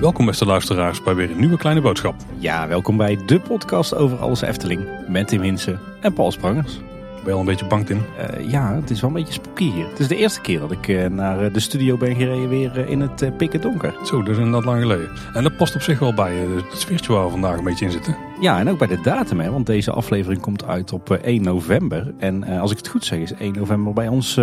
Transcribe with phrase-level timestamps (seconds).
[0.00, 2.14] Welkom beste luisteraars bij weer een nieuwe kleine boodschap.
[2.38, 4.88] Ja, welkom bij de podcast over alles Efteling.
[5.08, 6.78] Met Tim Hinsen en Paul Sprangers.
[7.14, 8.04] Ben je al een beetje bang Tim?
[8.18, 9.88] Uh, ja, het is wel een beetje spooky hier.
[9.88, 12.90] Het is de eerste keer dat ik uh, naar de studio ben gereden weer uh,
[12.90, 13.94] in het pikken donker.
[14.04, 15.08] Zo, dat is inderdaad lang geleden.
[15.32, 17.90] En dat past op zich wel bij het sfeertje waar we vandaag een beetje in
[17.90, 18.29] zitten.
[18.40, 22.14] Ja, en ook bij de datum, hè, want deze aflevering komt uit op 1 november.
[22.18, 24.38] En als ik het goed zeg is 1 november bij ons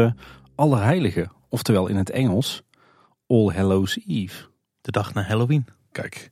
[0.56, 1.30] Allerheilige.
[1.50, 2.62] Oftewel in het Engels
[3.28, 4.46] All Hallows Eve
[4.82, 5.66] de dag na Halloween.
[5.92, 6.32] Kijk,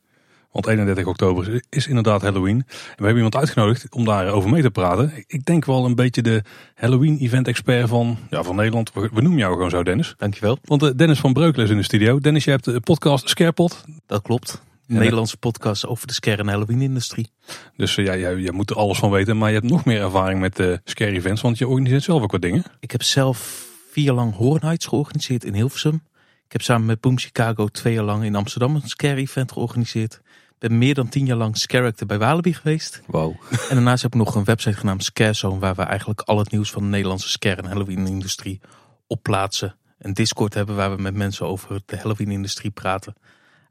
[0.52, 2.58] want 31 oktober is inderdaad Halloween.
[2.58, 5.14] En we hebben iemand uitgenodigd om daarover mee te praten.
[5.28, 6.44] Ik denk wel een beetje de
[6.76, 8.94] Halloween-event-expert van, ja, van Nederland.
[8.94, 10.14] We, noemen jou gewoon zo, Dennis.
[10.18, 10.58] Dankjewel.
[10.64, 12.20] Want uh, Dennis van Breukelen is in de studio.
[12.20, 13.86] Dennis, je hebt de podcast Scarepot.
[14.06, 14.62] Dat klopt.
[14.88, 17.32] Nederlandse podcast over de scare- en Halloween-industrie.
[17.76, 19.38] Dus uh, ja, jij, jij moet er alles van weten.
[19.38, 22.32] Maar je hebt nog meer ervaring met de scare events, want je organiseert zelf ook
[22.32, 22.64] wat dingen.
[22.80, 26.04] Ik heb zelf vier lang Horror Nights georganiseerd in Hilversum.
[26.46, 30.14] Ik heb samen met Boom Chicago twee jaar lang in Amsterdam een scare event georganiseerd.
[30.56, 33.02] Ik ben meer dan tien jaar lang Scarector bij Walibi geweest.
[33.08, 33.36] Wow.
[33.70, 36.72] En daarnaast heb ik nog een website genaamd Scarezone, waar we eigenlijk al het nieuws
[36.72, 38.62] van de Nederlandse scare- en Halloween-industrie
[39.08, 39.76] opplaatsen.
[39.98, 43.16] Een Discord hebben waar we met mensen over de Halloween-industrie praten.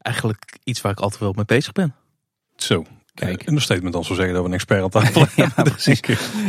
[0.05, 1.95] Eigenlijk iets waar ik altijd wel mee bezig ben.
[2.57, 3.47] Zo, Kijk.
[3.47, 5.53] Een statement dan zo zeggen dat we een expert aan tafel hebben.
[5.57, 6.01] ja, precies.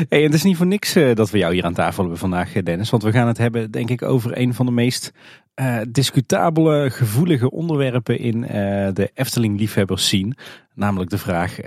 [0.09, 2.52] Hey, het is niet voor niks uh, dat we jou hier aan tafel hebben vandaag,
[2.52, 2.89] Dennis.
[2.89, 5.11] Want we gaan het hebben, denk ik, over een van de meest
[5.56, 8.50] uh, discutabele, gevoelige onderwerpen in uh,
[8.94, 10.38] de Efteling-liefhebbers zien.
[10.73, 11.58] Namelijk de vraag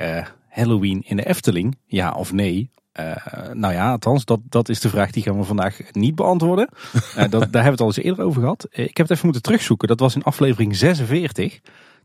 [0.49, 2.71] Halloween in de Efteling, ja of nee?
[3.53, 6.69] Nou ja, althans, dat, dat is de vraag die gaan we vandaag niet beantwoorden.
[7.15, 8.67] dat, daar hebben we het al eens eerder over gehad.
[8.71, 9.89] ik heb het even moeten terugzoeken.
[9.89, 11.61] Dat was in aflevering 46.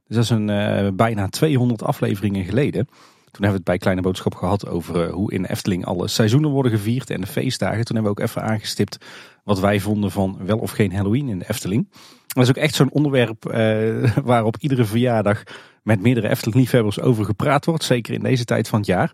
[0.08, 2.86] Dus dat is een, uh, bijna 200 afleveringen geleden.
[2.86, 6.72] Toen hebben we het bij Kleine Boodschap gehad over hoe in Efteling alle seizoenen worden
[6.72, 7.86] gevierd en de feestdagen.
[7.86, 8.98] Toen hebben we ook even aangestipt
[9.44, 11.90] wat wij vonden van wel of geen Halloween in de Efteling.
[12.28, 15.44] Dat is ook echt zo'n onderwerp uh, waarop iedere verjaardag
[15.84, 17.84] met meerdere Efteling-liefhebbers over gepraat wordt.
[17.84, 19.14] Zeker in deze tijd van het jaar.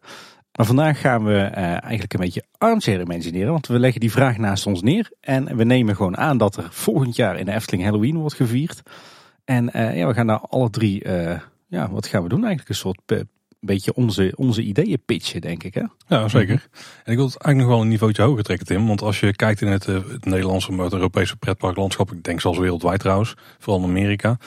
[0.57, 3.51] Maar vandaag gaan we eigenlijk een beetje armchair imagineren.
[3.51, 5.11] Want we leggen die vraag naast ons neer.
[5.21, 8.81] En we nemen gewoon aan dat er volgend jaar in de Efteling Halloween wordt gevierd.
[9.45, 12.69] En uh, ja, we gaan daar alle drie, uh, ja, wat gaan we doen eigenlijk?
[12.69, 13.01] Een soort
[13.59, 15.73] beetje onze, onze ideeën pitchen, denk ik.
[15.73, 15.83] Hè?
[16.07, 16.67] Ja, zeker.
[17.03, 18.87] En ik wil het eigenlijk nog wel een niveautje hoger trekken, Tim.
[18.87, 22.59] Want als je kijkt in het, het Nederlandse, maar het Europese pretparklandschap, ik denk zelfs
[22.59, 24.37] wereldwijd trouwens, vooral in Amerika,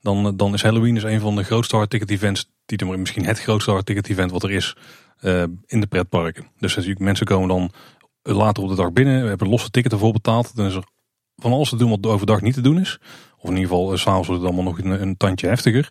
[0.00, 3.70] dan, dan is Halloween dus een van de grootste hardticket events, die misschien het grootste
[3.70, 4.76] hardticket event wat er is
[5.66, 6.46] in de pretparken.
[6.58, 7.70] Dus mensen komen dan
[8.22, 10.56] later op de dag binnen, we hebben losse ticket ervoor betaald.
[10.56, 10.84] Dan is er
[11.36, 12.98] van alles te doen wat overdag niet te doen is.
[13.38, 15.88] Of in ieder geval, uh, s'avonds wordt het allemaal nog een, een, tandje heftiger.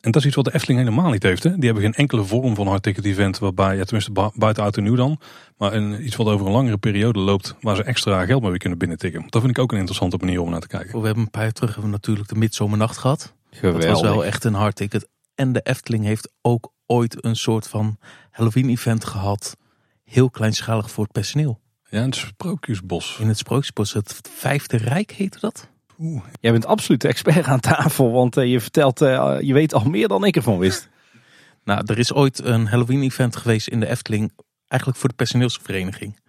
[0.00, 1.42] En dat is iets wat de Efteling helemaal niet heeft.
[1.42, 1.54] Hè?
[1.54, 4.94] Die hebben geen enkele vorm van hard ticket event waarbij, ja, tenminste buiten auto nieuw
[4.94, 5.20] dan,
[5.56, 8.78] maar een, iets wat over een langere periode loopt waar ze extra geld mee kunnen
[8.78, 9.24] binnentikken.
[9.28, 11.00] Dat vind ik ook een interessante manier om naar te kijken.
[11.00, 13.34] We hebben een paar jaar terug hebben we natuurlijk de midzomernacht gehad.
[13.50, 13.82] Geweldig.
[13.82, 15.08] Dat was wel echt een hard ticket.
[15.34, 17.98] En de Efteling heeft ook ooit een soort van
[18.36, 19.56] Halloween event gehad.
[20.04, 21.60] Heel kleinschalig voor het personeel.
[21.88, 23.16] Ja, het Sprookjesbos.
[23.20, 25.68] In het Sprookjesbos, het Vijfde Rijk heette dat.
[25.98, 26.22] Oeh.
[26.40, 29.84] Jij bent absoluut de expert aan tafel, want uh, je vertelt, uh, je weet al
[29.84, 30.88] meer dan ik ervan wist.
[31.64, 34.32] nou, er is ooit een Halloween-event geweest in de Efteling,
[34.66, 36.20] eigenlijk voor de personeelsvereniging.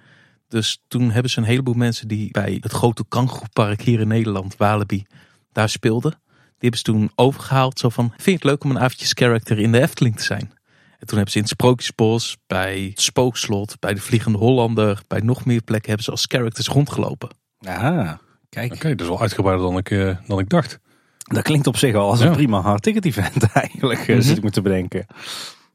[0.48, 4.58] Dus toen hebben ze een heleboel mensen die bij het grote kangoeroepark hier in Nederland,
[4.58, 5.06] Walibi,
[5.52, 6.12] daar speelden.
[6.12, 9.60] Die hebben ze toen overgehaald, zo van, vind je het leuk om een avondjes character
[9.60, 10.57] in de Efteling te zijn?
[11.00, 15.20] En toen hebben ze in het Sprookjesbos, bij het Spookslot, bij de Vliegende Hollander, bij
[15.20, 17.30] nog meer plekken hebben ze als characters rondgelopen.
[17.60, 18.20] Aha,
[18.50, 18.74] kijk.
[18.74, 20.80] Oké, dat is wel uitgebreider dan ik, uh, dan ik dacht.
[21.18, 24.22] Dat klinkt op zich al als een prima hard ticket event eigenlijk, mm -hmm.
[24.22, 25.06] zit ik me te bedenken.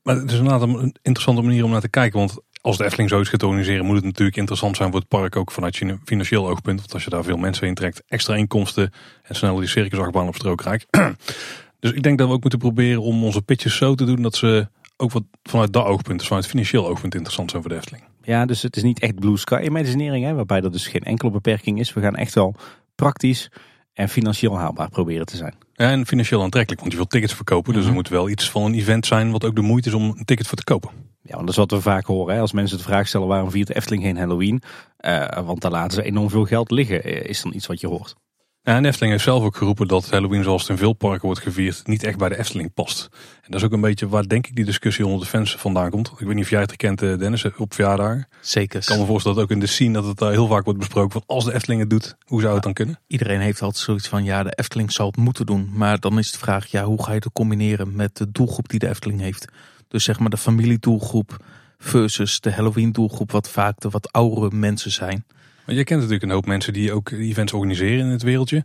[0.03, 3.09] Maar het is inderdaad een interessante manier om naar te kijken, want als de Efteling
[3.09, 6.49] zoiets gaat organiseren, moet het natuurlijk interessant zijn voor het park ook vanuit je financieel
[6.49, 6.81] oogpunt.
[6.81, 10.35] Want als je daar veel mensen in trekt, extra inkomsten en sneller die circusachtbaan op
[10.35, 10.87] strook krijgt.
[11.81, 14.37] dus ik denk dat we ook moeten proberen om onze pitches zo te doen dat
[14.37, 14.69] ze
[15.03, 18.05] ook wat vanuit dat oogpunt, dus vanuit financieel oogpunt interessant zijn voor de Efteling.
[18.23, 21.31] Ja, dus het is niet echt blue sky imaginering, hè, waarbij er dus geen enkele
[21.31, 21.93] beperking is.
[21.93, 22.55] We gaan echt wel
[22.95, 23.51] praktisch
[23.93, 25.55] en financieel haalbaar proberen te zijn.
[25.73, 27.75] Ja, en financieel aantrekkelijk, want je wilt tickets verkopen.
[27.75, 30.15] Dus er moet wel iets van een event zijn wat ook de moeite is om
[30.17, 30.91] een ticket voor te kopen.
[31.23, 32.35] Ja, want dat is wat we vaak horen.
[32.35, 32.41] Hè?
[32.41, 34.63] Als mensen de vraag stellen waarom viert de Efteling geen Halloween?
[35.01, 38.15] Uh, want daar laten ze enorm veel geld liggen, is dan iets wat je hoort.
[38.65, 41.41] Ja, en Efteling heeft zelf ook geroepen dat Halloween zoals het in veel parken wordt
[41.41, 43.09] gevierd niet echt bij de Efteling past.
[43.13, 45.91] En dat is ook een beetje waar denk ik die discussie onder de fans vandaan
[45.91, 46.13] komt.
[46.19, 48.17] Ik weet niet of jij het herkent Dennis op verjaardag.
[48.41, 48.81] Zeker.
[48.81, 50.79] Ik kan me voorstellen dat ook in de scene dat het daar heel vaak wordt
[50.79, 51.13] besproken.
[51.13, 52.99] Van als de Efteling het doet, hoe zou het dan kunnen?
[53.07, 55.71] Iedereen heeft altijd zoiets van ja de Efteling zal het moeten doen.
[55.73, 58.79] Maar dan is de vraag ja hoe ga je het combineren met de doelgroep die
[58.79, 59.45] de Efteling heeft.
[59.89, 61.45] Dus zeg maar de familiedoelgroep
[61.79, 65.25] versus de Halloween doelgroep wat vaak de wat oudere mensen zijn.
[65.67, 68.65] Maar je kent natuurlijk een hoop mensen die ook events organiseren in het wereldje.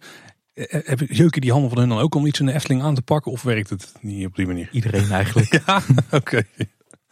[0.53, 2.95] Eh, Heb jeuken die handen van hun dan ook om iets in de Efteling aan
[2.95, 3.31] te pakken?
[3.31, 4.69] Of werkt het niet op die manier?
[4.71, 5.61] Iedereen eigenlijk.
[5.65, 6.43] Ja, oké.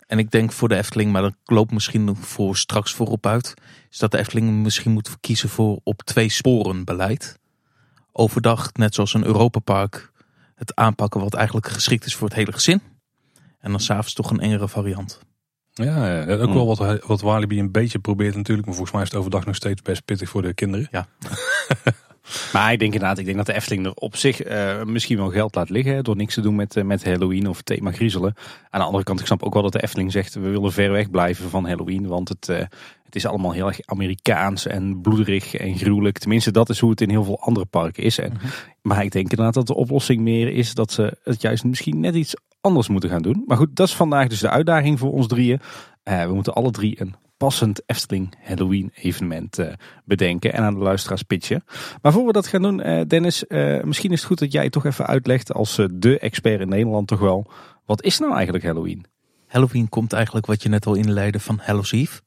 [0.08, 3.54] En ik denk voor de Efteling, maar dat loopt misschien nog voor straks voorop uit,
[3.90, 7.40] is dat de Efteling misschien moet kiezen voor op twee sporen beleid.
[8.12, 10.12] Overdag, net zoals een Europapark,
[10.56, 12.82] het aanpakken wat eigenlijk geschikt is voor het hele gezin.
[13.60, 15.20] En dan s'avonds toch een engere variant.
[15.84, 18.68] Ja, ook wel wat, wat Walibi een beetje probeert natuurlijk.
[18.68, 20.88] Maar volgens mij is het overdag nog steeds best pittig voor de kinderen.
[20.92, 21.08] Ja.
[22.54, 25.30] Maar ik denk inderdaad, ik denk dat de Efteling er op zich eh, misschien wel
[25.30, 26.04] geld laat liggen.
[26.04, 28.34] Door niks te doen met, eh, met Halloween of thema griezelen.
[28.70, 30.92] Aan de andere kant, ik snap ook wel dat de Efteling zegt, we willen ver
[30.92, 32.08] weg blijven van Halloween.
[32.08, 32.58] Want het, eh,
[33.04, 36.18] het is allemaal heel erg Amerikaans en bloederig en gruwelijk.
[36.18, 38.18] Tenminste, dat is hoe het in heel veel andere parken is.
[38.18, 38.34] En,
[38.82, 42.16] Maar ik denk inderdaad dat de oplossing meer is dat ze het juist misschien net
[42.16, 43.44] iets anders moeten gaan doen.
[43.46, 45.60] Maar goed, dat is vandaag dus de uitdaging voor ons drieën.
[46.04, 49.74] Eh, we moeten alle drie een passend Efteling Halloween evenement eh,
[50.06, 51.64] bedenken en aan de luisteraars pitchen.
[52.02, 53.44] Maar voor we dat gaan doen, eh, Dennis,
[53.84, 57.20] misschien is het goed dat jij toch even uitlegt als de expert in Nederland toch
[57.20, 57.52] wel.
[57.86, 59.06] Wat is nou eigenlijk Halloween?
[59.48, 62.22] Halloween komt eigenlijk wat je net al inleidde van Hallows Eve.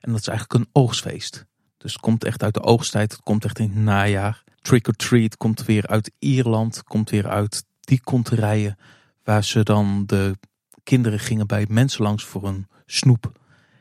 [0.00, 1.46] En dat is eigenlijk een oogstfeest.
[1.78, 4.44] Dus het komt echt uit de oogsttijd, het komt echt in het najaar.
[4.60, 8.76] Trick or Treat komt weer uit Ierland, komt weer uit die konterijen.
[9.24, 10.38] Waar ze dan de
[10.82, 13.32] kinderen gingen bij mensen langs voor een snoep.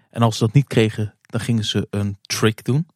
[0.10, 2.88] En als ze dat niet kregen, dan gingen ze een trick doen.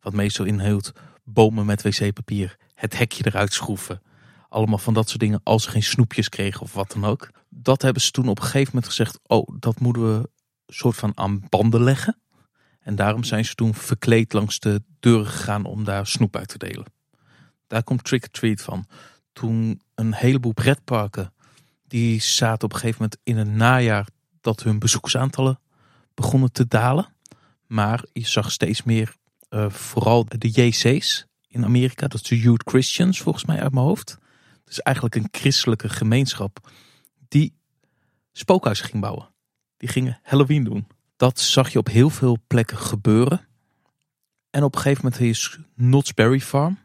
[0.00, 0.92] Wat meestal inhield
[1.24, 4.02] bomen met wc-papier, het hekje eruit schroeven.
[4.48, 7.30] Allemaal van dat soort dingen als ze geen snoepjes kregen of wat dan ook.
[7.48, 10.28] Dat hebben ze toen op een gegeven moment gezegd, oh dat moeten we
[10.66, 12.20] soort van aan banden leggen.
[12.80, 16.58] En daarom zijn ze toen verkleed langs de deuren gegaan om daar snoep uit te
[16.58, 16.86] delen.
[17.66, 18.86] Daar komt Trick or Treat van.
[19.32, 21.32] Toen een heleboel pretparken,
[21.86, 24.08] die zaten op een gegeven moment in het najaar
[24.40, 25.60] dat hun bezoekersaantallen
[26.14, 27.14] begonnen te dalen.
[27.66, 29.14] Maar je zag steeds meer,
[29.48, 34.18] eh, vooral de JC's in Amerika, dat de Youth Christians volgens mij uit mijn hoofd.
[34.64, 36.70] Dus eigenlijk een christelijke gemeenschap
[37.28, 37.54] die
[38.32, 39.28] spookhuizen ging bouwen.
[39.76, 40.86] Die gingen Halloween doen.
[41.16, 43.46] Dat zag je op heel veel plekken gebeuren.
[44.50, 46.78] En op een gegeven moment is Knott's Berry Farm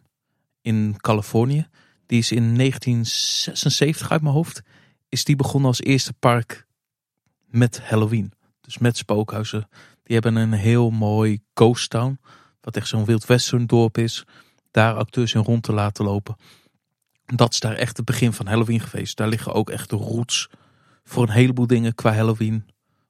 [0.61, 1.67] in Californië.
[2.05, 4.61] Die is in 1976 uit mijn hoofd.
[5.11, 6.67] Is die begonnen als eerste park
[7.45, 8.33] met Halloween.
[8.61, 9.67] Dus met spookhuizen.
[10.03, 12.19] Die hebben een heel mooi ghost town.
[12.61, 14.23] Wat echt zo'n Wild Western dorp is.
[14.71, 16.35] Daar acteurs in rond te laten lopen.
[17.25, 19.17] Dat is daar echt het begin van Halloween geweest.
[19.17, 20.49] Daar liggen ook echt de roots
[21.03, 22.65] voor een heleboel dingen qua Halloween.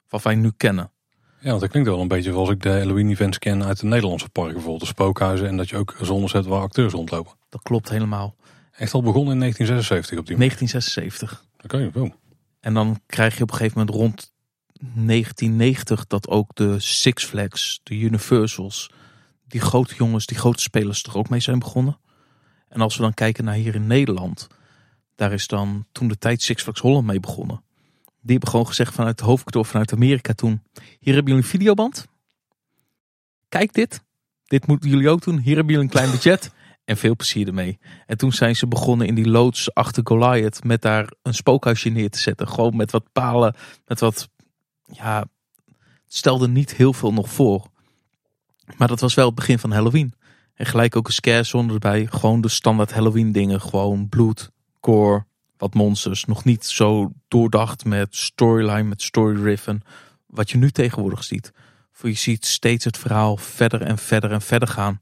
[0.09, 0.92] Wat wij nu kennen.
[1.39, 4.30] Ja, want dat klinkt wel een beetje zoals ik de Halloween-events ken uit de Nederlandse
[4.30, 4.53] parken.
[4.53, 7.33] Bijvoorbeeld de spookhuizen en dat je ook zones hebt waar acteurs rondlopen.
[7.50, 8.36] Dat klopt helemaal.
[8.71, 10.56] Echt al begonnen in 1976 op die manier.
[10.57, 11.50] 1976.
[11.63, 12.12] Oké, wow.
[12.60, 14.31] En dan krijg je op een gegeven moment rond
[14.74, 18.92] 1990 dat ook de Six Flags, de Universals,
[19.48, 22.00] die grote jongens, die grote spelers er ook mee zijn begonnen.
[22.68, 24.48] En als we dan kijken naar hier in Nederland,
[25.16, 27.63] daar is dan toen de tijd Six Flags Holland mee begonnen.
[28.04, 30.62] Die hebben gewoon gezegd vanuit het hoofdkantoor vanuit Amerika toen.
[30.74, 32.08] Hier hebben jullie een videoband.
[33.50, 34.04] Kijk dit.
[34.46, 35.38] Dit moeten jullie ook doen.
[35.38, 36.52] Hier hebben jullie een klein budget.
[36.92, 37.80] En veel plezier ermee.
[38.06, 42.10] En toen zijn ze begonnen in die loods achter Goliath met daar een spookhuisje neer
[42.10, 42.48] te zetten.
[42.48, 43.56] Gewoon met wat palen,
[43.86, 44.30] met wat,
[44.86, 45.20] ja,
[46.06, 47.68] het stelde niet heel veel nog voor.
[48.78, 50.13] Maar dat was wel het begin van Halloween.
[50.54, 52.08] En gelijk ook een scare zone erbij.
[52.10, 53.62] Gewoon de standaard Halloween dingen.
[53.62, 54.51] Gewoon bloed,
[54.82, 55.25] gore,
[55.58, 56.25] wat monsters.
[56.25, 59.82] Nog niet zo doordacht met storyline, met story riffen.
[60.27, 61.51] Wat je nu tegenwoordig ziet.
[61.92, 65.01] Voor je ziet steeds het verhaal verder en verder en verder gaan.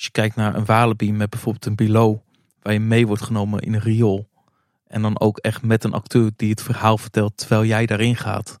[0.00, 2.18] Als je kijkt naar een Walibi met bijvoorbeeld een Below.
[2.62, 4.28] Waar je mee wordt genomen in een riool.
[4.86, 8.60] En dan ook echt met een acteur die het verhaal vertelt terwijl jij daarin gaat.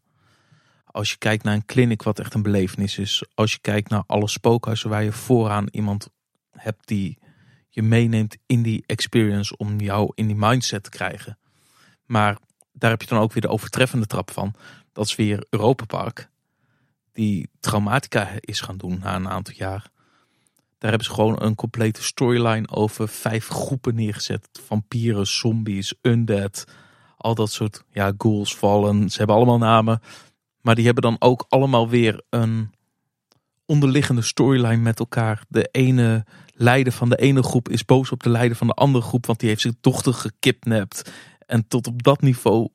[0.84, 3.24] Als je kijkt naar een clinic wat echt een belevenis is.
[3.34, 6.08] Als je kijkt naar alle spookhuizen waar je vooraan iemand
[6.50, 7.18] hebt die
[7.68, 11.38] je meeneemt in die experience om jou in die mindset te krijgen.
[12.04, 12.38] Maar
[12.72, 14.54] daar heb je dan ook weer de overtreffende trap van.
[14.92, 16.30] Dat is weer Europa Park.
[17.12, 19.90] Die traumatica is gaan doen na een aantal jaar.
[20.80, 24.48] Daar hebben ze gewoon een complete storyline over vijf groepen neergezet.
[24.64, 26.64] Vampieren, zombies, undead.
[27.16, 29.10] Al dat soort, ja, ghouls, vallen.
[29.10, 30.00] Ze hebben allemaal namen.
[30.60, 32.72] Maar die hebben dan ook allemaal weer een
[33.66, 35.44] onderliggende storyline met elkaar.
[35.48, 39.04] De ene leider van de ene groep is boos op de leider van de andere
[39.04, 39.26] groep.
[39.26, 41.12] Want die heeft zijn dochter gekidnapt.
[41.46, 42.68] En tot op dat niveau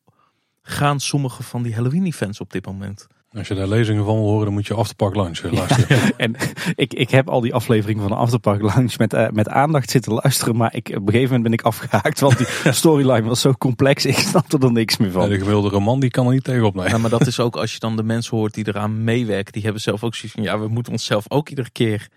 [0.61, 3.07] gaan sommige van die Halloween events op dit moment.
[3.37, 6.17] Als je daar lezingen van wil horen, dan moet je Afterpark Lunch eh, luisteren.
[6.17, 6.35] En
[6.75, 10.13] ik, ik heb al die afleveringen van de Afterpark Lounge met, eh, met aandacht zitten
[10.13, 10.55] luisteren.
[10.55, 12.19] Maar ik, op een gegeven moment ben ik afgehaakt.
[12.19, 14.05] Want die storyline was zo complex.
[14.05, 15.29] Ik snapte er niks meer Ja, van.
[15.29, 16.75] de gemiddelde roman die kan er niet tegenop.
[16.75, 16.87] Nee.
[16.89, 19.53] Ja, maar dat is ook als je dan de mensen hoort die eraan meewerken.
[19.53, 22.07] Die hebben zelf ook zoiets van, ja, we moeten onszelf ook iedere keer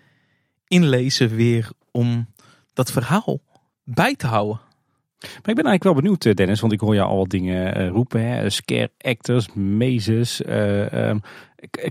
[0.67, 2.27] inlezen weer om
[2.73, 3.39] dat verhaal
[3.83, 4.59] bij te houden.
[5.19, 7.75] Maar ik ben eigenlijk wel benieuwd, eh, Dennis, want ik hoor je al wat dingen
[7.75, 8.25] eh, roepen.
[8.25, 8.49] Hè?
[8.49, 10.41] Scare actors, mazes.
[10.41, 11.19] eh, ehm,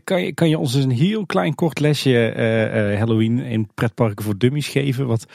[0.05, 2.33] kan, je, kan je ons eens een heel klein kort lesje
[2.99, 5.07] Halloween in pretparken voor dummies geven?
[5.07, 5.27] Wat,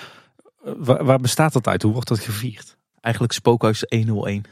[0.64, 1.82] waar, waar bestaat dat uit?
[1.82, 2.78] Hoe wordt dat gevierd?
[3.02, 4.44] Eigenlijk Spookhuis 101.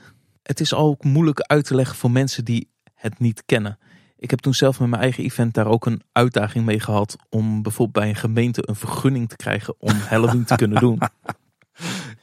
[0.44, 3.78] Het is ook moeilijk uit te leggen voor mensen die het niet kennen.
[4.18, 7.16] Ik heb toen zelf met mijn eigen event daar ook een uitdaging mee gehad.
[7.30, 11.00] Om bijvoorbeeld bij een gemeente een vergunning te krijgen om Halloween te kunnen doen.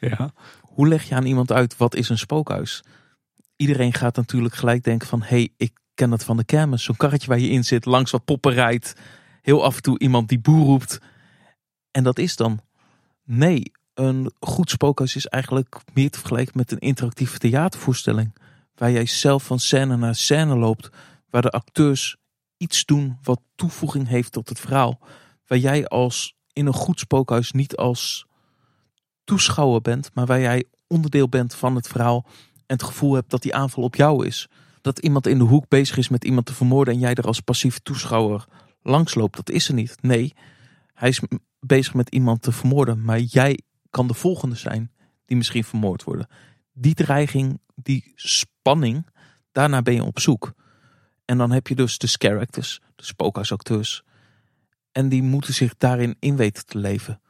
[0.01, 0.33] Ja.
[0.79, 2.83] Hoe leg je aan iemand uit wat is een spookhuis?
[3.57, 5.21] Iedereen gaat natuurlijk gelijk denken van...
[5.21, 6.85] hé, hey, ik ken dat van de kermis.
[6.85, 8.95] Zo'n karretje waar je in zit, langs wat poppen rijdt.
[9.43, 10.99] Heel af en toe iemand die boer roept.
[11.91, 12.61] En dat is dan.
[13.25, 18.35] Nee, een goed spookhuis is eigenlijk meer te vergelijken met een interactieve theatervoorstelling.
[18.75, 20.89] Waar jij zelf van scène naar scène loopt.
[21.31, 22.17] Waar de acteurs
[22.57, 25.01] iets doen wat toevoeging heeft tot het verhaal.
[25.47, 28.28] Waar jij als in een goed spookhuis niet als
[29.29, 33.43] toeschouwer bent, maar waar jij onderdeel bent van het verhaal en het gevoel hebt dat
[33.43, 34.49] die aanval op jou is.
[34.81, 37.41] Dat iemand in de hoek bezig is met iemand te vermoorden en jij er als
[37.41, 38.45] passief toeschouwer
[38.83, 39.97] langsloopt, dat is er niet.
[40.03, 40.35] Nee,
[40.95, 41.21] hij is
[41.61, 44.93] bezig met iemand te vermoorden, maar jij kan de volgende zijn
[45.25, 46.29] die misschien vermoord worden.
[46.73, 49.07] Die dreiging, die spanning,
[49.53, 50.53] daarna ben je op zoek.
[51.25, 54.03] En dan heb je dus de scare actors, de spookhuisacteurs.
[54.93, 57.21] En die moeten zich daarin in weten te leven.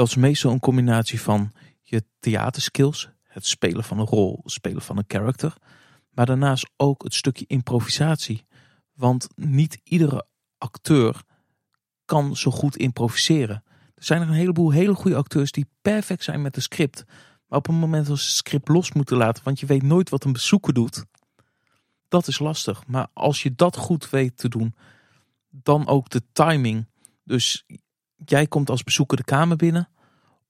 [0.00, 1.52] Dat is meestal een combinatie van
[1.82, 5.56] je theaterskills, het spelen van een rol, spelen van een character.
[6.10, 8.46] Maar daarnaast ook het stukje improvisatie.
[8.92, 10.26] Want niet iedere
[10.58, 11.22] acteur
[12.04, 13.62] kan zo goed improviseren.
[13.94, 17.04] Er zijn er een heleboel hele goede acteurs die perfect zijn met een script.
[17.46, 20.08] Maar op een moment als ze het script los moeten laten, want je weet nooit
[20.08, 21.04] wat een bezoeker doet.
[22.08, 22.86] Dat is lastig.
[22.86, 24.74] Maar als je dat goed weet te doen,
[25.50, 26.86] dan ook de timing.
[27.24, 27.64] Dus
[28.24, 29.88] jij komt als bezoeker de kamer binnen.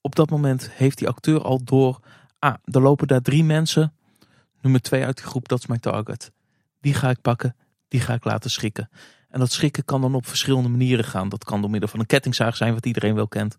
[0.00, 2.00] Op dat moment heeft die acteur al door.
[2.38, 3.94] Ah, er lopen daar drie mensen.
[4.60, 6.32] Nummer twee uit die groep, dat is mijn target.
[6.80, 7.56] Die ga ik pakken,
[7.88, 8.90] die ga ik laten schrikken.
[9.28, 11.28] En dat schrikken kan dan op verschillende manieren gaan.
[11.28, 13.56] Dat kan door middel van een kettingzaag zijn, wat iedereen wel kent.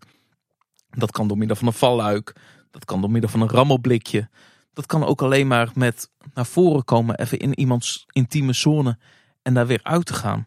[0.90, 2.34] Dat kan door middel van een valluik.
[2.70, 4.28] Dat kan door middel van een rammelblikje.
[4.72, 8.98] Dat kan ook alleen maar met naar voren komen, even in iemands intieme zone
[9.42, 10.46] en daar weer uit te gaan.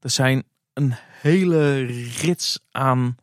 [0.00, 0.44] Er zijn
[0.76, 1.84] een hele
[2.20, 3.16] rits aan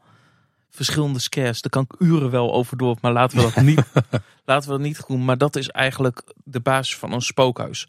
[0.69, 1.61] verschillende scares.
[1.61, 3.83] Daar kan ik uren wel over door, maar laten we dat niet,
[4.45, 5.25] laten we dat niet doen.
[5.25, 7.87] Maar dat is eigenlijk de basis van een spookhuis.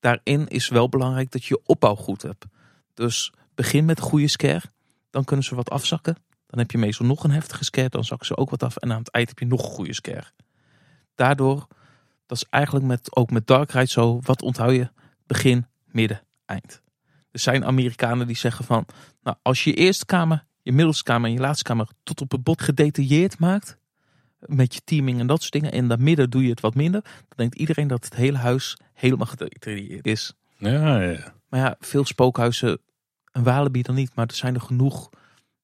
[0.00, 2.44] Daarin is wel belangrijk dat je je opbouw goed hebt.
[2.94, 4.64] Dus begin met een goede scare,
[5.10, 6.16] dan kunnen ze wat afzakken.
[6.46, 8.76] Dan heb je meestal nog een heftige scare, dan zakken ze ook wat af.
[8.76, 10.30] En aan het eind heb je nog een goede scare.
[11.14, 11.66] Daardoor,
[12.26, 14.90] dat is eigenlijk met, ook met Dark Ride zo, wat onthoud je?
[15.26, 16.82] Begin, midden, eind.
[17.38, 18.86] Er zijn Amerikanen die zeggen van,
[19.22, 22.30] nou, als je je eerste kamer, je middelste kamer en je laatste kamer tot op
[22.30, 23.78] het bot gedetailleerd maakt,
[24.38, 27.36] met je teaming en dat soort dingen, en midden doe je het wat minder, dan
[27.36, 30.32] denkt iedereen dat het hele huis helemaal gedetailleerd is.
[30.56, 31.34] Ja, ja.
[31.48, 32.78] Maar ja, veel spookhuizen,
[33.32, 35.10] een Walibi dan niet, maar er zijn er genoeg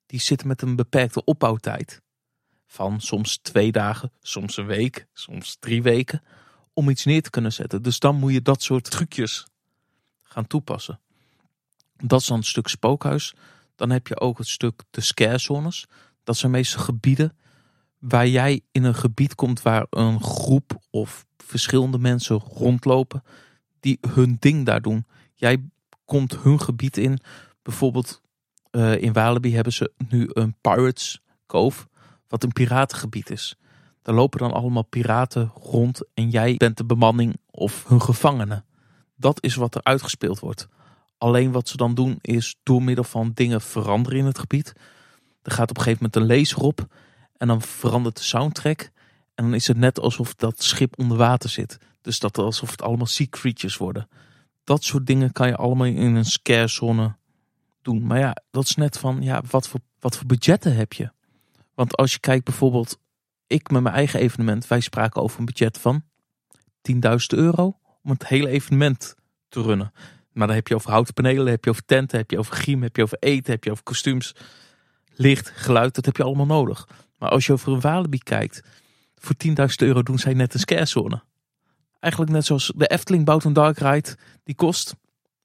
[0.07, 2.03] die zitten met een beperkte opbouwtijd.
[2.67, 6.23] Van soms twee dagen, soms een week, soms drie weken,
[6.73, 7.83] om iets neer te kunnen zetten.
[7.83, 9.47] Dus dan moet je dat soort trucjes
[10.23, 10.99] gaan toepassen.
[12.09, 13.35] Dat is dan een stuk spookhuis.
[13.77, 15.87] Dan heb je ook het stuk de scare zones.
[16.25, 17.37] Dat zijn meestal gebieden
[17.99, 23.23] waar jij in een gebied komt waar een groep of verschillende mensen rondlopen
[23.81, 25.07] die hun ding daar doen.
[25.35, 25.63] Jij
[26.05, 27.19] komt hun gebied in.
[27.63, 28.21] Bijvoorbeeld
[28.71, 31.89] eh, in Walibi hebben ze nu een Pirates Cove,
[32.29, 33.57] wat een piratengebied is.
[34.03, 38.65] Daar lopen dan allemaal piraten rond en jij bent de bemanning of hun gevangene.
[39.17, 40.69] Dat is wat er uitgespeeld wordt.
[41.19, 44.73] Alleen wat ze dan doen is door middel van dingen veranderen in het gebied.
[45.43, 46.87] Er gaat op een gegeven moment een laser op
[47.37, 48.91] en dan verandert de soundtrack.
[49.35, 51.79] En dan is het net alsof dat schip onder water zit.
[52.01, 54.09] Dus dat alsof het allemaal sea creatures worden.
[54.65, 57.17] Dat soort dingen kan je allemaal in een scare zone
[57.83, 58.07] doen.
[58.07, 61.13] Maar ja, dat is net van, ja, wat voor, wat voor budgetten heb je?
[61.75, 62.99] Want als je kijkt bijvoorbeeld,
[63.47, 66.03] ik met mijn eigen evenement, wij spraken over een budget van
[66.93, 69.15] 10.000 euro om het hele evenement
[69.49, 69.93] te runnen.
[70.35, 72.83] Maar dan heb je over houten panelen, heb je over tenten, heb je over griem,
[72.83, 74.35] heb je over eten, heb je over kostuums,
[75.15, 76.89] licht, geluid, dat heb je allemaal nodig.
[77.19, 78.63] Maar als je over een Walibi kijkt,
[79.17, 81.23] voor 10.000 euro doen zij net een scarezone.
[82.01, 84.95] Eigenlijk net zoals de Efteling bouwt een dark ride, die kost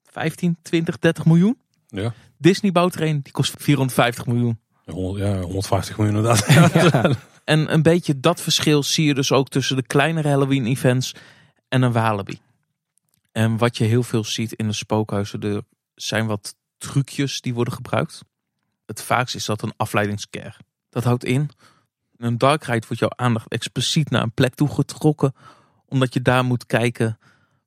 [0.04, 1.58] 15, 20, 30 miljoen.
[1.88, 2.14] Ja.
[2.38, 4.60] Disney bouwt er een, die kost 450 miljoen.
[4.86, 7.18] Ja, 100 ja, 150 miljoen inderdaad.
[7.50, 11.16] En een beetje dat verschil zie je dus ook tussen de kleinere Halloween events
[11.68, 12.40] en een Walibi.
[13.32, 15.62] En wat je heel veel ziet in de spookhuizen, er
[15.96, 18.22] zijn wat trucjes die worden gebruikt.
[18.86, 20.56] Het vaakst is dat een afleidingsscare.
[20.90, 21.50] Dat houdt in,
[22.18, 25.34] in een dark ride wordt jouw aandacht expliciet naar een plek toe getrokken,
[25.86, 27.20] omdat je daar moet kijken,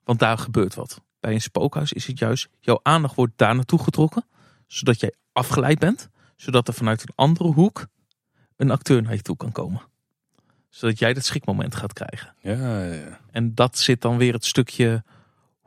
[0.04, 1.00] want daar gebeurt wat.
[1.20, 4.24] Bij een spookhuis is het juist, jouw aandacht wordt daar naartoe getrokken,
[4.66, 7.86] zodat jij afgeleid bent, zodat er vanuit een andere hoek
[8.56, 9.82] een acteur naar je toe kan komen.
[10.68, 12.34] Zodat jij dat schrikmoment gaat krijgen.
[12.40, 13.20] Ja, ja.
[13.30, 15.04] En dat zit dan weer het stukje,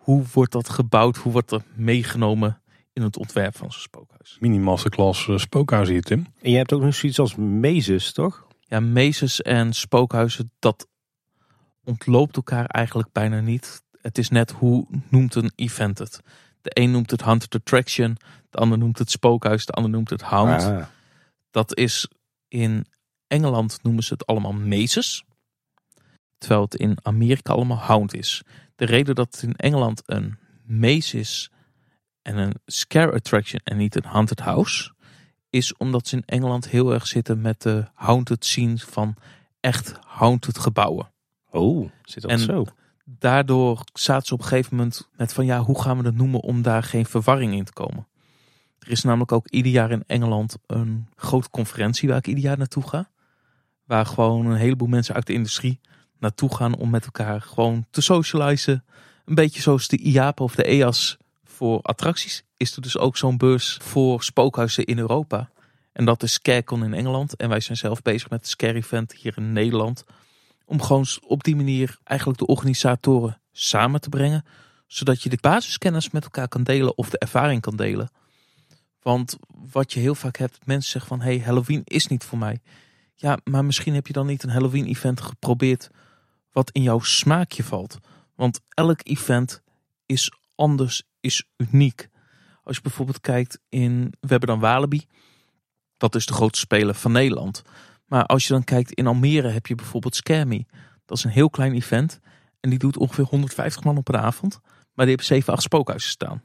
[0.05, 2.61] hoe wordt dat gebouwd, hoe wordt er meegenomen
[2.93, 4.37] in het ontwerp van zo'n spookhuis.
[4.39, 6.27] Mini masterclass uh, spookhuis hier, Tim.
[6.41, 8.47] En je hebt ook nog zoiets als mezes, toch?
[8.59, 10.87] Ja, mezes en spookhuizen, dat
[11.83, 13.83] ontloopt elkaar eigenlijk bijna niet.
[14.01, 16.19] Het is net hoe noemt een event het.
[16.61, 18.17] De een noemt het Haunted Attraction,
[18.49, 20.63] de ander noemt het spookhuis, de ander noemt het Hound.
[20.63, 20.85] Ah.
[21.51, 22.07] Dat is
[22.47, 22.85] in
[23.27, 25.23] Engeland noemen ze het allemaal mazes.
[26.37, 28.43] Terwijl het in Amerika allemaal hound is.
[28.75, 31.49] De reden dat het in Engeland een maze is
[32.21, 34.93] en een scare attraction en niet een haunted house.
[35.49, 39.15] Is omdat ze in Engeland heel erg zitten met de haunted scene van
[39.59, 41.11] echt haunted gebouwen.
[41.51, 42.65] Oh, zit dat En- zo?
[43.07, 46.39] Daardoor zaten ze op een gegeven moment met van ja, hoe gaan we dat noemen
[46.39, 48.07] om daar geen verwarring in te komen.
[48.79, 52.57] Er is namelijk ook ieder jaar in Engeland een grote conferentie waar ik ieder jaar
[52.57, 53.09] naartoe ga.
[53.83, 55.79] Waar gewoon een heleboel mensen uit de industrie
[56.25, 58.83] naartoe gaan om met elkaar gewoon te socializen.
[59.25, 62.43] Een beetje zoals de IAPA of de EAS voor attracties.
[62.57, 65.49] Is er dus ook zo'n beurs voor spookhuizen in Europa.
[65.93, 67.35] En dat is Scarecon in Engeland.
[67.35, 70.03] En wij zijn zelf bezig met het Scare Event hier in Nederland.
[70.65, 74.45] Om gewoon op die manier eigenlijk de organisatoren samen te brengen.
[74.87, 78.09] Zodat je de basiskennis met elkaar kan delen of de ervaring kan delen.
[79.01, 79.37] Want
[79.71, 82.59] wat je heel vaak hebt, mensen zeggen van hey, Halloween is niet voor mij.
[83.15, 85.89] Ja, maar misschien heb je dan niet een Halloween event geprobeerd
[86.55, 87.97] wat in jouw smaakje valt.
[88.35, 89.61] Want elk event
[90.05, 92.09] is anders, is uniek.
[92.63, 95.05] Als je bijvoorbeeld kijkt in, we hebben dan Walibi.
[95.97, 97.61] Dat is de grootste speler van Nederland.
[98.05, 100.65] Maar als je dan kijkt in Almere heb je bijvoorbeeld Scammy.
[101.05, 102.19] Dat is een heel klein event.
[102.59, 104.59] En die doet ongeveer 150 man op een avond.
[104.63, 106.41] Maar die hebben 7, 8 spookhuizen staan.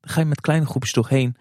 [0.00, 1.36] Dan ga je met kleine groepjes doorheen.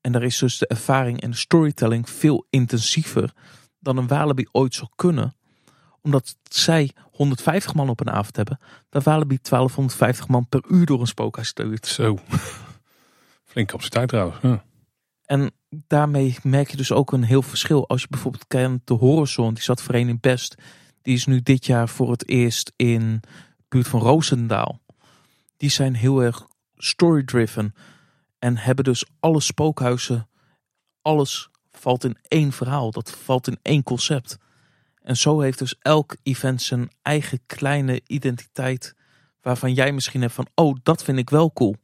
[0.00, 3.32] En daar is dus de ervaring en de storytelling veel intensiever
[3.78, 5.36] dan een Walibi ooit zou kunnen.
[6.00, 8.58] Omdat zij 150 man op een avond hebben.
[8.90, 11.86] Waar Walibi 1250 man per uur door een spookhuis stuurt.
[11.86, 12.18] Zo.
[13.50, 14.38] Flink capaciteit trouwens.
[14.42, 14.64] Ja.
[15.24, 17.88] En daarmee merk je dus ook een heel verschil.
[17.88, 20.54] Als je bijvoorbeeld kijkt de Horizon, die zat voorheen in Best.
[21.02, 24.80] Die is nu dit jaar voor het eerst in de buurt van Roosendaal.
[25.56, 27.74] Die zijn heel erg story-driven.
[28.38, 30.28] En hebben dus alle spookhuizen,
[31.02, 32.90] alles valt in één verhaal.
[32.90, 34.38] Dat valt in één concept.
[35.08, 38.94] En zo heeft dus elk event zijn eigen kleine identiteit.
[39.42, 41.76] Waarvan jij misschien hebt van, oh, dat vind ik wel cool.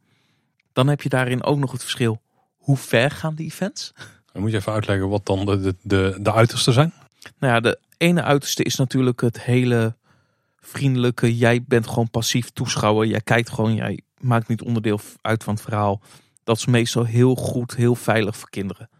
[0.73, 2.23] Dan heb je daarin ook nog het verschil.
[2.57, 3.93] Hoe ver gaan die events?
[4.33, 6.93] Dan moet je even uitleggen wat dan de, de, de, de uitersten zijn.
[7.39, 9.97] Nou ja, de ene uiterste is natuurlijk het hele
[10.61, 11.37] vriendelijke.
[11.37, 13.07] Jij bent gewoon passief toeschouwer.
[13.07, 16.01] Jij kijkt gewoon, jij maakt niet onderdeel uit van het verhaal.
[16.43, 18.91] Dat is meestal heel goed, heel veilig voor kinderen.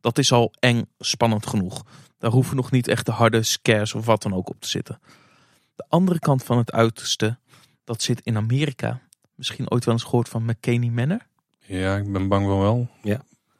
[0.00, 1.84] Dat is al eng, spannend genoeg.
[2.18, 5.00] Daar hoeven nog niet echt de harde scares of wat dan ook op te zitten.
[5.74, 7.38] De andere kant van het uiterste,
[7.84, 9.00] dat zit in Amerika.
[9.34, 11.26] Misschien ooit wel eens gehoord van McKinney Manor.
[11.58, 12.88] Ja, ik ben bang van wel.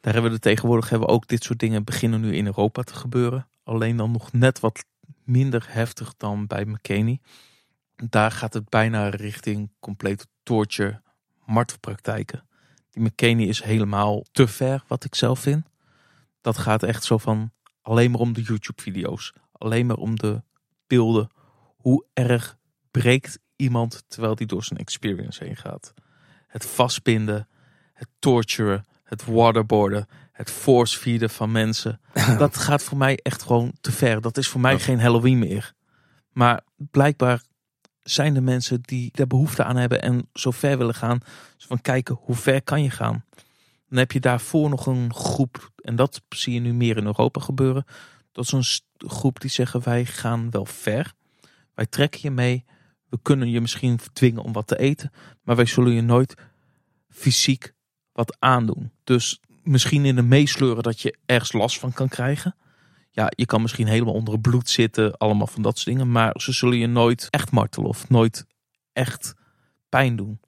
[0.01, 2.93] Daar hebben we tegenwoordig hebben we ook dit soort dingen beginnen nu in Europa te
[2.93, 3.47] gebeuren.
[3.63, 4.85] Alleen dan nog net wat
[5.23, 7.19] minder heftig dan bij McKinney.
[7.95, 11.01] Daar gaat het bijna richting complete torture,
[11.45, 12.47] martelpraktijken.
[12.89, 15.65] Die McKinney is helemaal te ver, wat ik zelf vind.
[16.41, 17.51] Dat gaat echt zo van
[17.89, 19.33] alleen maar om de YouTube-video's.
[19.51, 20.41] Alleen maar om de
[20.87, 21.29] beelden.
[21.77, 22.57] Hoe erg
[22.91, 25.93] breekt iemand terwijl die door zijn experience heen gaat.
[26.47, 27.47] Het vastbinden,
[27.93, 32.01] het torturen, het waterboarden, het force feeden van mensen.
[32.37, 34.21] Dat gaat voor mij echt gewoon te ver.
[34.21, 34.79] Dat is voor mij Ja.
[34.79, 35.73] geen Halloween meer.
[36.31, 37.43] Maar blijkbaar
[38.03, 41.19] zijn er mensen die daar behoefte aan hebben en zo ver willen gaan.
[41.55, 43.25] Dus van kijken, hoe ver kan je gaan?
[43.89, 47.39] Dan heb je daarvoor nog een groep, en dat zie je nu meer in Europa
[47.39, 47.85] gebeuren.
[48.31, 51.13] Dat is een groep die zeggen, wij gaan wel ver.
[51.73, 52.65] Wij trekken je mee.
[53.07, 55.11] We kunnen je misschien dwingen om wat te eten.
[55.43, 56.35] Maar wij zullen je nooit
[57.09, 57.73] fysiek
[58.11, 58.91] wat aandoen.
[59.03, 62.55] Dus misschien in de meesleuren dat je ergens last van kan krijgen.
[63.11, 66.11] Ja, je kan misschien helemaal onder het bloed zitten, allemaal van dat soort dingen.
[66.11, 68.45] Maar ze zullen je nooit echt martelen of nooit
[68.93, 69.33] echt
[69.89, 70.39] pijn doen.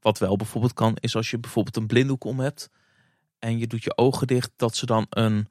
[0.00, 2.70] Wat wel bijvoorbeeld kan, is als je bijvoorbeeld een blinddoek om hebt
[3.44, 5.48] en je doet je ogen dicht, dat ze dan een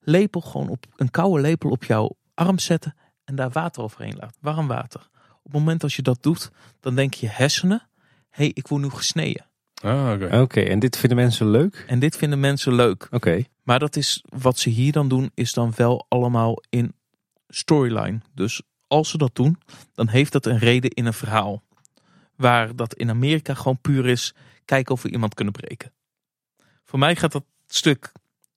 [0.00, 4.36] lepel gewoon op een koude lepel op jouw arm zetten en daar water overheen laten.
[4.40, 5.08] Warm water.
[5.42, 7.88] Op het moment als je dat doet, dan denk je hersenen,
[8.30, 9.46] hé, hey, ik word nu gesneden.
[9.82, 10.40] Ah, oké.
[10.40, 11.84] Oké, en dit vinden mensen leuk?
[11.86, 13.08] En dit vinden mensen leuk.
[13.10, 13.44] Oké.
[13.62, 16.94] Maar dat is wat ze hier dan doen, is dan wel allemaal in
[17.48, 18.20] storyline.
[18.34, 19.58] Dus als ze dat doen,
[19.94, 21.62] dan heeft dat een reden in een verhaal.
[22.36, 25.92] Waar dat in Amerika gewoon puur is, kijken of we iemand kunnen breken.
[26.88, 28.12] Voor mij gaat dat stuk,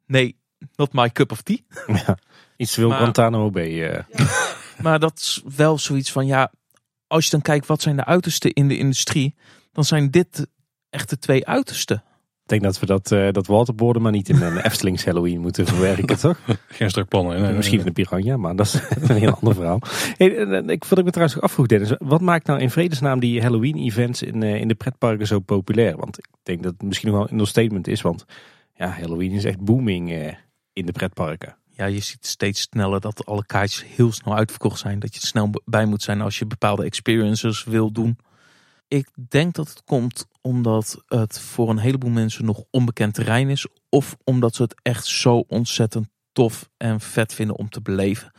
[0.06, 0.38] nee,
[0.76, 1.58] not my cup of tea.
[2.06, 2.18] Ja.
[2.58, 3.90] Iets te veel Maar- Guantanamo Bay.
[3.90, 4.04] eh.
[4.84, 6.52] Maar dat is wel zoiets van, ja,
[7.08, 9.36] als je dan kijkt wat zijn de uitersten in de industrie,
[9.72, 10.48] dan zijn dit
[10.90, 12.04] echt de twee uitersten.
[12.44, 15.66] Ik denk dat we dat, eh dat waterboarden maar niet in een Eftelings Halloween moeten
[15.66, 16.40] verwerken, toch?
[16.68, 17.34] Geen strak plannen.
[17.34, 17.88] Nee, nee, Misschien nee.
[17.88, 18.74] in de piranha, maar dat is
[19.10, 19.80] een heel ander verhaal.
[20.18, 20.28] Hey,
[20.66, 21.94] ik, wat ik me trouwens ook afvroeg, Dennis.
[21.98, 25.98] Wat maakt nou in vredesnaam die Halloween-events in, eh, in de pretparken zo populair?
[25.98, 28.02] Want ik denk dat het misschien nog wel een understatement is.
[28.02, 28.26] Want
[28.76, 30.34] ja, Halloween is echt booming eh,
[30.74, 31.56] in de pretparken.
[31.70, 35.00] Ja, je ziet steeds sneller dat alle kaartjes heel snel uitverkocht zijn.
[35.00, 38.18] Dat je er snel bij moet zijn als je bepaalde experiences wil doen.
[38.92, 43.68] Ik denk dat het komt omdat het voor een heleboel mensen nog onbekend terrein is.
[43.90, 48.32] Of omdat ze het echt zo ontzettend tof en vet vinden om te beleven.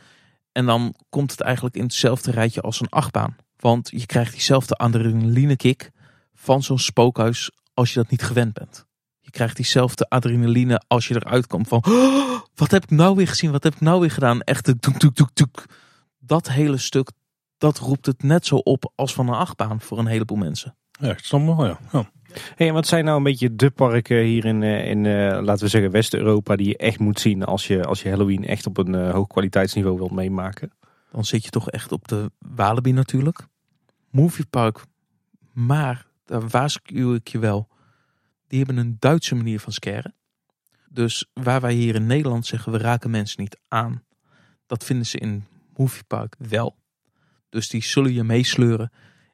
[0.51, 3.35] En dan komt het eigenlijk in hetzelfde rijtje als een achtbaan.
[3.57, 5.91] Want je krijgt diezelfde adrenaline kick
[6.33, 8.85] van zo'n spookhuis als je dat niet gewend bent.
[9.19, 11.83] Je krijgt diezelfde adrenaline als je eruit komt van...
[11.87, 13.51] "Oh, wat heb ik nou weer gezien?
[13.51, 14.41] Wat heb ik nou weer gedaan?
[14.41, 15.65] Echt doek, doek, doek, doek.
[16.19, 17.11] Dat hele stuk,
[17.63, 20.75] dat roept het net zo op als van een achtbaan voor een heleboel mensen.
[20.91, 21.79] Ja, ik snap wel, ja.
[21.91, 22.11] ja.
[22.55, 25.63] Hey, en wat zijn nou een beetje de parken hier in, eh, in eh, laten
[25.63, 26.55] we zeggen, West-Europa...
[26.55, 29.27] die je echt moet zien als je, als je Halloween echt op een eh, hoog
[29.27, 30.71] kwaliteitsniveau wilt meemaken?
[31.11, 33.47] Dan zit je toch echt op de Walibi natuurlijk.
[34.11, 34.85] Moviepark.
[35.53, 37.67] Maar, daar waarschuw ik je wel.
[38.47, 40.15] Die hebben een Duitse manier van scaren.
[40.89, 44.03] Dus waar wij hier in Nederland zeggen we raken mensen niet aan.
[44.65, 45.45] Dat vinden ze in
[45.75, 46.81] Moviepark wel.
[47.53, 48.91] Dus die zullen je meesleuren.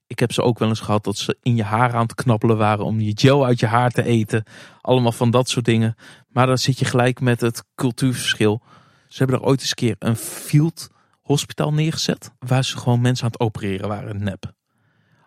[0.08, 2.58] Ik heb ze ook wel eens gehad dat ze in je haar aan het knabbelen
[2.58, 4.44] waren om je gel uit je haar te eten.
[4.82, 5.96] Allemaal van dat soort dingen.
[6.28, 8.62] Maar dan zit je gelijk met het cultuurverschil.
[9.08, 10.90] Ze hebben er ooit eens een keer een field
[11.22, 12.32] hospitaal neergezet.
[12.40, 14.52] Waar ze gewoon mensen aan het opereren waren, nep.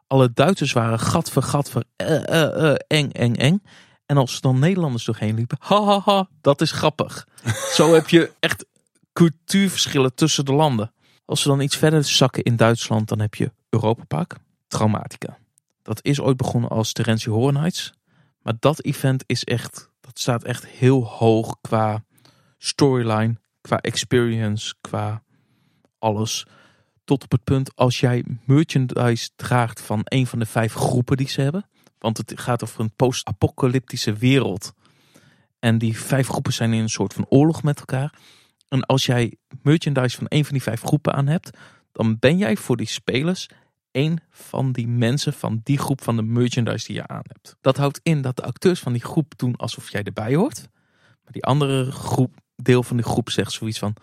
[0.06, 3.62] Alle Duitsers waren gat voor gat voor eh, eh, eh, eng, eng, eng.
[4.06, 7.26] En als er dan Nederlanders doorheen liepen, ha, ha, ha, dat is grappig.
[7.76, 8.66] Zo heb je echt
[9.12, 10.92] cultuurverschillen tussen de landen.
[11.32, 14.36] Als we dan iets verder zakken in Duitsland, dan heb je Europa Park,
[14.68, 15.38] Traumatica.
[15.82, 17.92] Dat is ooit begonnen als Terentie Horror Nights.
[18.42, 22.04] Maar dat event is echt, dat staat echt heel hoog qua
[22.58, 25.22] storyline, qua experience, qua
[25.98, 26.46] alles.
[27.04, 31.28] Tot op het punt als jij merchandise draagt van een van de vijf groepen die
[31.28, 31.68] ze hebben.
[31.98, 34.72] Want het gaat over een post-apocalyptische wereld.
[35.58, 38.12] En die vijf groepen zijn in een soort van oorlog met elkaar.
[38.72, 41.50] En als jij merchandise van een van die vijf groepen aan hebt,
[41.92, 43.48] dan ben jij voor die spelers
[43.90, 47.56] een van die mensen van die groep van de merchandise die je aan hebt.
[47.60, 50.68] Dat houdt in dat de acteurs van die groep doen alsof jij erbij hoort.
[51.22, 53.94] Maar die andere groep, deel van die groep zegt zoiets van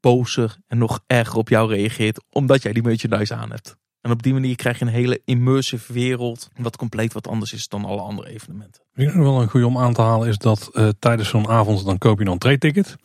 [0.00, 3.76] bozer en nog erger op jou reageert omdat jij die merchandise aan hebt.
[4.00, 7.68] En op die manier krijg je een hele immersive wereld, wat compleet wat anders is
[7.68, 8.82] dan alle andere evenementen.
[8.94, 11.84] Ik nog wel een goede om aan te halen is dat eh, tijdens zo'n avond
[11.84, 12.96] dan koop je een entree-ticket.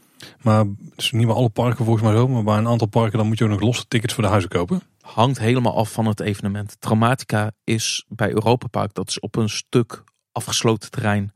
[0.42, 2.28] Maar is niet bij alle parken volgens mij zo.
[2.28, 4.50] Maar bij een aantal parken dan moet je ook nog losse tickets voor de huizen
[4.50, 4.82] kopen.
[5.02, 6.76] Hangt helemaal af van het evenement.
[6.80, 11.34] Traumatica is bij Europa Park, dat is op een stuk afgesloten terrein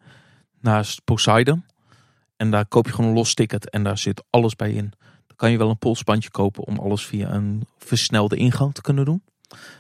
[0.62, 1.65] naast Poseidon.
[2.38, 4.93] En daar koop je gewoon een los ticket en daar zit alles bij in.
[5.28, 9.06] Dan kan je wel een polsbandje kopen om alles via een versnelde ingang te kunnen
[9.06, 9.23] doen.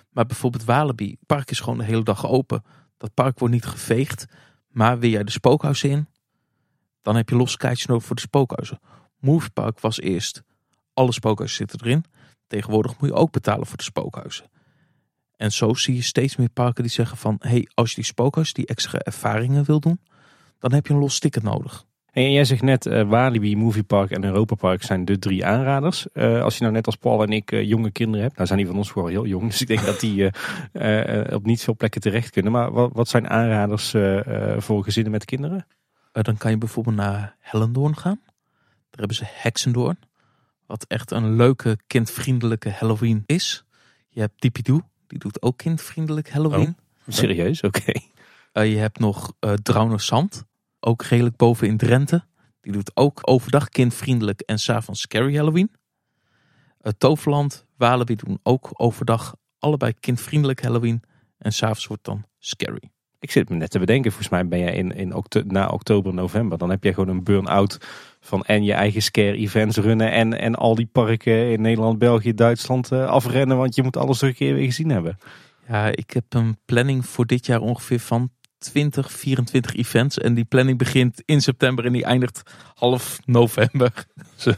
[0.09, 2.63] Maar bijvoorbeeld Walibi, het park is gewoon de hele dag open.
[2.97, 4.25] Dat park wordt niet geveegd.
[4.67, 6.07] Maar wil jij de spookhuizen in,
[7.01, 8.79] dan heb je losse kaartjes nodig voor de spookhuizen.
[9.19, 10.43] Moviepark was eerst,
[10.93, 12.05] alle spookhuizen zitten erin.
[12.47, 14.49] Tegenwoordig moet je ook betalen voor de spookhuizen.
[15.35, 17.35] En zo zie je steeds meer parken die zeggen van...
[17.39, 19.99] hey, als je die spookhuis, die extra ervaringen wil doen...
[20.59, 21.87] dan heb je een los ticket nodig.
[22.11, 26.11] En jij zegt net, eh, Walibi, Moviepark en Europa Park zijn de drie aanraders.
[26.11, 28.59] Eh, als je nou net als Paul en ik eh, jonge kinderen hebt, nou zijn
[28.59, 30.25] die van ons gewoon heel jong, dus ik denk dat die
[31.33, 32.51] op niet veel plekken terecht kunnen.
[32.51, 33.95] Maar wat, wat zijn aanraders
[34.57, 35.65] voor gezinnen met kinderen?
[36.11, 38.19] Dan kan je bijvoorbeeld naar Hellendoorn gaan.
[38.99, 39.99] Daar hebben ze Hexendoorn.
[40.65, 43.63] Wat echt een leuke, kindvriendelijke Halloween is.
[44.09, 46.77] Je hebt Dipidoe, die doet ook kindvriendelijk Halloween.
[47.07, 47.61] Serieus?
[47.61, 47.91] Oké.
[48.51, 50.45] Eh, je hebt nog eh Drauner Zand.
[50.79, 52.23] Ook redelijk boven in Drenthe.
[52.61, 55.71] Die doet ook overdag kindvriendelijk en s'avonds scary Halloween.
[56.81, 61.01] Uh, Toverland, Walibi doen ook overdag allebei kindvriendelijk Halloween.
[61.37, 62.91] En s'avonds wordt dan scary.
[63.19, 66.13] Ik zit me net te bedenken, volgens mij ben jij in, in okto na oktober,
[66.13, 67.77] november, dan heb jij gewoon een burn-out
[68.19, 72.33] van en je eigen scare events runnen en, en al die parken in Nederland, België,
[72.33, 75.17] Duitsland eh, afrennen, want je moet alles nog een keer weer gezien hebben.
[75.67, 80.17] Ja, ik heb een planning voor dit jaar ongeveer van 20, 24 events.
[80.17, 82.41] En die planning begint in september en die eindigt
[82.75, 83.91] half november.
[84.35, 84.53] Zo.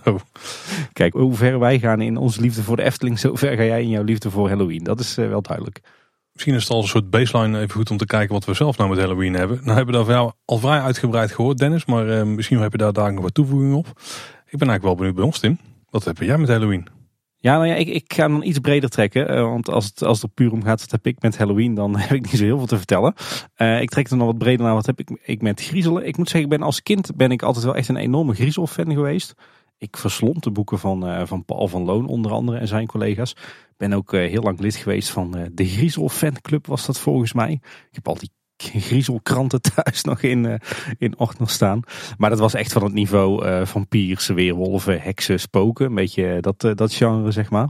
[0.94, 3.82] Kijk, hoe ver wij gaan in onze liefde voor de Efteling, zo ver ga jij
[3.82, 4.84] in jouw liefde voor Halloween.
[4.84, 5.82] Dat is eh, wel duidelijk.
[6.42, 8.78] Misschien is het al een soort baseline even goed om te kijken wat we zelf
[8.78, 9.60] nou met Halloween hebben.
[9.64, 12.72] Nou hebben we daar van jou al vrij uitgebreid gehoord Dennis, maar eh, misschien heb
[12.72, 13.88] je daar daar nog wat toevoeging op.
[13.88, 15.58] Ik ben eigenlijk wel benieuwd bij ons Tim.
[15.90, 16.88] Wat heb jij met Halloween?
[17.38, 19.28] Ja, nou ja, ik, ik ga dan iets breder trekken.
[19.28, 21.74] eh, want als het, als het er puur om gaat, wat heb ik met Halloween,
[21.74, 23.14] dan heb ik niet zo heel veel te vertellen.
[23.56, 26.08] Eh, ik trek nog wat breder naar, wat heb ik, ik met griezelen.
[26.08, 29.34] Ik moet zeggen, ben als kind ben ik altijd wel echt een enorme griezelfan geweest.
[29.82, 33.36] Ik verslond de boeken van, eh, van Paul van Loon onder andere en zijn collega's.
[33.78, 37.34] Ben ook eh, heel lang lid geweest van eh, de Griezel Fanclub was dat volgens
[37.34, 37.52] mij.
[37.62, 38.32] Ik heb al die
[38.62, 40.56] griezelkranten thuis nog in, eh,
[40.98, 41.82] in staan.
[42.18, 45.86] Maar dat was echt van het niveau eh vampiers, weerwolven, heksen, spoken.
[45.86, 47.70] Een beetje dat, eh, dat genre, zeg maar.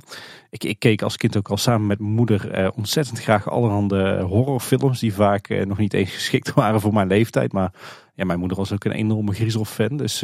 [0.49, 4.99] Ik, ik keek als kind ook al samen met mijn moeder ontzettend graag allerhande horrorfilms.
[4.99, 7.51] Die vaak nog niet eens geschikt waren voor mijn leeftijd.
[7.53, 7.73] Maar
[8.15, 9.97] ja, mijn moeder was ook een enorme griezelfan.
[9.97, 10.23] Dus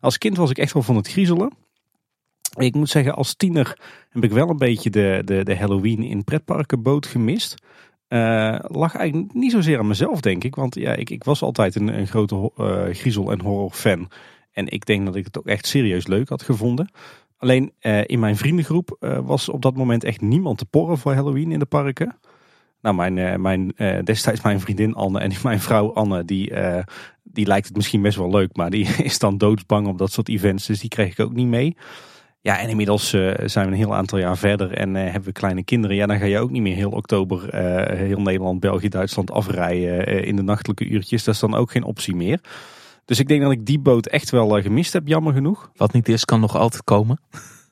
[0.00, 1.52] als kind was ik echt wel van het griezelen.
[2.56, 3.78] Ik moet zeggen, als tiener
[4.10, 7.54] heb ik wel een beetje de, de, de Halloween in pretparkenboot gemist.
[8.08, 10.54] Eh, lag eigenlijk niet zozeer aan mezelf, denk ik.
[10.54, 14.08] Want ja, ik, ik was altijd een, een grote eh, griezel- en horrorfan.
[14.52, 16.90] En ik denk dat ik het ook echt serieus leuk had gevonden.
[17.36, 21.52] Alleen eh, in mijn vriendengroep was op dat moment echt niemand te porren voor Halloween
[21.52, 22.18] in de parken.
[22.80, 23.72] Nou, mijn, mijn,
[24.04, 26.52] destijds mijn vriendin Anne en mijn vrouw Anne, die,
[27.22, 28.56] die lijkt het misschien best wel leuk.
[28.56, 31.46] Maar die is dan doodsbang op dat soort events, dus die kreeg ik ook niet
[31.46, 31.76] mee.
[32.46, 35.32] Ja, en inmiddels eh, zijn we een heel aantal jaar verder en eh, hebben we
[35.32, 35.96] kleine kinderen.
[35.96, 40.24] Ja, dan ga je ook niet meer heel oktober eh, heel Nederland, België, Duitsland afrijden
[40.24, 41.24] in de nachtelijke uurtjes.
[41.24, 42.40] Dat is dan ook geen optie meer.
[43.04, 45.70] Dus ik denk dat ik die boot echt wel gemist heb, jammer genoeg.
[45.76, 47.20] Wat niet is, kan nog altijd komen.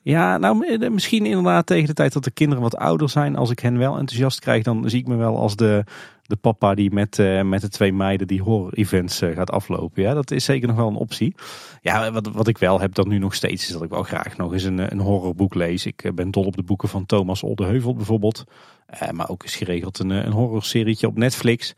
[0.05, 3.35] Ja, nou eh, misschien inderdaad tegen de tijd dat de kinderen wat ouder zijn.
[3.35, 5.83] Als ik hen wel enthousiast krijg, dan zie ik me wel als de,
[6.21, 10.01] de papa die met, eh, met de twee meiden die horror-events eh, gaat aflopen.
[10.01, 11.35] Ja, dat is zeker nog wel een optie.
[11.81, 14.37] Ja, wat, wat ik wel heb dat nu nog steeds is dat ik wel graag
[14.37, 15.85] nog eens een, een horrorboek lees.
[15.85, 18.43] Ik ben dol op de boeken van Thomas Oldeheuvel bijvoorbeeld.
[19.11, 21.75] Maar ook eens geregeld een, een horrorserietje op Netflix.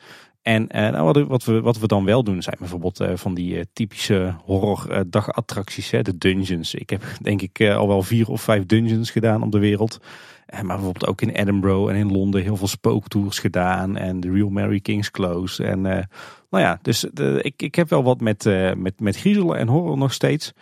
[0.48, 3.34] En eh, nou, wat, wat, we, wat we dan wel doen zijn bijvoorbeeld eh, van
[3.34, 6.76] die eh, typische horror dagattracties, hè, de dungeons.
[6.76, 10.00] Ik heb denk ik al wel vier of vijf dungeons gedaan op de wereld.
[10.48, 13.98] Maar bijvoorbeeld ook in Edinburgh en in Londen heel veel spooktours gedaan.
[13.98, 15.64] En de Real Mary King's Close.
[15.64, 17.04] En nou ja, dus
[17.42, 18.44] ik, ik heb wel wat met,
[18.78, 20.54] met, met griezelen en horror nog steeds.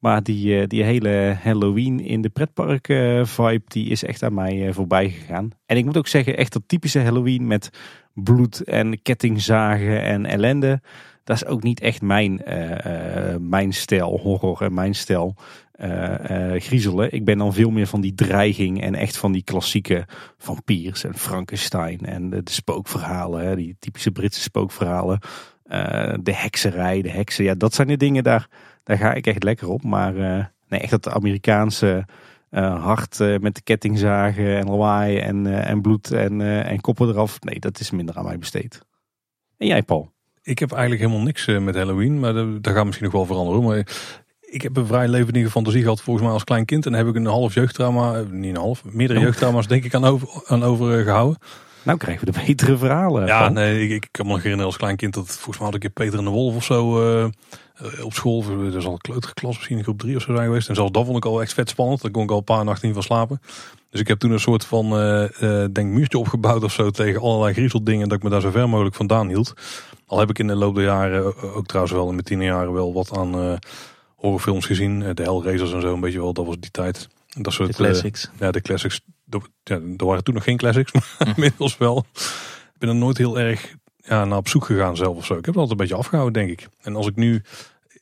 [0.00, 4.34] Maar die, eh, die hele Halloween in de pretpark eh, vibe, die is echt aan
[4.34, 5.50] mij eh, voorbij gegaan.
[5.66, 7.70] En ik moet ook zeggen, echt dat typische Halloween met
[8.14, 10.80] bloed en kettingzagen en ellende.
[11.24, 12.42] Dat is ook niet echt mijn,
[13.40, 15.36] mijn stijl horror en mijn stijl
[16.56, 17.12] griezelen.
[17.12, 20.04] Ik ben dan veel meer van die dreiging en echt van die klassieke
[20.38, 25.18] vampiers en Frankenstein en de, spookverhalen, die typische Britse spookverhalen.
[26.22, 28.48] De hekserij, de heksen, ja, dat zijn de dingen, daar,
[28.84, 29.82] daar ga ik echt lekker op.
[29.82, 32.06] Maar eh, nee, echt dat Amerikaanse
[32.50, 37.40] eh, hart eh, met de kettingzagen en lawaai en, en bloed en, en koppen eraf.
[37.40, 38.82] Nee, dat is minder aan mij besteed.
[39.56, 40.12] En jij, Paul?
[40.42, 43.62] Ik heb eigenlijk helemaal niks met Halloween, maar dat, dat gaat misschien nog wel veranderen.
[43.62, 43.86] Maar
[44.40, 46.86] ik heb een vrij levendige fantasie gehad volgens mij als klein kind.
[46.86, 49.24] En heb ik een half jeugdtrauma, niet een half, meerdere Oh.
[49.24, 51.38] jeugdtrauma's denk ik aan over, aan overgehouden.
[51.82, 53.26] Nou krijgen we de betere verhalen.
[53.26, 55.74] Ja, nee, ik, ik kan me nog herinneren als klein kind dat volgens mij had
[55.74, 57.30] ik een keer Peter en de Wolf of zo
[58.02, 58.44] op school.
[58.74, 60.68] Is al een kleuterklas, misschien in groep drie of zo zijn geweest.
[60.68, 62.02] En zelfs dat vond ik al echt vet spannend.
[62.02, 63.40] Daar kon ik al een paar nachten niet van slapen.
[63.90, 65.24] Dus ik heb toen een soort van eh
[65.64, 68.08] eh, denk muurtje opgebouwd of zo tegen allerlei griezeldingen.
[68.08, 69.52] Dat ik me daar zo ver mogelijk vandaan hield.
[70.06, 72.72] Al heb ik in de loop der jaren, eh, ook trouwens wel in mijn tienerjaren,
[72.72, 73.52] wel wat aan eh,
[74.14, 75.02] horrorfilms gezien.
[75.02, 77.08] Eh, de Hellraisers en zo een beetje wel, dat was die tijd.
[77.28, 78.30] Dat soort, De eh, classics.
[78.38, 79.00] ja, de classics.
[79.28, 82.06] Er- Ja, er waren toen nog geen classics, maar inmiddels wel.
[82.74, 85.36] Ik ben er nooit heel erg ja, naar op zoek gegaan zelf of zo.
[85.36, 86.68] Ik heb het altijd een beetje afgehouden, denk ik.
[86.82, 87.42] En als ik nu...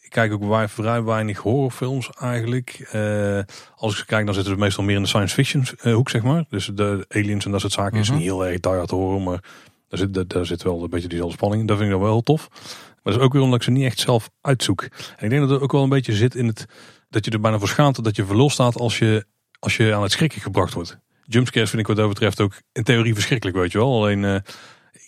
[0.00, 2.88] Ik kijk ook vrij weinig horrorfilms eigenlijk.
[2.92, 3.40] Eh,
[3.76, 6.08] als ik ze kijk, dan zitten ze meestal meer in de science fiction eh, hoek,
[6.10, 6.44] zeg maar.
[6.48, 8.16] Dus de aliens en dat soort zaken is Mhm.
[8.16, 9.42] niet heel erg die hard horror, maar
[9.88, 11.68] daar zit, daar, daar zit wel een beetje diezelfde spanning.
[11.68, 12.48] Dat vind ik dan wel heel tof.
[13.02, 14.82] Maar dat is ook weer omdat ik ze niet echt zelf uitzoek.
[14.82, 16.66] En ik denk dat het ook wel een beetje zit in het...
[17.08, 19.24] Dat je er bijna voor schaamt dat je verlost staat als je,
[19.58, 20.98] als je aan het schrikken gebracht wordt.
[21.24, 23.94] Jumpscares vind ik wat dat betreft ook in theorie verschrikkelijk, weet je wel.
[23.96, 24.36] Alleen, eh,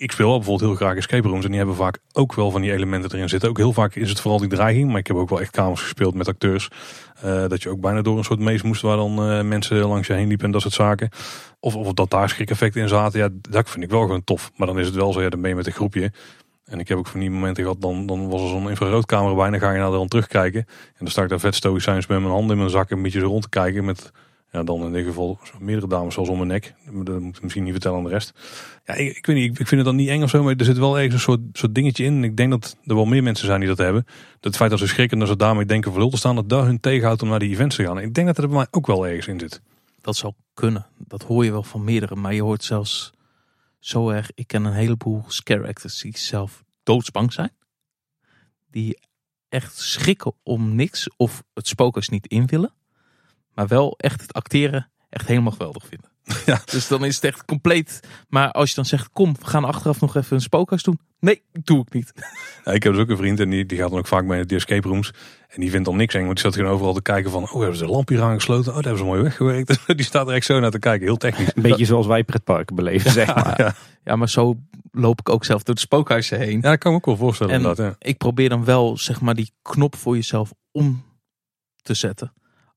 [0.01, 1.45] ik speel wel bijvoorbeeld heel graag escape rooms.
[1.45, 3.49] En die hebben vaak ook wel van die elementen erin zitten.
[3.49, 4.89] Ook heel vaak is het vooral die dreiging.
[4.89, 6.69] Maar ik heb ook wel echt kamers gespeeld met acteurs.
[7.23, 10.07] eh, dat je ook bijna door een soort mees moest waar dan eh, mensen langs
[10.07, 11.09] je heen liepen en dat soort zaken.
[11.61, 13.21] Of, of dat daar schrikeffecten in zaten.
[13.21, 14.51] Ja, dat vind ik wel gewoon tof.
[14.57, 16.13] Maar dan is het wel zo, ja, dan ben je met een groepje.
[16.65, 19.45] En ik heb ook van die momenten gehad, dan, dan was er zo'n infraroodcamera bij.
[19.45, 20.61] En dan ga je naar de terugkijken.
[20.69, 22.91] En dan sta ik daar vet stoïcijns met mijn handen in mijn zak.
[22.91, 24.13] Een beetje zo rond te kijken met
[24.53, 26.75] Ja, dan in ieder geval meerdere dames zoals om mijn nek.
[26.85, 28.33] Dat moet ik misschien niet vertellen aan de rest.
[28.85, 30.65] Ja, ik, ik weet niet, ik vind het dan niet eng of zo, maar er
[30.65, 32.25] zit wel ergens een soort, soort dingetje in.
[32.25, 34.03] Ik denk dat er wel meer mensen zijn die dat hebben.
[34.05, 36.35] Dat het feit dat ze schrikken en dat ze daarmee denken voor lul te staan,
[36.35, 37.99] dat dat hun tegenhoudt om naar die events te gaan.
[37.99, 39.61] Ik denk dat er bij mij ook wel ergens in zit.
[40.01, 40.87] Dat zou kunnen.
[40.99, 42.17] Dat hoor je wel van meerdere.
[42.17, 43.13] Maar je hoort zelfs
[43.79, 44.31] zo erg.
[44.35, 47.51] Ik ken een heleboel scare actors die zelf doodsbang zijn.
[48.71, 48.99] Die
[49.49, 52.73] echt schrikken om niks of het spookhuis niet in willen.
[53.55, 56.11] Maar wel echt het acteren echt helemaal geweldig vinden.
[56.47, 56.61] Ja.
[56.65, 58.01] Dus dan is het echt compleet.
[58.29, 61.01] Maar als je dan zegt, kom, we gaan achteraf nog even een spookhuis doen.
[61.21, 62.13] Nee, doe ik niet.
[62.65, 64.37] Ja, ik heb dus ook een vriend en die, die gaat dan ook vaak mee
[64.37, 65.13] naar de escape rooms.
[65.49, 67.43] En die vindt dan niks eng, want die staat gewoon overal te kijken van...
[67.43, 68.69] Oh, hebben ze de lamp hier aangesloten?
[68.69, 69.79] Oh, daar hebben ze mooi weggewerkt.
[69.97, 71.51] die staat er echt zo naar te kijken, heel technisch.
[71.55, 73.61] Een beetje zoals wij pretparken beleven, zeg maar.
[73.61, 74.57] Ja, Ja, maar zo
[74.91, 76.61] loop ik ook zelf door de spookhuizen heen.
[76.61, 77.85] ja dat kan ik me ook wel voorstellen En.
[77.85, 77.95] Ja.
[77.99, 81.05] ik probeer dan wel, zeg maar, die knop voor jezelf om
[81.83, 82.33] te zetten.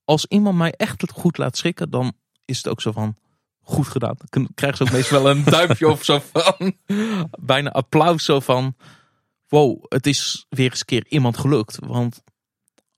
[0.05, 2.13] Als iemand mij echt goed laat schrikken, dan
[2.45, 3.15] is het ook zo van,
[3.61, 4.15] goed gedaan.
[4.29, 6.77] Dan krijgen ze ook meestal wel een duimpje of zo van,
[7.39, 8.75] bijna applaus zo van,
[9.47, 11.77] wow, het is weer eens een keer iemand gelukt.
[11.85, 12.23] Want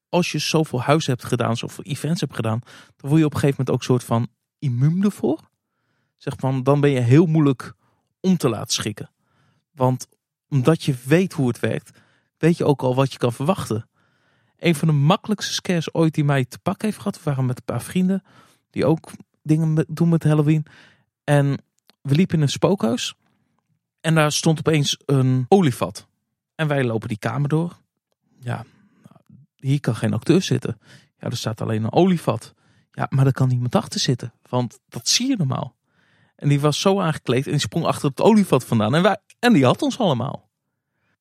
[0.10, 2.60] als je zoveel huizen hebt gedaan, zoveel events hebt gedaan,
[2.96, 4.28] dan word je op een gegeven moment ook een soort van
[4.60, 5.40] immuun ervoor.
[6.18, 7.74] Zeg van, dan ben je heel moeilijk
[8.20, 9.12] om te laten schrikken.
[9.72, 10.08] Want
[10.50, 12.00] omdat je weet hoe het werkt,
[12.38, 13.90] weet je ook al wat je kan verwachten.
[14.58, 17.58] Een van de makkelijkste scares ooit die mij te pakken heeft gehad, we waren met
[17.58, 18.24] een paar vrienden
[18.70, 19.12] die ook
[19.44, 20.66] dingen doen met Halloween.
[21.24, 21.58] En
[22.02, 23.16] we liepen in een spookhuis
[24.02, 26.08] en daar stond opeens een olievat.
[26.56, 27.78] En wij lopen die kamer door.
[28.40, 28.66] Ja,
[29.56, 30.80] hier kan geen acteur zitten.
[31.20, 32.54] Ja, er staat alleen een olievat.
[32.92, 35.76] Ja, maar er kan niemand achter zitten, want dat zie je normaal.
[36.36, 38.96] En die was zo aangekleed en die sprong achter het olievat vandaan.
[38.96, 40.50] En, en die had ons allemaal.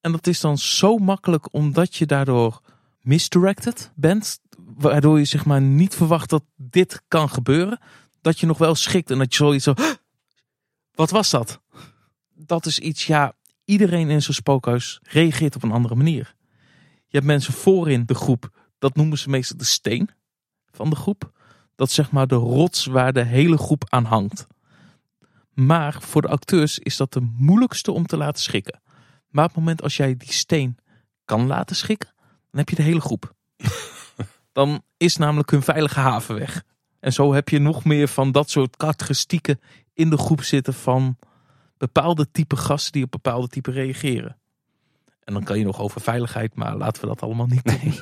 [0.00, 2.60] En dat is dan zo makkelijk omdat je daardoor
[3.04, 4.40] misdirected bent.
[4.58, 7.80] Waardoor je zeg niet verwacht dat dit kan gebeuren.
[8.20, 9.72] Dat je nog wel schikt en dat je zoiets zo...
[9.76, 9.92] "Huh?
[10.94, 11.60] Wat was dat?
[12.34, 13.32] Dat is iets, ja,
[13.64, 16.34] iedereen in zo'n spookhuis reageert op een andere manier.
[17.06, 20.10] Je hebt mensen voorin de groep, dat noemen ze meestal de steen
[20.70, 21.32] van de groep.
[21.74, 24.46] Dat zeg maar de rots waar de hele groep aan hangt.
[25.52, 28.80] Maar voor de acteurs is dat de moeilijkste om te laten schikken.
[29.28, 30.78] Maar op het moment als jij die steen
[31.24, 32.13] kan laten schikken,
[32.54, 33.34] dan heb je de hele groep.
[34.52, 36.64] Dan is namelijk hun veilige haven weg.
[37.00, 39.60] En zo heb je nog meer van dat soort karakteristieken
[39.92, 41.18] in de groep zitten van
[41.76, 44.36] bepaalde type gasten die op bepaalde type reageren.
[45.24, 47.94] En dan kan je nog over veiligheid, maar laten we dat allemaal niet doen.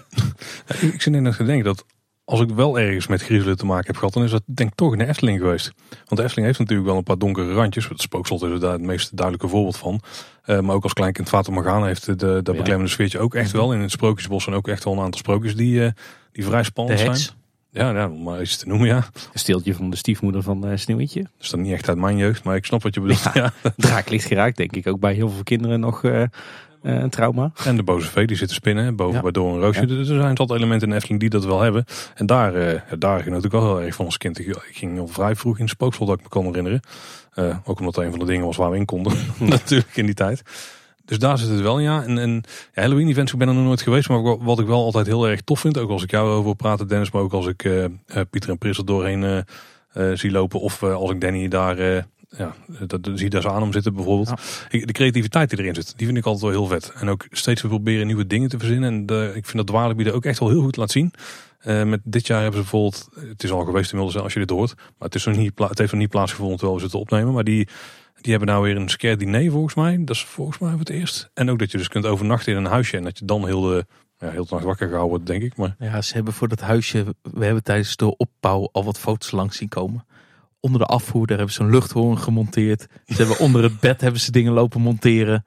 [0.93, 1.85] Ik zit in het gedenken dat
[2.25, 4.77] als ik wel ergens met griezelen te maken heb gehad, dan is dat denk ik
[4.77, 5.73] toch in de Efteling geweest.
[5.89, 7.89] Want de Efteling heeft natuurlijk wel een paar donkere randjes.
[7.89, 10.01] Het spookslot is daar het meest duidelijke voorbeeld van.
[10.43, 12.53] Eh, maar ook als kleinkind Fata Morgana heeft de, dat Ja.
[12.53, 13.73] beklemmende sfeertje ook echt wel.
[13.73, 15.91] In het Sprookjesbos zijn ook echt wel een aantal sprookjes die, eh,
[16.33, 17.19] die vrij spannend zijn.
[17.71, 18.97] Ja, ja, om maar iets te noemen, ja.
[18.97, 21.23] Een steeltje van de stiefmoeder van eh Sneeuwwitje.
[21.23, 23.31] Dat is dan niet echt uit mijn jeugd, maar ik snap wat je bedoelt.
[23.35, 23.53] Ja.
[23.77, 26.29] Draaklicht geraakt, denk ik ook bij heel veel kinderen nog eh, eh,
[26.83, 27.53] een trauma.
[27.65, 29.21] En de boze vee die zit te spinnen, boven Ja.
[29.23, 29.87] bij Door een Roosje.
[29.87, 31.85] Dus er zijn tot elementen in Efteling die dat wel hebben.
[32.15, 34.39] En daar, eh, daar ging natuurlijk wel heel erg van als kind.
[34.39, 36.81] Ik ging al vrij vroeg in het spookslot, dat ik me kan herinneren.
[37.33, 40.07] Eh, ook omdat het een van de dingen was waar we in konden, natuurlijk in
[40.07, 40.43] die tijd.
[41.05, 42.03] Dus daar zit het wel ja.
[42.03, 42.43] En, en
[42.75, 44.09] ja, Halloween events, ik ben er nog nooit geweest.
[44.09, 46.57] Maar wa- wat ik wel altijd heel erg tof vind, ook als ik jou over
[46.57, 47.91] praten Dennis, maar ook als ik eh, eh,
[48.31, 49.39] Pieter en Pris er doorheen eh,
[50.11, 50.61] eh, zie lopen.
[50.61, 52.03] Of eh, als ik Danny daar, eh,
[52.37, 52.55] ja,
[52.87, 54.29] dat, zie daar zo aan om zitten bijvoorbeeld.
[54.29, 54.87] Ja.
[54.87, 56.93] De creativiteit die erin zit, die vind ik altijd wel heel vet.
[56.95, 58.93] En ook steeds weer proberen nieuwe dingen te verzinnen.
[58.93, 61.13] En de, ik vind dat Dwalenbied er ook echt wel heel goed laat zien.
[61.59, 64.51] Eh, met dit jaar hebben ze bijvoorbeeld, het is al geweest inmiddels als je dit
[64.51, 64.75] hoort.
[64.77, 67.33] Maar het, is nog niet, het heeft nog niet plaatsgevonden terwijl we zitten opnemen.
[67.33, 67.69] Maar die,
[68.21, 70.05] die hebben nou weer een scare diner volgens mij.
[70.05, 71.31] Dat is volgens mij voor het eerst.
[71.35, 72.97] En ook dat je dus kunt overnachten in een huisje.
[72.97, 73.87] En dat je dan heel de,
[74.19, 75.57] ja, heel de nacht wakker gehouden wordt, denk ik.
[75.57, 79.31] Maar Ja, ze hebben voor dat huisje, we hebben tijdens de opbouw al wat foto's
[79.31, 80.05] langs zien komen.
[80.63, 82.87] Onder de afvoer, daar hebben ze een luchthoorn gemonteerd.
[83.07, 85.45] Ze hebben onder het bed hebben ze dingen lopen monteren.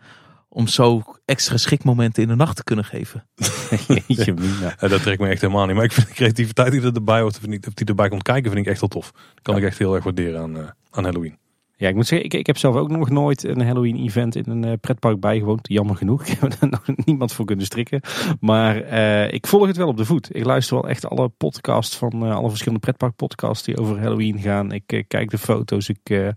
[0.50, 3.28] Om zo extra schrikmomenten in de nacht te kunnen geven.
[4.08, 4.76] Jeetje mina.
[4.80, 5.76] eh, dat trekt me echt helemaal niet.
[5.76, 8.52] Maar ik vind de creativiteit die er erbij hoort, vind ik, die erbij komt kijken,
[8.52, 9.12] vind ik echt wel tof.
[9.12, 9.62] Dat kan Ja.
[9.62, 11.38] ik echt heel erg waarderen aan, eh, aan Halloween.
[11.78, 14.44] Ja, ik moet zeggen, ik, ik heb zelf ook nog nooit een Halloween event in
[14.48, 15.68] een eh, pretpark bijgewoond.
[15.68, 16.26] Jammer genoeg.
[16.26, 18.02] Ik heb er nog niemand voor kunnen strikken.
[18.40, 20.36] Maar eh, ik volg het wel op de voet.
[20.36, 24.40] Ik luister wel echt alle podcasts van eh, alle verschillende pretpark podcasts die over Halloween
[24.40, 24.72] gaan.
[24.72, 25.90] Ik kijk de foto's.
[25.90, 26.34] Ik,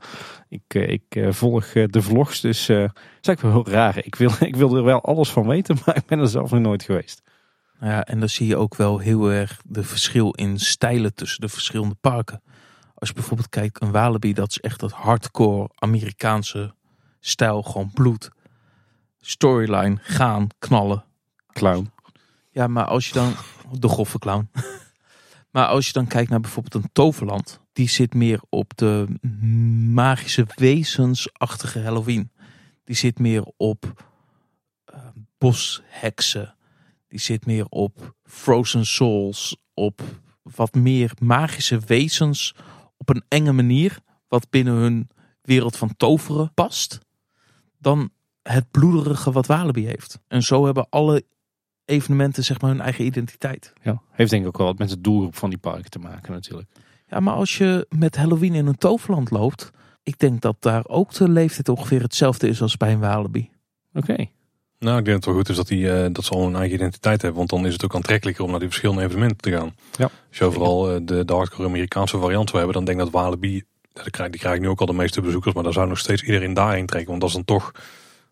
[0.48, 2.40] ik, ik volg de vlogs.
[2.40, 3.98] Dus dat is eigenlijk wel heel raar.
[4.04, 6.60] Ik wil, ik wil er wel alles van weten, maar ik ben er zelf nog
[6.60, 7.22] nooit geweest.
[7.80, 11.48] Ja, en dan zie je ook wel heel erg de verschil in stijlen tussen de
[11.48, 12.42] verschillende parken.
[12.98, 16.74] Als je bijvoorbeeld kijkt, een Walibi, dat is echt dat hardcore Amerikaanse
[17.20, 17.62] stijl.
[17.62, 18.30] Gewoon bloed,
[19.20, 21.04] storyline, gaan, knallen.
[21.52, 21.92] Clown.
[22.50, 23.34] Ja, maar als je dan...
[23.80, 24.50] De goffe clown.
[25.50, 29.06] Maar als je dan kijkt naar bijvoorbeeld een toverland, die zit meer op de
[29.92, 32.32] magische wezensachtige Halloween.
[32.84, 34.04] Die zit meer op
[34.94, 35.00] uh,
[35.38, 36.54] bosheksen.
[37.08, 40.02] Die zit meer op Frozen Souls, op
[40.42, 42.54] wat meer magische wezens
[42.98, 45.08] op een enge manier, wat binnen hun
[45.42, 46.98] wereld van toveren past,
[47.78, 48.10] dan
[48.42, 50.20] het bloederige wat Walibi heeft.
[50.28, 51.24] En zo hebben alle
[51.84, 53.72] evenementen zeg maar hun eigen identiteit.
[53.82, 56.32] Ja, heeft denk ik ook wel wat met het doelgroep van die parken te maken
[56.32, 56.68] natuurlijk.
[57.06, 59.70] Ja, maar als je met Halloween in een toverland loopt,
[60.02, 63.50] ik denk dat daar ook de leeftijd ongeveer hetzelfde is als bij een Walibi.
[63.92, 64.26] Oké.
[64.78, 66.56] Nou, ik denk dat het wel goed is dat, die, uh, dat ze al een
[66.56, 67.38] eigen identiteit hebben.
[67.38, 69.74] Want dan is het ook aantrekkelijker om naar die verschillende evenementen te gaan.
[69.96, 73.04] Ja, Als je overal uh, de, de hardcore Amerikaanse variant wil hebben, dan denk ik
[73.04, 73.62] dat Walibi,
[73.92, 75.54] die krijg, die krijg nu ook al de meeste bezoekers.
[75.54, 77.08] Maar daar zou nog steeds iedereen daarheen trekken.
[77.08, 77.72] Want dat is dan toch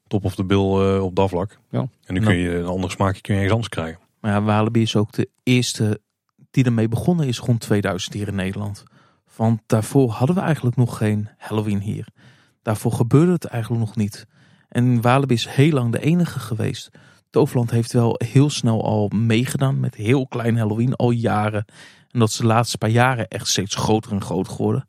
[0.06, 1.58] top of de bill uh, op dat vlak.
[1.70, 1.88] Ja.
[2.04, 4.00] En nu kun je een ander smaakje kun je ergens anders krijgen.
[4.20, 6.00] Maar ja, Walibi is ook de eerste
[6.50, 8.84] die ermee begonnen is rond 2000 hier in Nederland.
[9.36, 12.08] Want daarvoor hadden we eigenlijk nog geen Halloween hier.
[12.62, 14.26] Daarvoor gebeurde het eigenlijk nog niet.
[14.68, 16.90] En Walibi is heel lang de enige geweest.
[17.30, 21.64] Toverland heeft wel heel snel al meegedaan met heel klein Halloween, al jaren.
[22.10, 24.86] En dat is de laatste paar jaren echt steeds groter en groter geworden.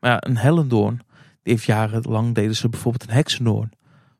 [0.00, 0.96] Maar een Hellendoorn,
[1.42, 3.72] die heeft jarenlang deden ze bijvoorbeeld een Heksendoorn.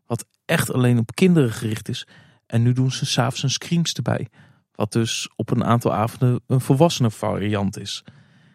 [0.06, 2.06] Wat echt alleen op kinderen gericht is.
[2.46, 4.28] En nu doen ze s'avonds een Screams erbij.
[4.72, 8.04] Wat dus op een aantal avonden een volwassene variant is.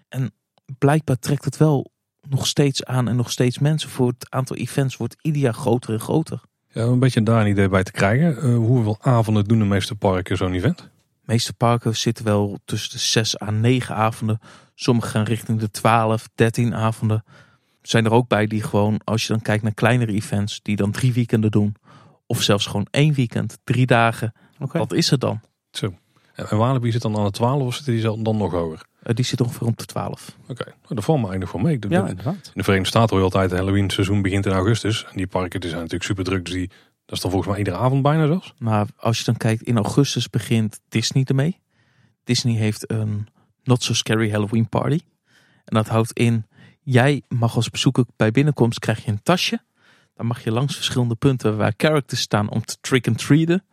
[0.09, 0.31] En
[0.77, 1.91] blijkbaar trekt het wel
[2.31, 3.89] nog steeds aan en nog steeds mensen.
[3.89, 6.41] Voor het aantal events wordt ieder jaar groter en groter.
[6.67, 8.49] Ja, een beetje daar een idee bij te krijgen.
[8.49, 10.77] Uh, hoeveel avonden doen de meeste parken zo'n event?
[10.77, 10.87] De
[11.21, 14.39] meeste parken zitten wel tussen de 6 à 9 avonden.
[14.75, 17.23] Sommige gaan richting de 12, 13 avonden.
[17.81, 20.91] Zijn er ook bij die gewoon, als je dan kijkt naar kleinere events, die dan
[20.91, 21.75] drie weekenden doen.
[22.25, 24.33] Of zelfs gewoon één weekend, drie dagen.
[24.59, 24.81] Okay.
[24.81, 25.41] Wat is het dan?
[25.71, 25.93] Zo.
[26.33, 28.85] En Walibi zit dan aan de 12 of zit die dan nog hoger?
[29.03, 30.37] Uh, die zit ongeveer om de 12.
[30.41, 30.73] Oké, okay.
[30.81, 31.79] nou, daar valt me eigenlijk voor mee.
[31.79, 32.35] De, ja, inderdaad.
[32.35, 35.05] In de Verenigde Staten hoor je altijd, het Halloween seizoen begint in augustus.
[35.05, 36.67] En die parken die zijn natuurlijk super druk, dus die,
[37.05, 38.53] dat is dan volgens mij iedere avond bijna zelfs.
[38.57, 41.59] Maar als je dan kijkt, in augustus begint Disney ermee.
[42.23, 43.27] Disney heeft een
[43.63, 44.99] Not So Scary Halloween Party.
[45.65, 46.45] En dat houdt in,
[46.81, 49.61] jij mag als bezoeker bij binnenkomst krijg je een tasje.
[50.13, 53.63] Dan mag je langs verschillende punten waar characters staan om te trick-and-treaten.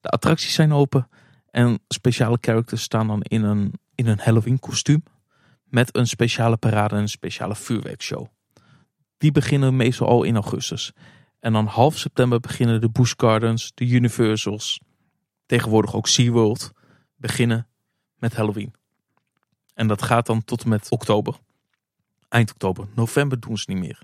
[0.00, 1.08] De attracties zijn open.
[1.50, 5.02] En speciale characters staan dan in een, in een Halloween kostuum.
[5.64, 8.26] Met een speciale parade en een speciale vuurwerkshow.
[9.16, 10.92] Die beginnen meestal al in augustus.
[11.40, 14.80] En dan half september beginnen de Busch Gardens, de Universals.
[15.46, 16.72] Tegenwoordig ook SeaWorld.
[17.16, 17.66] Beginnen
[18.16, 18.74] met Halloween.
[19.74, 21.38] En dat gaat dan tot en met oktober.
[22.28, 22.86] Eind oktober.
[22.94, 24.02] November doen ze niet meer.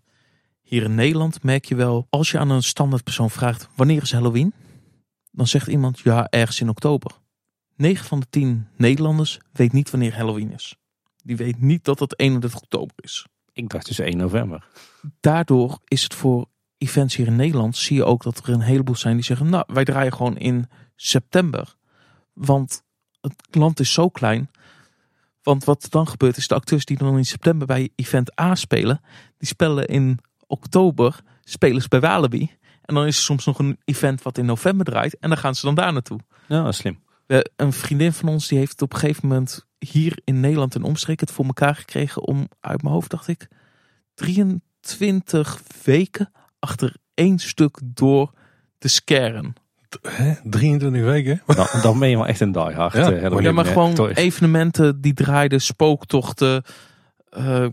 [0.63, 4.13] Hier in Nederland merk je wel, als je aan een standaard persoon vraagt wanneer is
[4.13, 4.55] Halloween?
[5.31, 7.23] Dan zegt iemand ja, ergens in oktober.
[7.77, 10.77] 9 van de 10 Nederlanders weet niet wanneer Halloween is.
[11.25, 13.27] Die weet niet dat het 31 oktober is.
[13.53, 14.67] Ik dacht dus 1 november.
[15.21, 16.47] Daardoor is het voor
[16.79, 19.65] events hier in Nederland, zie je ook dat er een heleboel zijn die zeggen, nou
[19.67, 21.75] wij draaien gewoon in september.
[22.33, 22.83] Want
[23.21, 24.51] het land is zo klein.
[25.43, 29.01] Want wat dan gebeurt is de acteurs die dan in september bij event A spelen,
[29.39, 32.51] die spelen in oktober, spelen ze bij Walibi.
[32.83, 35.55] En dan is er soms nog een event wat in november draait en dan gaan
[35.55, 36.21] ze dan daar naartoe.
[36.49, 37.04] Ja, slim.
[37.57, 41.21] Een vriendin van ons die heeft op een gegeven moment hier in Nederland en omstreek
[41.21, 43.49] het voor elkaar gekregen om uit mijn hoofd dacht ik
[44.15, 48.33] 23 weken achter één stuk door
[48.79, 49.55] te scaren.
[50.03, 50.33] Hè?
[50.45, 51.43] 23 weken?
[51.47, 52.93] Dan, dan ben je wel echt een diehard.
[52.93, 56.63] Ja, uh, Halloween, Ja, maar eh, gewoon evenementen die draaiden, spooktochten.
[57.29, 57.67] eh,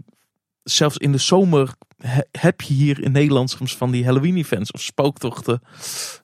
[0.64, 4.72] zelfs in de zomer he- heb je hier in Nederland soms van die Halloween events
[4.72, 5.62] of spooktochten.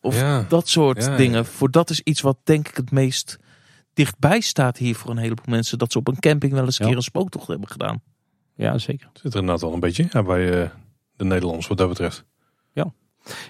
[0.02, 0.46] Of Ja.
[0.50, 1.18] dat soort Ja, ja.
[1.18, 1.46] dingen.
[1.46, 3.38] Voor dat is iets wat denk ik het meest
[3.94, 5.78] dichtbij staat hier voor een heleboel mensen.
[5.78, 6.92] Dat ze op een camping wel eens een Ja.
[6.92, 8.02] keer een spooktocht hebben gedaan.
[8.56, 9.10] Ja, zeker.
[9.14, 10.70] Zit er inderdaad wel een beetje ja, bij uh,
[11.16, 12.26] de Nederlanders wat dat betreft.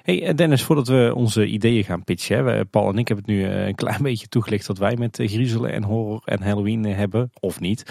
[0.04, 2.46] Hey eh, Dennis, voordat we onze ideeën gaan pitchen.
[2.46, 5.20] Hè, Paul en ik hebben het nu eh, een klein beetje toegelicht wat wij met
[5.20, 7.32] eh, griezelen en horror en Halloween hebben.
[7.40, 7.86] Of niet.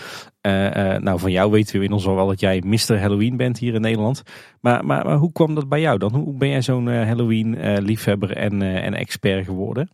[0.46, 3.00] Eh, eh, nou, van jou weten we inmiddels al wel dat jij Mr.
[3.00, 4.22] Halloween bent hier in Nederland.
[4.60, 6.14] Maar, maar, maar hoe kwam dat bij jou dan?
[6.14, 9.90] Hoe ben jij zo'n Halloween eh, liefhebber en, eh, en expert geworden?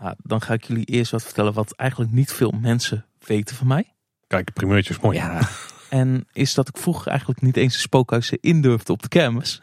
[0.00, 3.66] Nou, dan ga ik jullie eerst wat vertellen wat eigenlijk niet veel mensen weten van
[3.66, 3.94] mij.
[4.26, 5.16] Kijk, primeurtjes mooi.
[5.16, 5.48] Ja,
[5.88, 9.62] En is dat ik vroeger eigenlijk niet eens de spookhuizen in durfde op de kermis.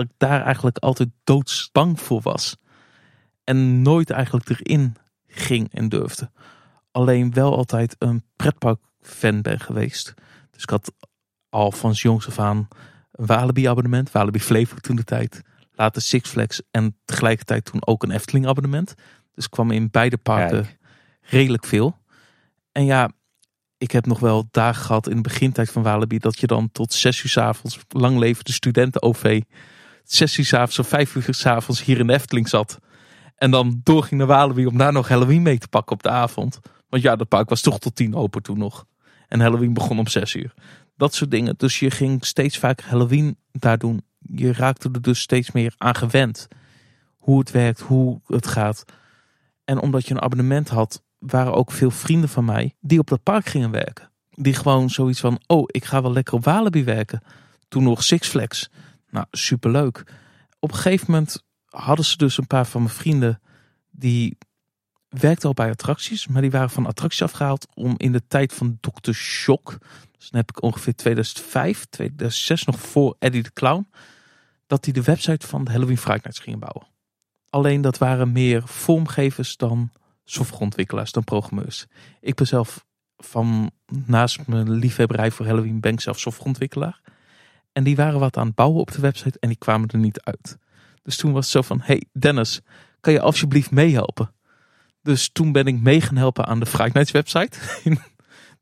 [0.00, 2.56] Dat ik daar eigenlijk altijd doodsbang voor was.
[3.44, 4.96] En nooit eigenlijk erin
[5.26, 6.30] ging en durfde.
[6.90, 10.14] Alleen wel altijd een pretpark fan ben geweest.
[10.50, 10.92] Dus ik had
[11.48, 12.68] al van jongs af aan
[13.12, 14.12] een Walibi abonnement.
[14.12, 15.42] Walibi Flevo toen de tijd.
[15.72, 18.94] Later Six Flags en tegelijkertijd toen ook een Efteling abonnement.
[19.34, 20.78] Dus ik kwam in beide parken Kijk.
[21.20, 21.98] redelijk veel.
[22.72, 23.10] En ja,
[23.78, 26.92] ik heb nog wel dagen gehad in de begintijd van Walibi dat je dan tot
[26.92, 29.42] zes uur s avonds, lang leven de studenten-OV,
[30.04, 32.78] zes uur s avonds of vijf uur s avonds hier in de Efteling zat.
[33.36, 36.60] En dan doorging naar Walibi om daar nog Halloween mee te pakken op de avond.
[36.88, 38.86] Want ja, dat park was toch tot tien open toen nog.
[39.28, 40.54] En Halloween begon om zes uur.
[40.96, 41.54] Dat soort dingen.
[41.56, 44.02] Dus je ging steeds vaker Halloween daar doen.
[44.18, 46.48] Je raakte er dus steeds meer aan gewend.
[47.18, 48.84] Hoe het werkt, hoe het gaat.
[49.64, 53.22] En omdat je een abonnement had, waren ook veel vrienden van mij die op dat
[53.22, 54.10] park gingen werken.
[54.30, 57.22] Die gewoon zoiets van, oh, ik ga wel lekker op Walibi werken.
[57.68, 58.70] Toen nog Six Flags.
[59.10, 60.04] Nou, superleuk.
[60.58, 63.40] Op een gegeven moment hadden ze dus een paar van mijn vrienden
[63.90, 64.38] die
[65.08, 68.78] werkten al bij attracties, maar die waren van attracties afgehaald om in de tijd van
[68.80, 69.12] Dr.
[69.12, 69.78] Shock,
[70.18, 73.88] dus dan heb ik ongeveer 2005, 2006 nog voor Eddie de Clown,
[74.66, 76.86] dat die de website van de Halloween Fright gingen bouwen.
[77.48, 79.90] Alleen dat waren meer vormgevers dan
[80.24, 81.86] softwareontwikkelaars, dan programmeurs.
[82.20, 82.84] Ik ben zelf
[83.16, 83.70] van
[84.06, 87.00] naast mijn liefhebberij voor Halloween ben ik zelf softwareontwikkelaar.
[87.72, 90.20] En die waren wat aan het bouwen op de website en die kwamen er niet
[90.20, 90.58] uit.
[91.02, 92.60] Dus toen was het zo van, hey Dennis,
[93.00, 94.32] kan je alsjeblieft meehelpen?
[95.02, 97.58] Dus toen ben ik mee gaan helpen aan de Nights website.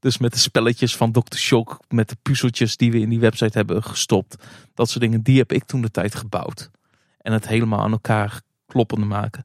[0.00, 1.36] dus met de spelletjes van Dr.
[1.36, 4.44] Shock, met de puzzeltjes die we in die website hebben gestopt.
[4.74, 6.70] Dat soort dingen, die heb ik toen de tijd gebouwd.
[7.18, 9.44] En het helemaal aan elkaar kloppende maken.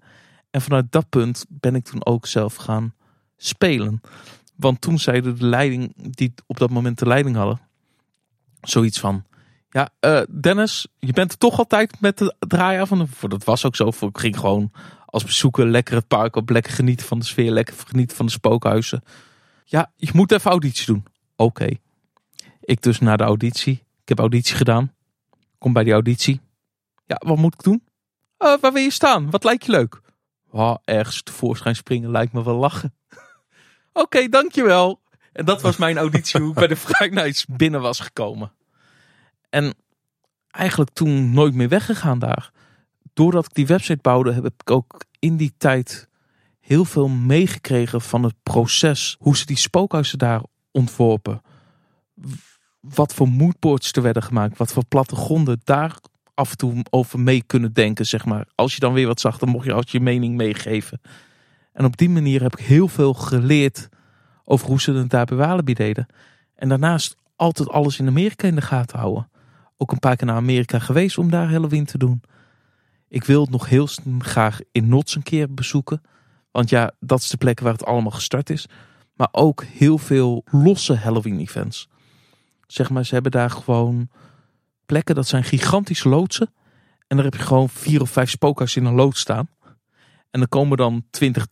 [0.51, 2.93] En vanuit dat punt ben ik toen ook zelf gaan
[3.37, 4.01] spelen.
[4.55, 7.59] Want toen zeiden de leiding, die op dat moment de leiding hadden,
[8.61, 9.25] zoiets van:
[9.73, 13.07] Ja, uh, Dennis, je bent er toch altijd met de draaien van.
[13.27, 13.87] Dat was ook zo.
[13.87, 14.71] Ik ging gewoon
[15.05, 18.31] als bezoeker lekker het park op, lekker genieten van de sfeer, lekker genieten van de
[18.31, 19.03] spookhuizen.
[19.63, 21.05] Ja, je moet even auditie doen.
[21.35, 21.69] Oké.
[22.59, 23.73] Ik dus naar de auditie.
[23.73, 24.93] Ik heb auditie gedaan.
[25.57, 26.41] Kom bij die auditie.
[27.05, 27.83] Ja, wat moet ik doen?
[28.39, 29.29] Uh, waar wil je staan?
[29.29, 30.01] Wat lijkt je leuk?
[30.51, 32.95] Oh, ergens tevoorschijn springen lijkt me wel lachen.
[34.03, 35.01] Oké, dankjewel.
[35.31, 38.51] En dat was mijn auditie hoe ik bij de Friday Nights binnen was gekomen.
[39.53, 39.73] En
[40.49, 42.51] eigenlijk toen nooit meer weggegaan daar
[43.13, 46.07] doordat ik die website bouwde, heb ik ook in die tijd
[46.59, 49.15] heel veel meegekregen van het proces.
[49.19, 50.41] Hoe ze die spookhuizen daar
[50.71, 51.41] ontworpen.
[52.79, 54.57] Wat voor moodboards er werden gemaakt.
[54.57, 55.97] Wat voor plattegronden daar
[56.33, 58.47] af en toe over mee kunnen denken, zeg maar.
[58.55, 61.01] Als je dan weer wat zag, dan mocht je als je mening meegeven.
[61.73, 63.89] En op die manier heb ik heel veel geleerd
[64.43, 66.05] over hoe ze het daar bij Walibi deden.
[66.55, 69.31] En daarnaast altijd alles in Amerika in de gaten houden.
[69.83, 72.21] Ook een paar keer naar Amerika geweest om daar Halloween te doen.
[73.07, 73.87] Ik wil het nog heel
[74.19, 76.01] graag in Nots een keer bezoeken.
[76.51, 78.65] Want ja, dat is de plek waar het allemaal gestart is.
[79.13, 81.89] Maar ook heel veel losse Halloween events.
[82.67, 84.09] Zeg maar, ze hebben daar gewoon
[84.85, 86.53] plekken, dat zijn gigantische loodsen.
[87.07, 89.49] En daar heb je gewoon vier of vijf spookhuizen in een lood staan.
[90.31, 91.45] En dan komen dan 20,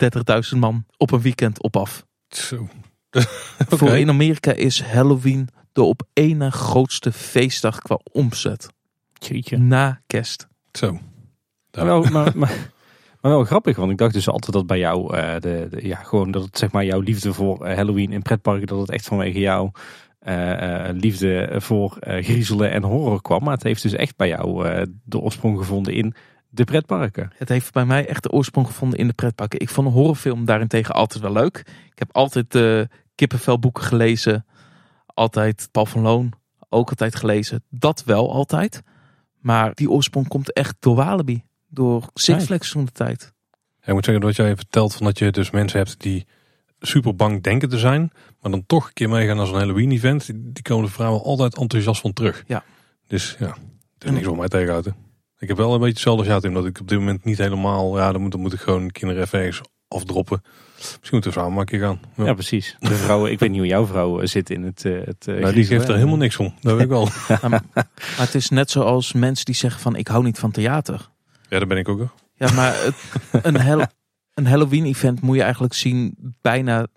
[0.53, 2.05] 30.000 man op een weekend op af.
[2.27, 2.69] Zo.
[3.67, 8.67] Voor in Amerika is Halloween de op één na grootste feestdag qua omzet.
[9.13, 9.57] Jeetje.
[9.57, 10.47] Na kerst.
[10.71, 10.99] Zo.
[11.71, 12.71] Maar wel, maar, maar,
[13.21, 15.95] maar wel grappig, want ik dacht dus altijd dat bij jou, uh, de, de, ja,
[15.95, 19.05] gewoon dat het zeg maar jouw liefde voor uh, Halloween in pretparken, dat het echt
[19.05, 19.71] vanwege jou
[20.27, 23.43] uh, liefde voor griezelen en horror kwam.
[23.43, 24.65] Maar het heeft dus echt bij jou
[25.03, 26.13] de oorsprong gevonden in
[26.49, 27.31] de pretparken.
[27.35, 29.59] Het heeft bij mij echt de oorsprong gevonden in de pretparken.
[29.59, 31.57] Ik vond een horrorfilm daarentegen altijd wel leuk.
[31.91, 34.45] Ik heb altijd de kippenvelboeken gelezen.
[35.13, 36.33] Altijd Paul van Loon
[36.69, 37.63] ook altijd gelezen.
[37.69, 38.81] Dat wel altijd.
[39.39, 43.33] Maar die oorsprong komt echt door Walibi door Six toen de tijd.
[43.83, 46.25] ik moet zeggen dat jij vertelt van dat je dus mensen hebt die
[46.79, 50.25] super bang denken te zijn, maar dan toch een keer meegaan naar zo'n Halloween event.
[50.33, 52.43] Die, komen de vrouwen altijd enthousiast van terug.
[52.47, 52.63] Ja.
[53.07, 53.57] Dus ja,
[53.93, 54.95] het is niks om mij tegenhouden.
[55.39, 57.97] Ik heb wel een beetje hetzelfde gehad in dat ik op dit moment niet helemaal,
[57.97, 60.41] ja dan moet, dan moet ik gewoon kinderen even ergens afdroppen.
[60.81, 61.99] Misschien moeten we samen maar een keer gaan.
[62.15, 62.75] Ja, precies.
[62.79, 65.53] De vrouwen, ik weet niet hoe jouw vrouw eh, zit in het, uh, het nou,
[65.53, 67.07] Die geeft er helemaal niks om, dat weet ik wel.
[67.49, 67.63] maar,
[67.95, 71.09] het is net zoals mensen die zeggen van ik hou niet van theater.
[71.49, 72.07] Ja, dat ben ik ook.
[72.35, 72.95] Ja, maar het,
[73.45, 73.87] een,
[74.33, 76.87] een Halloween-event moet je eigenlijk zien bijna,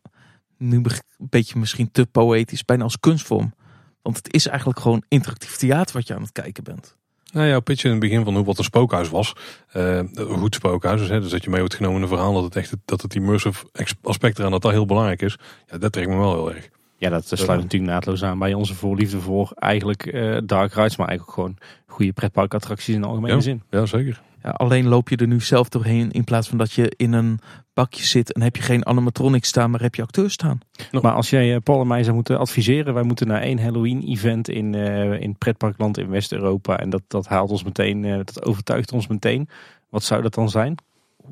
[0.59, 0.87] nu een
[1.18, 3.55] beetje misschien te poëtisch, bijna als kunstvorm.
[4.03, 6.97] Want het is eigenlijk gewoon interactief theater wat je aan het kijken bent.
[7.35, 9.35] Nou ja, pitch in het begin van hoe wat een spookhuis was.
[9.76, 12.45] Uh, goed spookhuis, dus, hè, dus dat je mee wordt genomen in een verhaal dat
[12.45, 13.66] het echt dat het immersive
[14.03, 15.39] aspect eraan dat dat heel belangrijk is.
[15.70, 16.68] Ja, dat trekt me wel heel erg.
[16.97, 21.09] Ja, dat sluit natuurlijk naadloos aan bij onze voorliefde voor eigenlijk uh, dark rides, maar
[21.09, 21.57] eigenlijk gewoon
[21.87, 23.62] goede pretparkattracties in de algemene ja, zin.
[23.70, 24.20] Ja, zeker.
[24.45, 27.38] Ja, alleen loop je er nu zelf doorheen in plaats van dat je in een
[27.72, 30.59] bakje zit en heb je geen animatronics staan, maar heb je acteurs staan.
[30.90, 34.49] Maar als jij Paul en mij zou moeten adviseren, wij moeten naar één Halloween event
[34.49, 38.92] in, uh, in pretparkland in West-Europa en dat, dat haalt ons meteen, uh, dat overtuigt
[38.92, 39.49] ons meteen.
[39.88, 40.74] Wat zou dat dan zijn?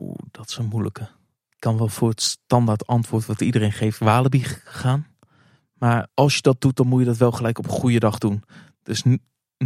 [0.01, 1.03] Oeh, dat is een moeilijke.
[1.51, 5.07] Ik kan wel voor het standaard antwoord wat iedereen geeft Walibi gaan.
[5.75, 8.19] Maar als je dat doet, dan moet je dat wel gelijk op een goede dag
[8.19, 8.43] doen.
[8.83, 9.03] Dus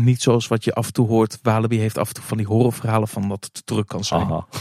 [0.05, 1.39] niet zoals wat je af en toe hoort.
[1.43, 4.21] Walibi heeft af en toe van die horrorverhalen van dat het te druk kan zijn.
[4.23, 4.47] Aha.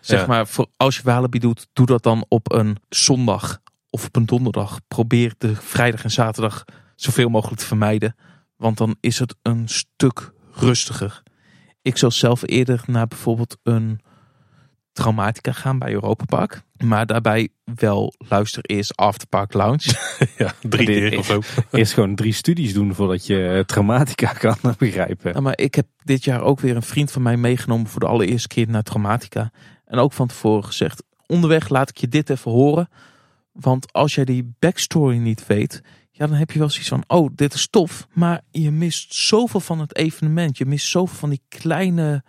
[0.00, 0.26] Zeg Ja.
[0.26, 4.26] maar, voor, als je Walibi doet, doe dat dan op een zondag of op een
[4.26, 4.78] donderdag.
[4.88, 6.64] Probeer de vrijdag en zaterdag
[6.96, 8.16] zoveel mogelijk te vermijden.
[8.56, 11.22] Want dan is het een stuk rustiger.
[11.82, 14.00] Ik zou zelf eerder naar bijvoorbeeld een
[14.98, 16.62] Traumatica gaan bij Europa Park.
[16.84, 19.84] Maar daarbij wel luister eerst Afterpark Lounge.
[20.36, 21.40] Ja, drie keer of zo.
[21.70, 25.32] Eerst gewoon drie studies doen voordat je eh, traumatica kan begrijpen.
[25.32, 28.06] Ja, maar ik heb dit jaar ook weer een vriend van mij meegenomen voor de
[28.06, 29.50] allereerste keer naar Traumatica.
[29.84, 32.88] En ook van tevoren gezegd, onderweg laat ik je dit even horen.
[33.52, 37.30] Want als jij die backstory niet weet, ja, dan heb je wel zoiets van, oh,
[37.34, 38.06] dit is tof.
[38.12, 40.58] Maar je mist zoveel van het evenement.
[40.58, 42.22] Je mist zoveel van die kleine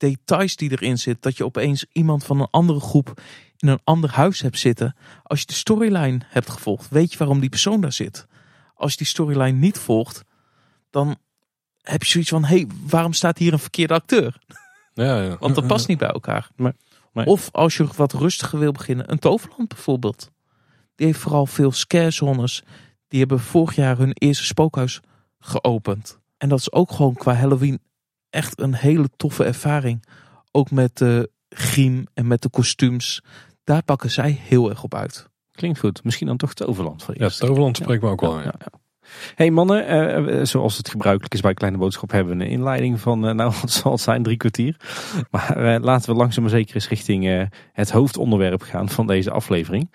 [0.00, 1.22] details die erin zitten.
[1.22, 3.20] Dat je opeens iemand van een andere groep
[3.56, 4.96] in een ander huis hebt zitten.
[5.22, 8.26] Als je de storyline hebt gevolgd, weet je waarom die persoon daar zit.
[8.74, 10.24] Als je die storyline niet volgt,
[10.90, 11.16] dan
[11.80, 14.36] heb je zoiets van: hé, hey, waarom staat hier een verkeerde acteur?
[14.94, 15.36] Ja, ja.
[15.40, 16.50] Want dat past niet bij elkaar.
[16.56, 16.72] Nee.
[17.26, 20.30] Of als je wat rustiger wil beginnen, een Toverland bijvoorbeeld.
[20.94, 22.62] Die heeft vooral veel scare zones.
[23.08, 25.00] Die hebben vorig jaar hun eerste spookhuis
[25.38, 26.18] geopend.
[26.38, 27.80] En dat is ook gewoon qua Halloween
[28.30, 30.04] echt een hele toffe ervaring.
[30.50, 33.22] Ook met de griem en met de kostuums.
[33.64, 35.28] Daar pakken zij heel erg op uit.
[35.50, 36.04] Klinkt goed.
[36.04, 37.28] Misschien dan toch Toverland voor Ja.
[37.28, 38.38] Toverland spreekt me ook wel.
[38.38, 38.44] Ja, Ja.
[38.44, 38.78] ja, ja.
[39.34, 43.00] Hey mannen, eh, eh, zoals het gebruikelijk is bij Kleine Boodschap hebben we een inleiding
[43.00, 44.76] van, eh, nou wat zal het zijn, drie kwartier.
[45.30, 49.30] Maar eh, laten we langzaam maar zeker eens richting eh, het hoofdonderwerp gaan van deze
[49.30, 49.94] aflevering.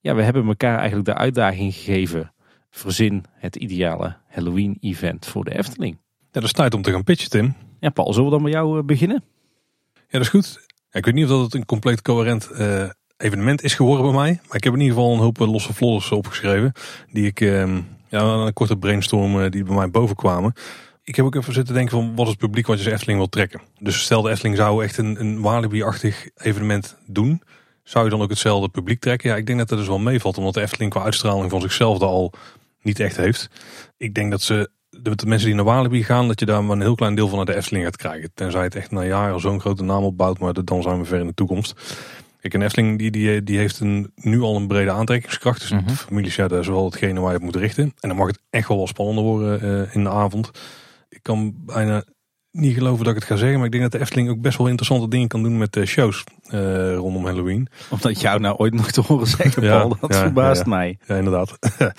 [0.00, 2.32] Ja, we hebben elkaar eigenlijk de uitdaging gegeven,
[2.70, 5.98] verzin het ideale Halloween event voor de Efteling.
[6.34, 7.54] Ja, dat is tijd om te gaan pitchen, Tim.
[7.80, 9.24] Ja Paul, zullen we dan met jou eh, beginnen?
[9.94, 10.60] Ja, dat is goed.
[10.66, 14.14] Ja, ik weet niet of dat het een compleet coherent eh, evenement is geworden bij
[14.14, 14.40] mij.
[14.46, 16.72] Maar ik heb in ieder geval een hoop eh, losse vlodders opgeschreven.
[17.12, 20.52] Die ik, ehm, ja, een korte brainstorm die bij mij boven kwamen.
[21.02, 23.18] Ik heb ook even zitten denken van wat is het publiek wat je als Efteling
[23.18, 23.60] wil trekken.
[23.78, 27.42] Dus stel de Efteling zou echt een, een Walibi-achtig evenement doen.
[27.82, 29.30] Zou je dan ook hetzelfde publiek trekken?
[29.30, 30.38] Ja, ik denk dat dat dus wel meevalt.
[30.38, 32.32] Omdat de Efteling qua uitstraling van zichzelf dat al
[32.82, 33.50] niet echt heeft.
[33.96, 34.70] Ik denk dat ze
[35.02, 37.28] de, de mensen die naar Walibi gaan, dat je daar maar een heel klein deel
[37.28, 38.30] van naar de Efteling gaat krijgen.
[38.34, 41.20] Tenzij het echt na jaren zo'n grote naam opbouwt, maar dat- dan zijn we ver
[41.20, 41.74] in de toekomst.
[42.40, 45.60] Kijk, een Efteling die, die, die heeft een, nu al een brede aantrekkingskracht.
[45.60, 45.86] Dus Mhm.
[45.86, 47.84] de families, ja, dat is wel hetgene waar je op moet richten.
[48.00, 50.50] En dan mag het echt wel wat spannender worden eh, in de avond.
[51.08, 52.04] Ik kan bijna
[52.54, 54.58] niet geloven dat ik het ga zeggen, maar ik denk dat de Efteling ook best
[54.58, 57.68] wel interessante dingen kan doen met de shows eh, rondom Halloween.
[57.90, 60.98] Omdat jou nou ooit nog te horen zeggen Ja, Paul, dat ja, verbaast ja, mij.
[61.06, 61.58] Ja, inderdaad.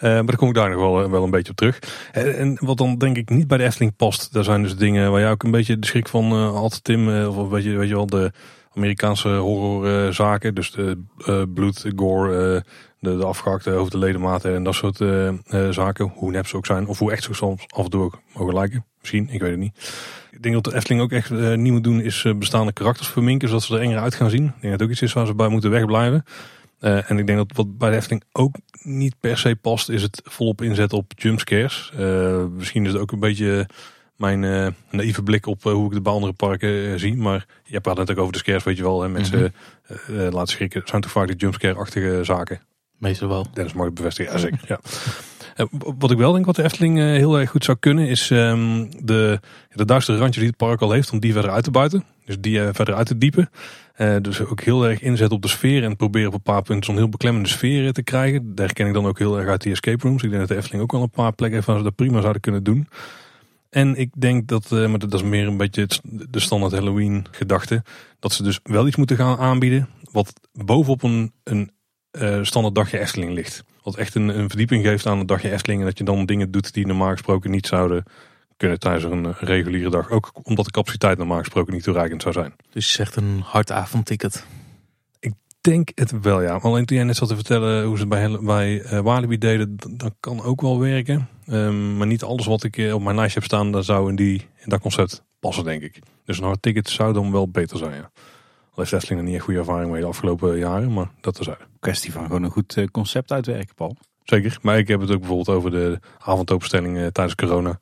[0.00, 1.78] Eh, maar daar kom ik daar nog wel, wel een beetje op terug.
[2.12, 5.10] En, en wat dan denk ik niet bij de Efteling past, daar zijn dus dingen
[5.10, 7.10] waar jij ook een beetje de schrik van eh, had, Tim.
[7.14, 8.32] eh, of een beetje, weet je wel, de
[8.74, 10.54] Amerikaanse horrorzaken.
[10.54, 15.28] dus de eh, bloed, gore, eh, de, de afgehakte hoofden, ledematen en dat soort eh,
[15.28, 15.34] eh,
[15.70, 16.12] zaken.
[16.14, 18.54] Hoe nep ze ook zijn, of hoe echt ze soms af en toe ook mogen
[18.54, 18.84] lijken.
[19.00, 19.74] Misschien, ik weet het niet.
[20.30, 23.08] Ik denk dat de Efteling ook echt eh, niet moet doen, is eh, bestaande karakters
[23.08, 24.44] verminken, zodat ze er enger uit gaan zien.
[24.44, 26.24] Ik denk dat het ook iets is waar ze bij moeten wegblijven.
[26.78, 30.02] Eh, en ik denk dat wat bij de Efteling ook niet per se past, is
[30.02, 31.92] het volop inzetten op jumpscares.
[31.96, 33.66] Eh misschien is het ook een beetje
[34.20, 37.16] mijn eh, naïeve blik op eh, hoe ik het bij andere parken eh, zie.
[37.16, 39.02] Maar je praat net ook over de scares, weet je wel.
[39.02, 39.08] Hè?
[39.08, 39.54] Mensen
[39.86, 40.82] eh, laten schrikken.
[40.84, 42.60] Zijn toch vaak de jumpscare-achtige zaken.
[42.98, 43.46] Meestal wel.
[43.52, 44.60] Dennis mag het bevestigen, ja zeker.
[44.66, 44.80] Ja.
[45.98, 49.40] Wat ik wel denk wat de Efteling heel erg goed zou kunnen is ehm, de,
[49.70, 52.04] de duistere randjes die het park al heeft, om die verder uit te buiten.
[52.24, 53.50] Dus die verder uit te diepen.
[54.22, 56.96] Dus ook heel erg inzetten op de sfeer en proberen op een paar punten zo'n
[56.96, 58.54] heel beklemmende sfeer te krijgen.
[58.54, 60.22] Daar herken ik dan ook heel erg uit die escape rooms.
[60.22, 62.20] Ik denk dat de Efteling ook wel een paar plekken heeft waar ze dat prima
[62.20, 62.88] zouden kunnen doen.
[63.70, 67.82] En ik denk dat, eh, maar dat is meer een beetje de standaard Halloween gedachte,
[68.18, 71.70] dat ze dus wel iets moeten gaan aanbieden wat bovenop een, een
[72.10, 73.64] eh, standaard dagje Efteling ligt.
[73.82, 75.80] Wat echt een, een verdieping geeft aan het dagje Efteling.
[75.80, 78.04] En dat je dan dingen doet die normaal gesproken niet zouden
[78.56, 80.10] kunnen tijdens een eh, reguliere dag.
[80.10, 82.54] Ook omdat de capaciteit normaal gesproken niet toereikend zou zijn.
[82.70, 84.46] Dus je zegt een hard avondticket.
[85.60, 86.54] Denk het wel, ja.
[86.56, 89.76] Alleen toen jij net zat te vertellen hoe ze het bij, bij eh, Walibi deden,
[89.90, 91.28] dat kan ook wel werken.
[91.46, 94.16] Ehm, maar niet alles wat ik eh, op mijn lijstje heb staan, dat zou in,
[94.16, 95.98] die, in dat concept passen, denk ik.
[96.24, 98.10] Dus een hard ticket zou dan wel beter zijn, ja.
[98.70, 101.64] Al heeft Efteling er niet echt goede ervaring mee de afgelopen jaren, maar dat terzijde.
[101.80, 103.96] Kwestie van gewoon een goed eh, concept uitwerken, Paul.
[104.22, 107.78] Zeker, maar ik heb het ook bijvoorbeeld over de avondopenstelling tijdens corona.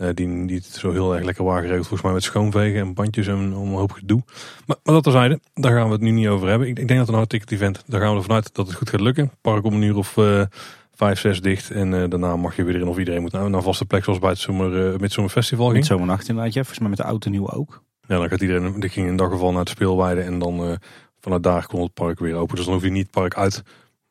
[0.00, 3.26] Eh, die niet zo heel erg lekker waren geregeld, volgens mij met schoonvegen en bandjes
[3.26, 4.22] en om een hoop gedoe.
[4.66, 6.68] Maar, maar dat terzijde, daar gaan we het nu niet over hebben.
[6.68, 8.76] Ik, ik denk dat een hard ticket event, daar gaan we ervan uit dat het
[8.76, 9.30] goed gaat lukken.
[9.40, 10.42] Park om een uur of eh,
[10.94, 13.62] vijf, zes dicht en eh, daarna mag je weer in of iedereen moet naar, naar
[13.62, 15.78] vaste plek zoals bij het zomer, uh, Midsomer Festival ging.
[15.78, 16.60] Met zo'n nacht inderdaad, ja.
[16.60, 17.82] Volgens mij met de auto nieuw ook.
[18.06, 20.78] Ja, dan gaat iedereen, die ging in dag geval naar het speelweide en dan
[21.20, 22.56] vanuit daar kon het park weer open.
[22.56, 23.62] Dus dan hoef je niet het park uit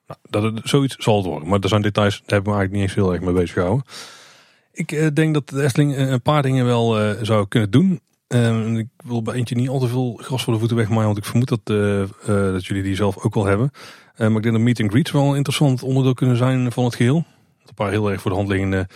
[0.08, 1.48] Nou, dat, zoiets zal het worden.
[1.48, 3.86] Maar er zijn details, daar hebben we eigenlijk niet eens heel erg mee bezig gehouden.
[4.80, 8.00] Ik eh, denk dat de Efteling eh, een paar dingen wel eh, zou kunnen doen.
[8.28, 11.18] Ehm, ik wil bij eentje niet al te veel gras voor de voeten wegmaaien, want
[11.18, 11.66] ik vermoed dat,
[12.54, 13.72] dat jullie die zelf ook wel hebben.
[14.16, 16.84] Eh, maar ik denk dat meet and greets wel een interessant onderdeel kunnen zijn van
[16.84, 17.26] het geheel.
[17.66, 18.88] Een paar heel erg voor de hand liggende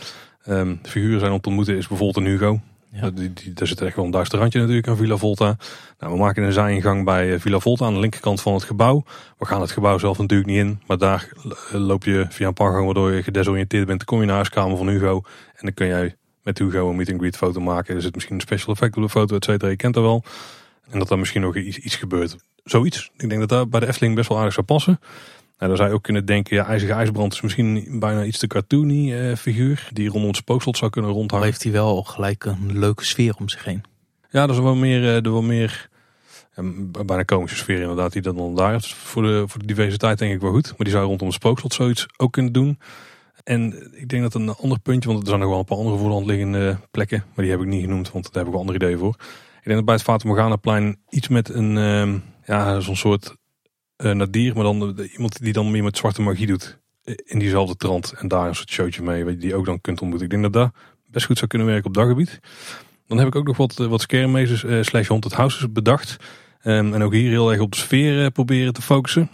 [0.43, 2.59] ehm, figuren zijn om te ontmoeten is bijvoorbeeld een Hugo.
[2.93, 3.09] Ja.
[3.09, 5.57] Die, daar zit echt wel een duister randje natuurlijk aan Villa Volta.
[5.99, 9.03] Nou, we maken een zijingang bij eh, Villa Volta aan de linkerkant van het gebouw.
[9.37, 10.81] We gaan het gebouw zelf natuurlijk niet in.
[10.87, 13.97] Maar daar eh, loop je via een paar gangen waardoor je gedesoriënteerd bent.
[13.97, 15.21] Dan kom je naar de huiskamer van Hugo.
[15.55, 17.95] En dan kun jij met Hugo een meet and greet foto maken.
[17.95, 19.69] Er zit misschien een special effect op de foto, et cetera.
[19.69, 20.23] Je kent dat wel.
[20.89, 22.35] En dat er misschien nog iets, iets gebeurt.
[22.63, 23.11] Zoiets.
[23.17, 24.99] Ik denk dat dat bij de Efteling best wel aardig zou passen.
[25.63, 28.47] Nou, dan zou je ook kunnen denken, ja, IJzige IJsbrand is misschien bijna iets te
[28.47, 29.89] cartoony eh, figuur.
[29.93, 31.45] Die rondom het spookslot zou kunnen rondhangen.
[31.45, 33.83] heeft hij wel gelijk een leuke sfeer om zich heen.
[34.29, 35.89] Ja, dat is wel meer, eh, er wel meer
[36.53, 36.65] eh,
[37.05, 38.93] bijna komische sfeer inderdaad die dat dan daar heeft.
[38.93, 40.67] Voor de, voor de diversiteit denk ik wel goed.
[40.67, 42.79] Maar die zou rondom het spookslot zoiets ook kunnen doen.
[43.43, 45.97] En ik denk dat een ander puntje, want er zijn nog wel een paar andere
[45.97, 47.23] voor de hand liggende plekken.
[47.27, 49.15] Maar die heb ik niet genoemd, want daar heb ik wel andere ideeën voor.
[49.57, 53.35] Ik denk dat bij het Fata Morgana-plein iets met een, ehm, ja, zo'n soort
[54.03, 54.53] eh nadier.
[54.55, 56.79] Maar dan eh, iemand die dan meer met zwarte magie doet.
[57.03, 58.13] eh, In diezelfde trant.
[58.17, 60.25] En daar een soort showtje mee, weet je, die je ook dan kunt ontmoeten.
[60.27, 60.71] Ik denk dat dat
[61.11, 62.39] best goed zou kunnen werken op dat gebied.
[63.07, 66.15] Dan heb ik ook nog wat, wat scaremazers eh, slash haunted houses bedacht.
[66.61, 69.29] Ehm, en ook hier heel erg op de sfeer proberen te focussen.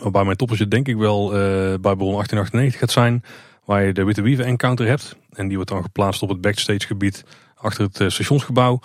[0.00, 3.22] Waarbij mijn toppertje denk ik wel bij Bron 1898 gaat zijn.
[3.64, 5.16] Waar je de Witte Wieven encounter hebt.
[5.32, 8.80] En die wordt dan geplaatst op het backstage gebied achter het stationsgebouw.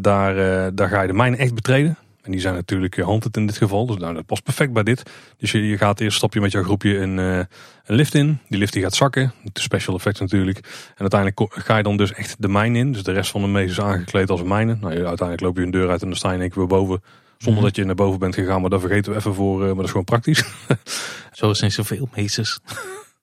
[0.00, 0.34] Daar,
[0.74, 1.96] daar ga je de mijnen echt betreden.
[2.28, 3.86] En die zijn natuurlijk haunted in dit geval.
[3.86, 5.02] Dus nou, dat past perfect bij dit.
[5.38, 7.36] Dus je, je gaat eerst stap je met jouw groepje een, eh,
[7.84, 8.38] een lift in.
[8.48, 9.32] Die lift die gaat zakken.
[9.52, 10.58] De special effects natuurlijk.
[10.94, 12.92] En uiteindelijk ga je dan dus echt de mijn in.
[12.92, 14.78] Dus de rest van de mees is aangekleed als een mijnen.
[14.80, 16.58] Nou, je- uiteindelijk loop je een deur uit en dan sta je in één keer
[16.58, 17.02] weer boven.
[17.38, 18.60] Zonder dat je naar boven bent gegaan.
[18.60, 19.60] Maar dat vergeten we even voor.
[19.60, 20.44] eh, maar dat is gewoon praktisch.
[21.32, 22.58] Zo zijn zoveel meesters.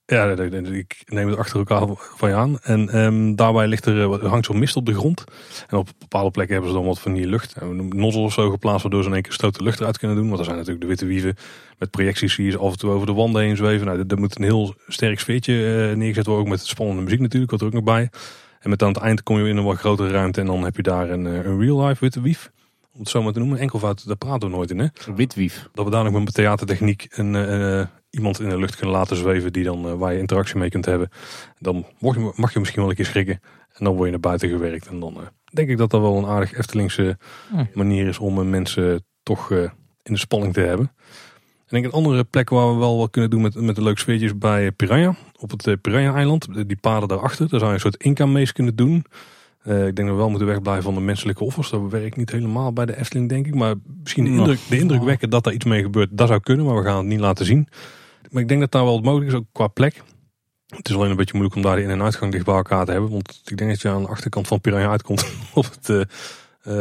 [0.08, 2.60] Ja, ik neem het achter elkaar van je aan.
[2.60, 5.24] En ehm, daarbij ligt er, eh, er hangt zo'n mist op de grond.
[5.68, 7.56] En op bepaalde plekken hebben ze dan wat van die lucht.
[7.60, 10.18] Een nozzel of zo geplaatst, waardoor ze in één keer stoot de lucht eruit kunnen
[10.18, 10.28] doen.
[10.28, 11.36] Want er zijn natuurlijk de witte wieven
[11.78, 13.86] met projecties die ze af en toe over de wanden heen zweven.
[13.86, 16.44] Nou, er moet een heel sterk sfeertje eh, neergezet worden.
[16.46, 18.10] Ook met spannende muziek natuurlijk, wat er ook nog bij.
[18.60, 20.40] En met aan het eind kom je in een wat grotere ruimte.
[20.40, 22.52] En dan heb je daar een, eh, een real life witte wief.
[22.96, 23.60] Om het zo maar te noemen.
[23.60, 25.70] Enkelvoud, daar praten we nooit in hè Witwief.
[25.74, 29.16] dat we daar nog met theatertechniek een, eh, eh, iemand in de lucht kunnen laten
[29.16, 31.10] zweven die dan, eh, waar je interactie mee kunt hebben.
[31.60, 33.40] Dan mag je, mag je misschien wel een keer schrikken
[33.74, 34.88] en dan word je naar buiten gewerkt.
[34.88, 37.18] En dan eh, denk ik dat dat wel een aardig Eftelingse
[37.74, 39.52] manier is om eh, mensen toch
[40.04, 40.92] in de spanning te hebben.
[41.68, 43.84] En ik denk een andere plek waar we wel wat kunnen doen met, met een
[43.84, 45.16] leuk sfeertje is bij Piranha.
[45.40, 47.50] Op het Piranha-eiland, die paden daarachter.
[47.50, 49.06] Daar zou je een soort Inca-mees kunnen doen.
[49.64, 51.70] Ik denk dat we wel moeten wegblijven van de menselijke offers.
[51.70, 53.56] Dat werkt niet helemaal bij de Efteling, denk ik.
[53.56, 56.66] Maar misschien de indruk, de indruk wekken dat daar iets mee gebeurt, dat zou kunnen.
[56.66, 57.68] Maar we gaan het niet laten zien.
[58.32, 60.02] Maar ik denk dat daar wel mogelijk is, ook qua plek.
[60.68, 62.86] Het is alleen een beetje moeilijk om daar de in- en uitgang dicht bij elkaar
[62.86, 63.12] te hebben.
[63.12, 66.02] Want ik denk dat je aan de achterkant van Piranha uitkomt op het, eh,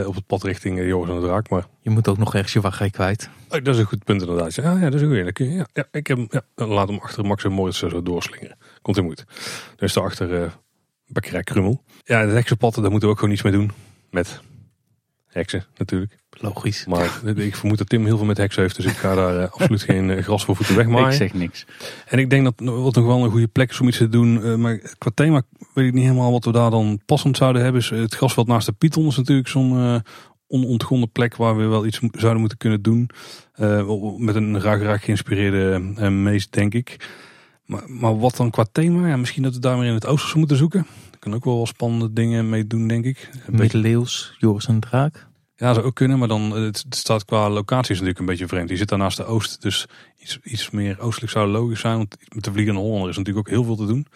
[0.00, 1.48] eh, op het pad richting eh, Joris en de Draak.
[1.48, 3.28] Maar Je moet ook nog ergens je wachtrij kwijt.
[3.48, 4.54] oh, dat is een goed punt inderdaad.
[4.54, 5.24] Ja, ja dat is een goeie.
[5.24, 6.18] Je- Ja, ja, ik heb,
[6.56, 8.56] ja, laat hem achter Max en Moritz zo doorslingeren.
[8.82, 9.24] Komt in goed.
[9.76, 10.50] Dus daarachter eh
[11.06, 11.82] bakkerij Krummel.
[12.04, 13.70] Ja, het heksenpad, daar moeten we ook gewoon iets mee doen.
[14.10, 14.40] Met
[15.26, 16.18] heksen natuurlijk.
[16.44, 16.86] Logisch.
[16.86, 18.76] Maar ik vermoed dat Tim heel veel met heksen heeft.
[18.76, 21.06] Dus ik ga daar eh, absoluut geen eh, gras voor voeten wegmaaien.
[21.08, 21.66] Ik zeg niks.
[22.06, 24.42] En ik denk dat wat nog wel een goede plek is om iets te doen.
[24.44, 25.42] eh, maar qua thema
[25.74, 27.80] weet ik niet helemaal wat we daar dan passend zouden hebben.
[27.80, 29.96] Is het grasveld naast de Python is natuurlijk zo'n eh,
[30.48, 33.10] onontgonnen plek waar we wel iets mo- zouden moeten kunnen doen.
[33.54, 37.08] Eh, met een raak raak geïnspireerde eh, meest, denk ik.
[37.64, 39.08] Maar, maar wat dan qua thema?
[39.08, 40.86] Ja, misschien dat we daar weer in het oosterse moeten zoeken.
[41.12, 43.28] Er kunnen ook wel wat spannende dingen mee doen, denk ik.
[43.32, 45.26] Een beetje, Middeleeuws, Joris en Draak.
[45.64, 48.46] Ja, zou ook kunnen, maar dan eh, het, staat qua locatie is natuurlijk een beetje
[48.48, 48.68] vreemd.
[48.68, 49.86] Die zit daar naast de oost, dus
[50.18, 51.96] iets, iets meer oostelijk zou logisch zijn.
[51.96, 54.06] Want met de Vliegende Hollander is natuurlijk ook heel veel te doen.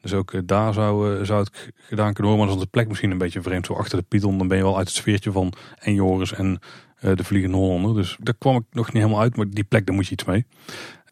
[0.00, 2.38] Dus ook eh, daar zou, eh, zou g- gedaan kunnen worden.
[2.38, 3.66] Maar dan de plek misschien een beetje vreemd.
[3.66, 6.58] Zo achter de Python, dan ben je wel uit het sfeertje van en Joris en
[7.00, 7.94] de Vliegende Hollander.
[7.94, 10.24] Dus daar kwam ik nog niet helemaal uit, maar die plek, daar moet je iets
[10.24, 10.46] mee.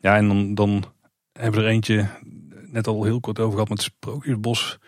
[0.00, 0.84] Ja, en dan, dan
[1.32, 2.08] hebben we er eentje,
[2.70, 4.78] net al heel kort over gehad, met het Sprookjesbos.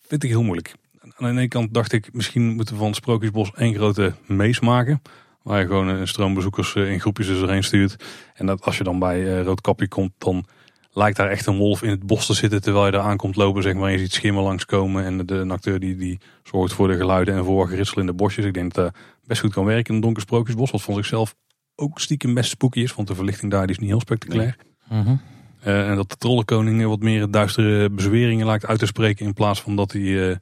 [0.00, 0.74] Vind ik heel moeilijk.
[1.16, 4.60] Aan de ene kant dacht ik, misschien moeten we van het Sprookjesbos één grote mees
[4.60, 5.02] maken.
[5.42, 8.04] Waar je gewoon een stroom bezoekers eh, in groepjes dus erheen stuurt.
[8.34, 10.46] En dat als je dan bij eh, Roodkapje komt, dan
[10.92, 12.62] lijkt daar echt een wolf in het bos te zitten.
[12.62, 13.90] Terwijl je daar aankomt lopen, zeg maar.
[13.90, 15.04] Je ziet schimmen langskomen.
[15.04, 18.12] En de, een acteur die, die zorgt voor de geluiden en voor geritsel in de
[18.12, 18.44] bosjes.
[18.44, 20.70] Ik denk dat dat best goed kan werken in een donker Sprookjesbos.
[20.70, 21.34] Wat vond ik zelf
[21.74, 22.94] ook stiekem best spooky is.
[22.94, 24.56] Want de verlichting daar die is niet heel spectaculair.
[24.88, 25.16] Mhm.
[25.60, 29.26] Eh, en dat de trollenkoning wat meer duistere bezweringen lijkt uit te spreken.
[29.26, 30.36] In plaats van dat hij eh,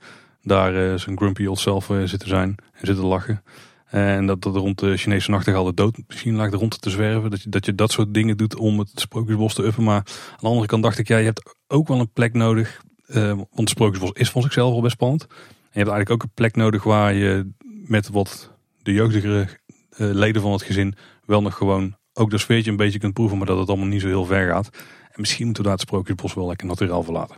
[0.44, 3.42] daar eh, zijn grumpy old self eh, zit te zijn en zit te lachen.
[3.86, 7.30] En dat, dat rond de Chinese nachtegaal de dood misschien lag rond te zwerven.
[7.30, 9.84] Dat je, dat je dat soort dingen doet om het Sprookjesbos te uppen.
[9.84, 9.96] Maar
[10.30, 12.82] aan de andere kant dacht ik, ja, je hebt ook wel een plek nodig.
[13.06, 15.22] Want het Sprookjesbos is voor zichzelf al best spannend.
[15.22, 15.28] En
[15.70, 17.50] je hebt eigenlijk ook een plek nodig waar je
[17.86, 18.50] met wat
[18.82, 19.48] de jeugdigere
[19.96, 23.38] leden van het gezin wel nog gewoon ook dat sfeertje een beetje kunt proeven.
[23.38, 24.68] Maar dat het allemaal niet zo heel ver gaat.
[25.10, 27.36] En misschien moeten we daar het Sprookjesbos wel lekker naturaal verlaten.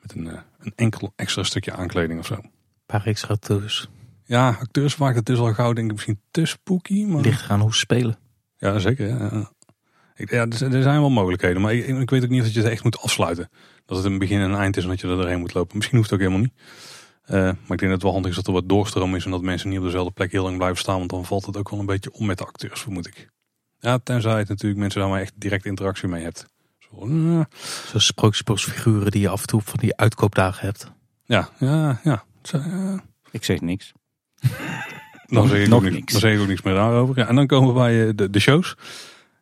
[0.00, 0.28] Met een,
[0.62, 2.34] een enkel extra stukje aankleding of zo.
[2.34, 2.50] Een
[2.86, 3.88] paar extra tours.
[4.24, 7.04] Ja, acteurs vaak het is al gauw denk ik misschien te spooky.
[7.04, 7.22] Maar...
[7.22, 8.18] Ligt gaan hoe ze spelen.
[8.56, 9.08] Ja, zeker.
[9.08, 9.52] Ja.
[10.14, 11.62] Ik, ja, er zijn wel mogelijkheden.
[11.62, 13.48] Maar ik, ik, weet ook niet of je het echt moet afsluiten.
[13.86, 15.76] Dat het een begin en een eind is en dat je er doorheen moet lopen.
[15.76, 16.60] Misschien hoeft het ook helemaal niet.
[17.26, 19.24] Uh, maar ik denk dat het wel handig is dat er wat doorstroom is.
[19.24, 20.98] En dat mensen niet op dezelfde plek heel lang blijven staan.
[20.98, 23.28] Want dan valt het ook wel een beetje om met de acteurs, vermoed ik.
[23.78, 26.46] Ja, tenzij het natuurlijk mensen daar maar echt direct interactie mee hebt.
[26.98, 27.40] Zo, uh.
[27.86, 30.92] Zo sprookjesbosfiguren die je af en toe van die uitkoopdagen hebt.
[31.24, 32.24] Ja, ja, ja.
[33.30, 33.92] Ik zeg niks.
[35.26, 36.12] Dan zeg, ik Nog niks, niks.
[36.12, 37.18] dan zeg ik ook niks meer daarover.
[37.18, 38.76] Ja, en dan komen we bij eh, de, de shows.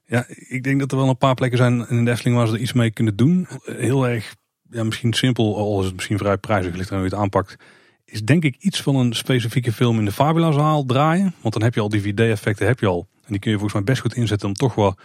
[0.06, 2.52] Ja, ik denk dat er wel een paar plekken zijn in de Efteling waar ze
[2.54, 3.46] er iets mee kunnen doen.
[3.62, 4.34] Heel erg,
[4.70, 7.56] ja, misschien simpel, al is het misschien vrij prijzig, ligt er hoe je het aanpakt.
[8.04, 11.34] Is denk ik iets van een specifieke film in de Fabula zaal draaien.
[11.40, 13.06] Want dan heb je al die VD-effecten, heb je al.
[13.14, 14.96] En die kun je volgens mij best goed inzetten om toch wel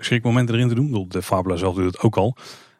[0.00, 1.06] schrikmomenten erin te doen.
[1.08, 2.36] De Fabula zelf doet het ook al.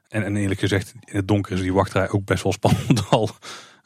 [0.08, 3.30] En, en eerlijk gezegd, in het donker is die wachtrij ook best wel spannend al.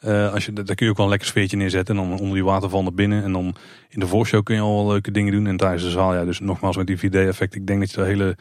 [0.04, 1.96] Uh, als je, daar kun je ook wel een lekker sfeertje neerzetten.
[1.96, 3.22] En dan onder die waterval naar binnen.
[3.22, 3.54] En dan
[3.88, 5.46] in de voorshow kun je al wel leuke dingen doen.
[5.46, 7.54] En tijdens de zaal, ja, dus nogmaals met die 4D-effect.
[7.54, 8.36] Ik denk dat je daar hele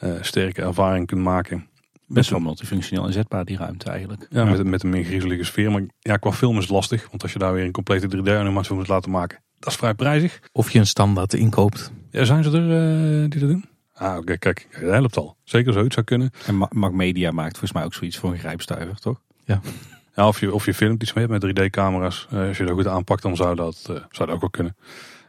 [0.00, 1.66] uh, sterke ervaring kunt maken.
[2.06, 4.26] Best wel multifunctioneel inzetbaar, die ruimte eigenlijk.
[4.30, 5.70] Ja, Met, met een meer griezelige sfeer.
[5.70, 7.06] Maar ja, qua film is het lastig.
[7.10, 10.40] Want als je daar weer een complete 3D-animatie moet laten maken, dat is vrij prijzig.
[10.52, 11.92] Of je een standaard inkoopt.
[12.10, 13.64] Ja, zijn ze er uh, die dat doen?
[13.94, 15.36] Ah, oké, kijk, dat helpt al.
[15.44, 16.30] Zeker zoiets zou kunnen.
[16.46, 19.20] En Mac Media maakt volgens mij ook zoiets voor een grijpstuiver, toch?
[19.44, 19.60] Ja.
[20.14, 22.26] Ja, of, je, of je filmt iets mee met 3D-camera's.
[22.32, 24.76] Uh, als je dat goed aanpakt, dan zou dat, uh, zou dat ook wel kunnen.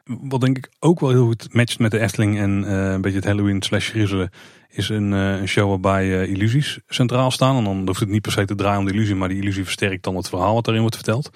[0.04, 3.18] Wat denk ik ook wel heel goed matcht met de Efteling en uh, een beetje
[3.18, 4.30] het Halloween slash griezelen.
[4.70, 7.58] Is een, een show waarbij illusies centraal staan.
[7.58, 9.64] En dan hoeft het niet per se te draaien om de illusie, maar die illusie
[9.64, 11.30] versterkt dan het verhaal wat daarin wordt verteld.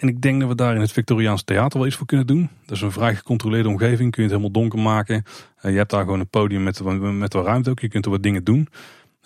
[0.00, 2.50] En ik denk dat we daar in het Victoriaanse theater wel iets voor kunnen doen.
[2.66, 4.10] Dat is een vrij gecontroleerde omgeving.
[4.10, 5.24] Kun je het helemaal donker maken.
[5.62, 7.80] je hebt daar gewoon een podium met, met wat ruimte ook.
[7.80, 8.68] Je kunt er wat dingen doen.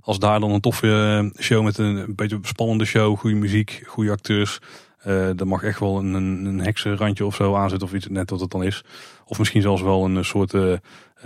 [0.00, 3.82] Als daar dan een toffe eh, show met een, een beetje spannende show, goede muziek,
[3.86, 4.58] goede acteurs.
[5.06, 8.40] Uh, er mag echt wel een, een, heksenrandje of zo aanzetten of iets, net wat
[8.40, 8.84] het dan is.
[9.24, 10.54] Of misschien zelfs wel een soort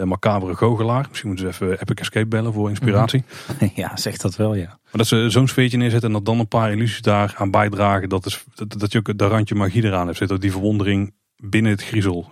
[0.04, 1.06] macabere goochelaar.
[1.08, 3.24] Misschien moeten ze even Epic Escape bellen voor inspiratie.
[3.74, 4.66] Ja, zegt dat wel, ja.
[4.66, 8.08] Maar dat ze zo'n sfeertje neerzetten en dat dan een paar illusies daar aan bijdragen.
[8.08, 10.40] Dat, is, dat, dat je ook dat randje magie eraan hebt zitten.
[10.40, 12.26] Die verwondering binnen het griezel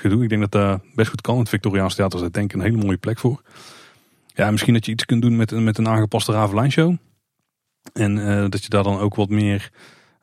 [0.00, 0.22] gedoe.
[0.22, 1.38] Ik denk dat dat best goed kan.
[1.38, 3.42] Het Victoriaans Theater is denk ik een hele mooie plek voor.
[4.34, 6.96] Ja, misschien dat je iets kunt doen met, met een aangepaste Ravelijn show.
[7.92, 9.70] En uh, dat je daar dan ook wat meer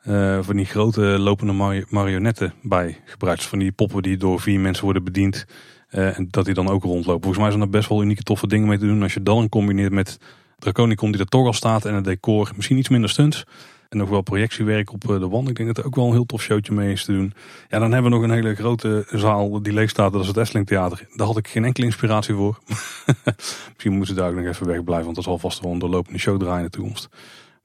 [0.06, 3.44] uh, van die grote lopende marionetten bij gebruikt.
[3.44, 5.46] Van die poppen die door vier mensen worden bediend.
[5.90, 7.22] Uh, en dat die dan ook rondlopen.
[7.22, 9.02] Volgens mij zijn er best wel unieke toffe dingen mee te doen.
[9.02, 10.18] Als je dan combineert met
[10.58, 11.84] Draconicon die er toch al staat.
[11.84, 12.52] En het decor.
[12.56, 13.44] Misschien iets minder stunts.
[13.88, 15.48] En nog wel projectiewerk op de wand.
[15.48, 17.32] Ik denk dat er ook wel een heel tof showtje mee is te doen.
[17.68, 20.12] Ja, dan hebben we nog een hele grote zaal die leeg staat.
[20.12, 21.06] Dat is het Efteling Theater.
[21.14, 22.58] Daar had ik geen enkele inspiratie voor.
[23.72, 25.04] Misschien moeten ze daar ook nog even wegblijven.
[25.04, 27.08] Want dat zal vast wel een doorlopende show draaien in de toekomst.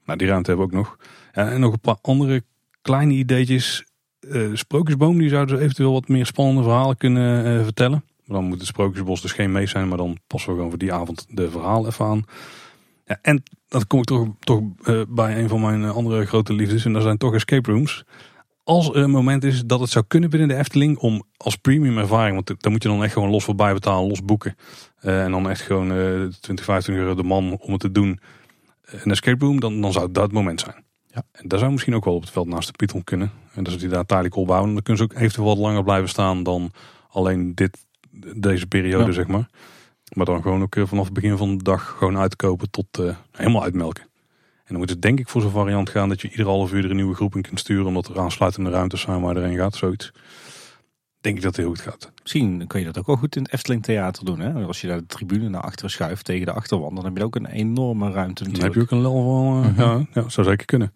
[0.04, 0.96] Maar die ruimte hebben we ook nog.
[1.32, 2.42] Ja, en nog een paar andere
[2.82, 3.84] kleine ideetjes.
[4.20, 8.04] Uh, Sprookjesboom, die zouden eventueel wat meer spannende verhalen kunnen vertellen.
[8.32, 9.88] Dan moet het Sprookjesbos dus geen mee zijn.
[9.88, 12.24] Maar dan passen we gewoon voor die avond de verhaal even aan.
[13.04, 16.84] Ja, en dan kom ik toch, toch uh, bij een van mijn andere grote liefdes.
[16.84, 18.04] En dat zijn toch escape rooms.
[18.64, 21.98] Als er een moment is dat het zou kunnen binnen de Efteling om als premium
[21.98, 24.56] ervaring, want daar moet je dan echt gewoon los voorbij betalen, los boeken.
[25.02, 28.20] Uh, en dan echt gewoon uh, 20, 25 euro de man om het te doen.
[28.82, 30.84] Een escape room, dan, dan zou dat het moment zijn.
[31.06, 31.22] Ja.
[31.32, 33.30] En daar zou misschien ook wel op het veld naast de Python kunnen.
[33.54, 34.72] En dat is die daar tijdelijk opbouwen.
[34.72, 36.72] Dan kunnen ze ook eventueel wat langer blijven staan dan
[37.08, 37.86] alleen dit,
[38.36, 39.12] deze periode, ja.
[39.12, 39.48] zeg maar.
[40.12, 43.62] Maar dan gewoon ook vanaf het begin van de dag gewoon uitkopen tot uh, helemaal
[43.62, 44.02] uitmelken.
[44.02, 46.84] En dan moet het denk ik voor zo'n variant gaan dat je ieder half uur
[46.84, 47.86] er een nieuwe groep in kunt sturen.
[47.86, 50.12] Omdat er aansluitende ruimtes zijn waar erin gaat, zoiets.
[51.20, 52.12] Denk ik dat het heel goed gaat.
[52.22, 54.40] Misschien kun je dat ook wel goed in het Efteling Theater doen.
[54.40, 54.52] Hè?
[54.52, 56.96] Als je daar de tribune naar achteren schuift tegen de achterwand.
[56.96, 58.54] Dan heb je ook een enorme ruimte natuurlijk.
[58.54, 60.08] Dan heb je ook een lel van, uh, mm -hmm.
[60.12, 60.92] ja, ja, zou zeker kunnen.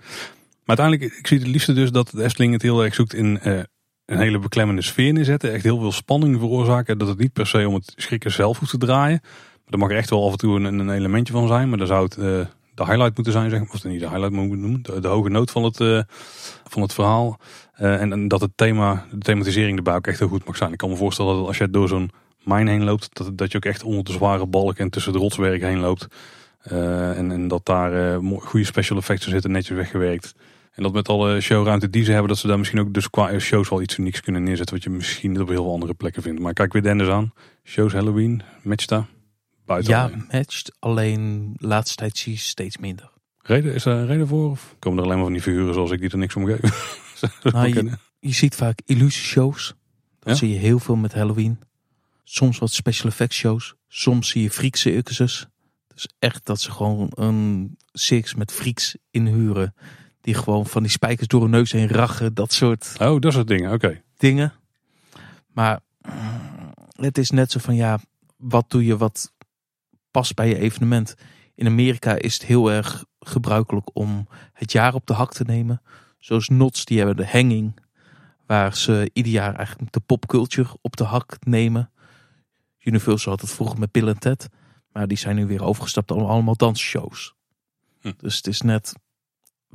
[0.65, 3.41] Maar uiteindelijk, ik zie het liefste dus dat de Efteling het heel erg zoekt in...
[3.45, 3.61] Uh,
[4.07, 5.53] een hele beklemmende sfeer neerzetten.
[5.53, 6.99] Echt heel veel spanning veroorzaken.
[6.99, 9.21] Dat het niet per se om het schrikken zelf hoeft te draaien.
[9.23, 11.69] Maar er mag echt wel af en toe een, een elementje van zijn.
[11.69, 12.25] Maar dan zou het uh,
[12.75, 13.51] de highlight moeten zijn.
[13.51, 14.83] Zeg, of niet de highlight moeten noemen.
[15.03, 16.01] De, hoge noot van het, uh,
[16.65, 17.39] van het verhaal.
[17.81, 20.73] Uh, en, dat het thema, de thematisering erbij ook echt heel goed mag zijn.
[20.73, 22.11] Ik kan me voorstellen dat als je door zo'n
[22.45, 23.09] mine heen loopt.
[23.13, 26.07] Dat, dat je ook echt onder de zware balk en tussen de rotswerk heen loopt.
[26.63, 30.35] en, en dat daar goede special effects zitten netjes weggewerkt.
[30.77, 33.39] En dat met alle showruimte die ze hebben, dat ze daar misschien ook dus qua
[33.39, 34.75] shows wel iets unieks kunnen neerzetten.
[34.75, 36.41] Wat je misschien op heel veel andere plekken vindt.
[36.41, 37.33] Maar kijk weer Dennis aan.
[37.65, 39.07] Shows Halloween, match daar.
[39.67, 39.93] Buiten.
[39.93, 40.77] Ja, matcht.
[40.79, 43.11] Alleen laatste tijd zie je steeds minder.
[43.39, 44.51] Reden, is daar een reden voor?
[44.51, 46.71] Of komen er alleen maar van die figuren zoals ik die er niks om geven?
[47.43, 49.75] Nou, je, je ziet vaak illusieshows.
[50.19, 50.35] Dat Ja?
[50.35, 51.59] zie je heel veel met Halloween.
[52.25, 53.75] Soms wat special effects shows.
[53.89, 55.47] Soms zie je freak circuses.
[55.95, 59.75] Dus echt dat ze gewoon een circus met freaks inhuren.
[60.27, 62.35] Die gewoon van die spijkers door hun neus heen rachen.
[62.35, 63.73] Dat soort Oh, dat soort dingen.
[63.73, 64.03] Oké.
[64.17, 64.53] dingen.
[65.53, 67.99] Maar mm, het is net zo van ja,
[68.37, 69.33] wat doe je wat
[70.11, 71.15] past bij je evenement?
[71.55, 75.83] In Amerika is het heel erg gebruikelijk om het jaar op de hak te nemen.
[76.19, 77.81] Zoals Knots, die hebben de hanging.
[78.47, 81.91] Waar ze ieder jaar eigenlijk de popculture op de hak nemen.
[82.79, 84.49] Universal had het vroeger met Bill en Ted.
[84.93, 87.35] Maar die zijn nu weer overgestapt op allemaal dansshows.
[88.01, 88.13] Hm.
[88.17, 88.95] Dus het is net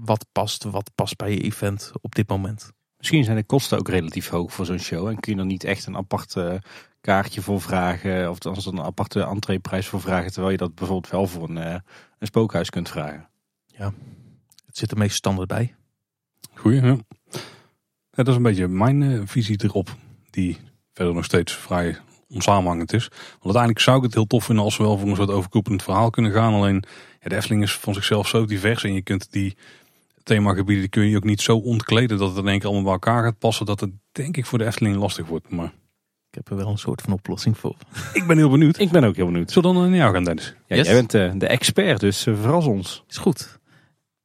[0.04, 2.72] wat past, wat past bij je event op dit moment.
[2.97, 5.08] Misschien zijn de kosten ook relatief hoog voor zo'n show.
[5.08, 6.54] En kun je er niet echt een apart eh,
[7.02, 8.30] kaartje voor vragen.
[8.30, 10.32] Of dan een aparte entreeprijs voor vragen.
[10.32, 11.74] Terwijl je dat bijvoorbeeld wel voor een, eh,
[12.20, 13.30] een spookhuis kunt vragen.
[14.66, 15.76] Het zit er meest standaard bij.
[16.54, 16.88] Goeie, ja.
[16.88, 16.97] ja.
[18.12, 19.95] Dat is een beetje mijn eh, visie erop.
[20.30, 20.58] Die
[20.93, 21.97] verder nog steeds vrij
[22.30, 23.08] onsamenhangend is.
[23.08, 25.84] Want uiteindelijk zou ik het heel tof vinden als we wel voor een soort overkoepelend
[25.84, 26.54] verhaal kunnen gaan.
[26.54, 26.84] Alleen
[27.22, 28.84] ja, de Efteling is van zichzelf zo divers.
[28.84, 29.58] En je kunt die
[30.24, 32.93] themagebieden die kun je ook niet zo ontkleden dat het in één keer allemaal bij
[32.93, 33.65] elkaar gaat passen.
[33.65, 35.49] Dat het denk ik voor de Efteling lastig wordt.
[35.49, 35.74] Maar
[36.30, 37.76] Ik heb er wel een soort van oplossing voor.
[38.13, 38.80] ik ben heel benieuwd.
[38.80, 39.51] Ik ben ook heel benieuwd.
[39.51, 40.55] Zullen we dan naar jou gaan Dennis?
[40.67, 40.86] Ja, Yes.
[40.86, 43.03] Jij bent eh, de expert, dus eh, verras ons.
[43.07, 43.59] Is goed.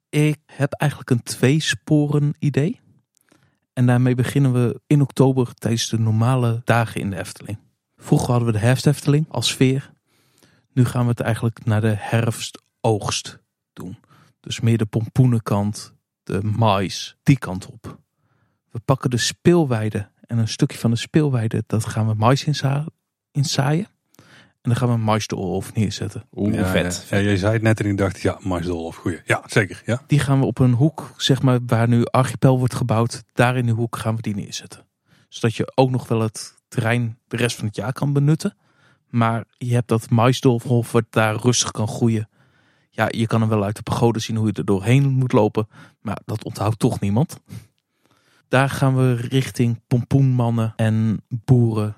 [0.09, 2.81] Ik heb eigenlijk een tweesporen idee.
[3.73, 7.59] En daarmee beginnen we in oktober tijdens de normale dagen in de Efteling.
[7.97, 9.93] Vroeger hadden we de herfst Efteling als sfeer.
[10.73, 13.39] Nu gaan we het eigenlijk naar de herfstoogst
[13.73, 13.97] doen.
[14.47, 17.99] Dus meer de pompoenenkant, de mais, die kant op.
[18.71, 22.87] We pakken de speelweide en een stukje van de speelweide, dat gaan we mais inza-
[23.33, 23.87] inzaaien.
[24.63, 26.25] En dan gaan we een maisdolhof neerzetten.
[26.33, 27.07] Oeh, ja, vet.
[27.11, 29.21] Ja, ja, jij zei het net en ik dacht, ja, Maisdolf, goeie.
[29.25, 29.83] Ja, zeker.
[29.87, 30.03] Ja.
[30.07, 33.25] Die gaan we op een hoek, zeg maar, waar nu Archipel wordt gebouwd.
[33.33, 34.87] Daar in de hoek gaan we die neerzetten.
[35.29, 38.57] Zodat je ook nog wel het terrein de rest van het jaar kan benutten.
[39.09, 42.29] Maar je hebt dat maisdolfhof wat daar rustig kan groeien.
[42.97, 45.69] Ja, je kan hem wel uit de pagode zien hoe je er doorheen moet lopen.
[46.01, 47.41] Maar dat onthoudt toch niemand.
[48.49, 51.97] Daar gaan we richting pompoenmannen en boeren.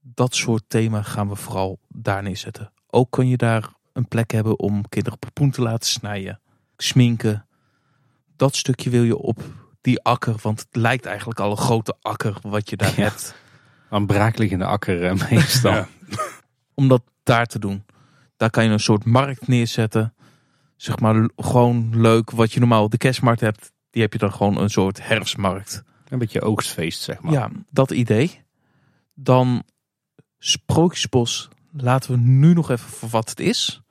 [0.00, 2.72] Dat soort thema gaan we vooral daar neerzetten.
[2.86, 6.40] Ook kun je daar een plek hebben om kinderen pompoen te laten snijden
[6.76, 7.46] sminken.
[8.36, 9.42] Dat stukje wil je op
[9.80, 13.02] die akker, want het lijkt eigenlijk al een grote akker wat je daar Ja.
[13.02, 13.34] hebt.
[13.90, 15.72] Een braakliggende akker eh, meestal.
[15.72, 15.88] Ja.
[16.74, 17.84] Om dat daar te doen.
[18.36, 20.14] Daar kan je een soort markt neerzetten.
[20.80, 22.30] Zeg maar gewoon leuk.
[22.30, 25.82] Wat je normaal op de kerstmarkt hebt, die heb je dan gewoon een soort herfstmarkt.
[26.08, 27.32] Een beetje oogstfeest, zeg maar.
[27.32, 28.40] Ja, dat idee.
[29.14, 29.62] Dan
[30.38, 33.82] Sprookjesbos laten we nu nog even voor wat het is.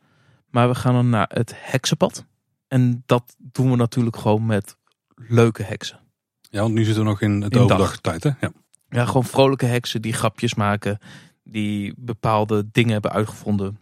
[0.50, 2.26] Maar we gaan dan naar het heksenpad.
[2.68, 4.78] En dat doen we natuurlijk gewoon met
[5.16, 6.00] leuke heksen.
[6.50, 8.32] ja, want nu zitten we nog in het overdagtijd, hè?
[8.40, 8.52] Ja.
[8.90, 11.00] Ja, gewoon vrolijke heksen die grapjes maken.
[11.44, 13.80] Die bepaalde dingen hebben uitgevonden.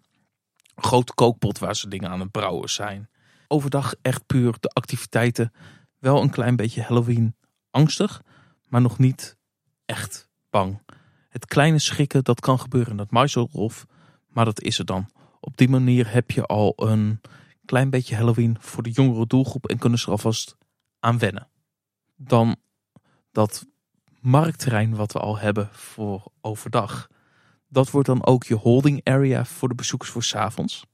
[0.81, 3.09] Grote kookpot waar ze dingen aan het brouwen zijn.
[3.47, 5.53] Overdag echt puur de activiteiten.
[5.99, 7.35] Wel een klein beetje Halloween
[7.71, 8.21] angstig.
[8.67, 9.37] Maar nog niet
[9.85, 10.81] echt bang.
[11.29, 13.85] Het kleine schrikken, dat kan gebeuren in dat Maiselhof.
[14.27, 15.09] Maar dat is het dan.
[15.39, 17.21] Op die manier heb je al een
[17.65, 19.67] klein beetje Halloween voor de jongere doelgroep.
[19.67, 20.57] En kunnen ze er alvast
[20.99, 21.47] aan wennen.
[22.15, 22.55] Dan
[23.31, 23.65] dat
[24.19, 27.07] marktterrein wat we al hebben voor overdag.
[27.67, 30.85] Dat wordt dan ook je holding area voor de bezoekers voor 's avonds.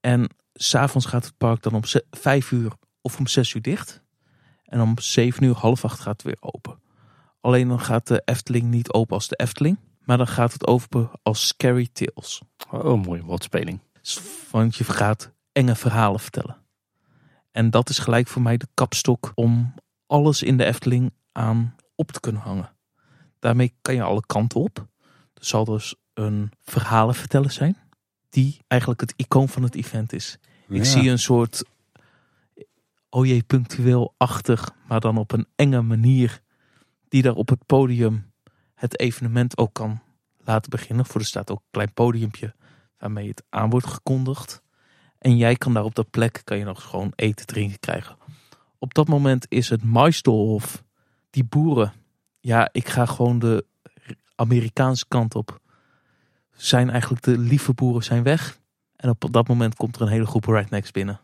[0.00, 4.02] En s'avonds gaat het park dan om vijf uur of om zes uur dicht.
[4.64, 6.80] En om zeven uur, half acht gaat het weer open.
[7.40, 9.78] Alleen dan gaat de Efteling niet open als de Efteling.
[10.04, 12.42] Maar dan gaat het open als Scary Tales.
[12.70, 13.80] Oh, mooie woordspeling.
[14.50, 16.56] Want je gaat enge verhalen vertellen.
[17.50, 19.74] En dat is gelijk voor mij de kapstok om
[20.06, 22.76] alles in de Efteling aan op te kunnen hangen.
[23.38, 24.86] Daarmee kan je alle kanten op.
[25.34, 27.76] Er zal dus een verhalenverteller zijn.
[28.30, 30.38] Die eigenlijk het icoon van het event is.
[30.68, 31.64] Ik zie een soort
[33.10, 36.40] jee, punctueel-achtig, maar dan op een enge manier.
[37.08, 38.32] Die daar op het podium
[38.74, 40.02] het evenement ook kan
[40.38, 41.06] laten beginnen.
[41.06, 42.54] Voor er staat ook een klein podiumpje
[42.98, 44.62] waarmee het aan wordt gekondigd.
[45.18, 48.16] En jij kan daar op dat plek kan je nog gewoon eten, drinken krijgen.
[48.78, 50.84] Op dat moment is het Maisdolhof,
[51.30, 51.92] die boeren.
[52.40, 53.66] Ja, ik ga gewoon de
[54.34, 55.60] Amerikaanse kant op.
[56.56, 58.60] Zijn eigenlijk de lieve boeren zijn weg.
[58.96, 61.20] En op dat moment komt er een hele groep rednecks binnen.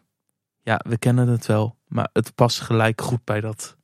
[0.63, 1.77] Ja, we kennen het wel.
[1.87, 3.77] Maar het past gelijk goed bij dat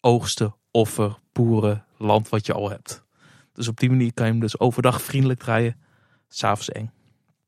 [0.00, 3.04] oogsten, offer, boeren, land wat je al hebt.
[3.52, 5.80] Dus op die manier kan je hem dus overdag vriendelijk draaien,
[6.28, 6.90] s'avonds eng.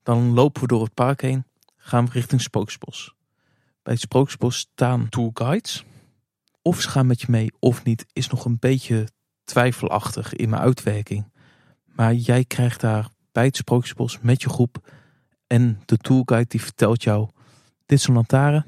[0.02, 1.44] Dan lopen we door het park heen,
[1.76, 3.14] gaan we richting Spooksbos.
[3.82, 5.84] Bij het Spooksbos staan tourguides.
[6.62, 9.08] Of ze gaan met je mee of niet, is nog een beetje
[9.44, 11.32] twijfelachtig in mijn uitwerking.
[11.84, 13.08] Maar jij krijgt daar
[13.38, 14.92] bij het Sprookjesbos met je groep
[15.46, 17.28] en de tourguide die vertelt jou,
[17.86, 18.64] dit is een lantaarn,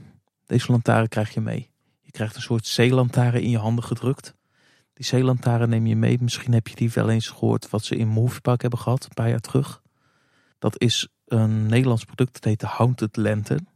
[0.47, 1.71] deze lantaarn krijg je mee.
[2.01, 4.35] Je krijgt een soort zeelantaarn in je handen gedrukt.
[4.95, 6.19] Die zeelantaarn neem je mee.
[6.21, 9.29] Misschien heb je die wel eens gehoord wat ze in Moviepark hebben gehad, een paar
[9.29, 9.83] jaar terug.
[10.59, 13.69] Dat is een Nederlands product, dat heet de Haunted Lantern.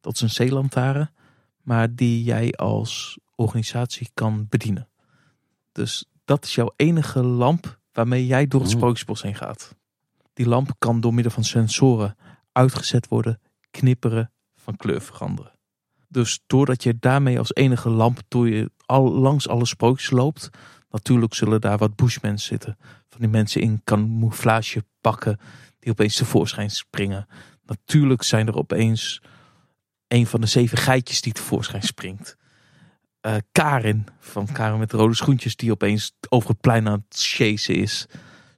[0.00, 1.10] Dat is een zeelantaarn,
[1.62, 4.88] maar die jij als organisatie kan bedienen.
[5.72, 8.76] Dus dat is jouw enige lamp waarmee jij door het Mm.
[8.76, 9.74] sprookjesbos heen gaat.
[10.36, 12.16] Die lamp kan door middel van sensoren
[12.52, 15.52] uitgezet worden, knipperen, van kleur veranderen.
[16.08, 20.50] Dus doordat je daarmee als enige lamp door je al langs alle sprookjes loopt,
[20.90, 22.76] natuurlijk zullen daar wat bushmen zitten.
[23.08, 25.38] Van die mensen in camouflage pakken
[25.78, 27.26] die opeens tevoorschijn springen.
[27.64, 29.22] Natuurlijk zijn er opeens
[30.08, 32.36] een van de zeven geitjes die tevoorschijn springt.
[33.20, 37.18] Eh, Karin van Karin met de rode schoentjes die opeens over het plein aan het
[37.18, 38.06] chasen is.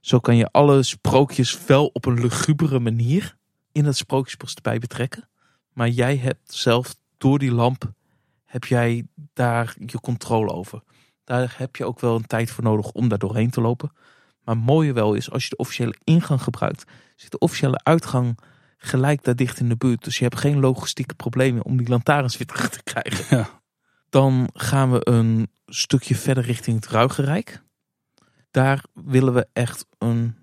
[0.01, 3.37] Zo kan je alle sprookjes wel op een lugubere manier
[3.71, 5.29] in het sprookjesbos erbij betrekken.
[5.73, 7.93] Maar jij hebt zelf door die lamp
[8.45, 10.83] heb jij daar je controle over.
[11.23, 13.91] Daar heb je ook wel een tijd voor nodig om daar doorheen te lopen.
[14.43, 16.83] Maar het mooie wel is, als je de officiële ingang gebruikt,
[17.15, 18.39] zit de officiële uitgang
[18.77, 20.03] gelijk daar dicht in de buurt.
[20.03, 23.37] Dus je hebt geen logistieke problemen om die lantaarns weer terug te krijgen.
[23.37, 23.61] Ja.
[24.09, 27.63] Dan gaan we een stukje verder richting het Ruigerijk.
[28.51, 30.37] Daar willen we echt een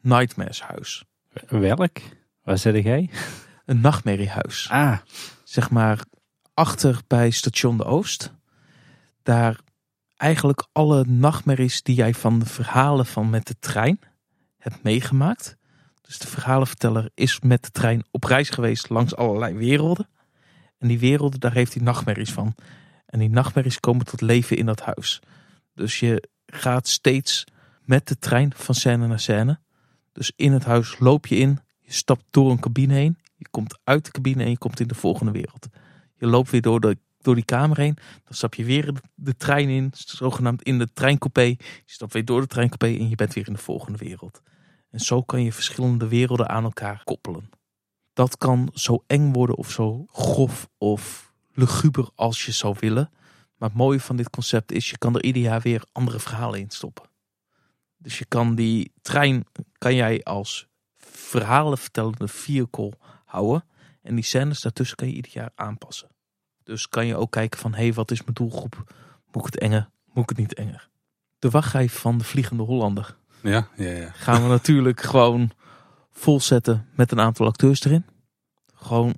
[0.00, 1.04] nightmares huis.
[1.48, 1.98] Welk?
[2.42, 3.10] Waar zit jij?
[3.64, 4.68] Een nachtmerriehuis.
[4.70, 4.98] Ah,
[5.44, 6.04] zeg maar
[6.54, 8.32] achter bij station de Oost.
[9.22, 9.60] Daar
[10.16, 13.98] eigenlijk alle nachtmerries die jij van de verhalen van met de trein
[14.58, 15.56] hebt meegemaakt.
[16.00, 20.08] Dus de verhalenverteller is met de trein op reis geweest langs allerlei werelden.
[20.78, 22.54] En die werelden, daar heeft hij nachtmerries van.
[23.06, 25.20] En die nachtmerries komen tot leven in dat huis.
[25.74, 27.44] Dus je gaat steeds
[27.84, 29.60] met de trein van scène naar scène.
[30.12, 33.78] Dus in het huis loop je in, je stapt door een cabine heen, je komt
[33.84, 35.68] uit de cabine en je komt in de volgende wereld.
[36.16, 37.94] Je loopt weer door, de, door die kamer heen,
[38.24, 41.42] dan stap je weer de, trein in, zogenaamd in de treincoupé.
[41.42, 44.42] Je stapt weer door de treincoupé en je bent weer in de volgende wereld.
[44.90, 47.50] En zo kan je verschillende werelden aan elkaar koppelen.
[48.12, 53.10] Dat kan zo eng worden of zo grof of luguber als je zou willen.
[53.58, 56.60] Maar het mooie van dit concept is, je kan er ieder jaar weer andere verhalen
[56.60, 57.04] in stoppen.
[57.96, 59.46] Dus je kan die trein,
[59.78, 62.92] kan jij als verhalenvertellende vehicle
[63.24, 63.64] houden.
[64.02, 66.08] En die scènes daartussen kan je ieder jaar aanpassen.
[66.62, 68.94] Dus kan je ook kijken van, hé, hey, wat is mijn doelgroep?
[69.32, 69.90] Moet ik het enger?
[70.12, 70.88] Moet ik het niet enger?
[71.38, 74.10] De wachtrij van de Vliegende Hollander Ja, ja, ja.
[74.10, 75.50] gaan we natuurlijk gewoon
[76.10, 78.06] volzetten met een aantal acteurs erin.
[78.74, 79.14] Gewoon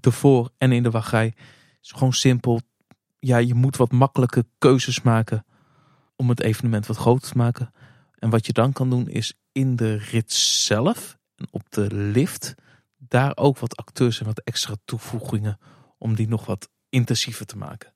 [0.00, 1.24] ervoor en in de wachtrij.
[1.24, 2.60] Het is gewoon simpel.
[3.24, 5.44] Ja, je moet wat makkelijke keuzes maken
[6.16, 7.72] om het evenement wat groter te maken.
[8.18, 12.54] En wat je dan kan doen is in de rit zelf en op de lift
[12.96, 15.58] daar ook wat acteurs en wat extra toevoegingen
[15.98, 17.92] om die nog wat intensiever te maken.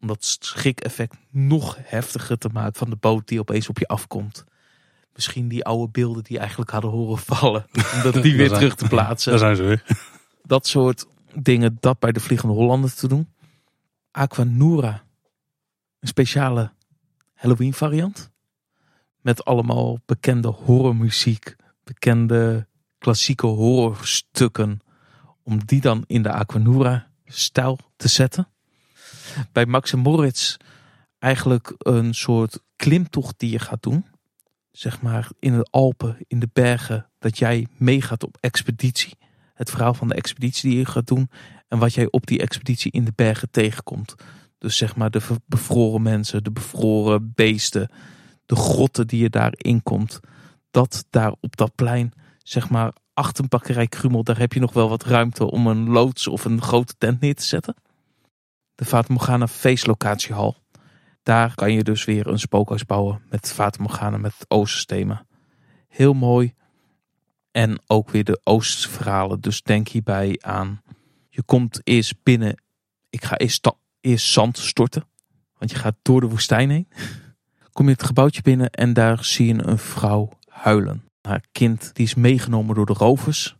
[0.00, 4.44] Om dat schrik-effect nog heftiger te maken van de boot die opeens op je afkomt.
[5.14, 7.66] Misschien die oude beelden die eigenlijk hadden horen vallen.
[7.94, 9.84] Om dat die weer terug te plaatsen Daar zijn ze weer.
[10.42, 13.28] dat soort dingen, dat bij de Vliegende Hollander te doen.
[14.18, 15.04] Aquanura,
[16.00, 16.72] een speciale
[17.34, 18.30] Halloween variant.
[19.20, 22.66] Met allemaal bekende horrormuziek, bekende
[22.98, 24.80] klassieke horrorstukken.
[25.42, 28.48] Om die dan in de Aquanura stijl te zetten.
[29.52, 30.56] Bij Max en Moritz
[31.18, 34.06] eigenlijk een soort klimtocht die je gaat doen.
[34.70, 39.18] Zeg maar in de Alpen, in de bergen, dat jij meegaat op expeditie
[39.58, 41.30] het verhaal van de expeditie die je gaat doen
[41.68, 44.14] en wat jij op die expeditie in de bergen tegenkomt.
[44.58, 47.90] Dus zeg maar de bevroren mensen, de bevroren beesten,
[48.46, 50.20] de grotten die je daarin komt.
[50.70, 54.72] Dat daar op dat plein, zeg maar achter een bakkerij Krumel, daar heb je nog
[54.72, 57.74] wel wat ruimte om een loods of een grote tent neer te zetten.
[58.74, 60.56] De Fata Morgana feestlocatiehal.
[61.22, 65.26] Daar kan je dus weer een spookhuis bouwen met Fata Morgana met Oosterthema.
[65.88, 66.54] Heel mooi.
[67.50, 69.40] En ook weer de Oosterse verhalen.
[69.40, 70.82] Dus denk hierbij aan.
[71.38, 72.62] Je komt eerst binnen.
[73.10, 75.08] Ik ga eerst, eerst zand storten.
[75.58, 76.88] Want je gaat door de woestijn heen.
[77.72, 81.04] Kom je het gebouwtje binnen en daar zie je een vrouw huilen.
[81.20, 83.56] Haar kind die is meegenomen door de rovers.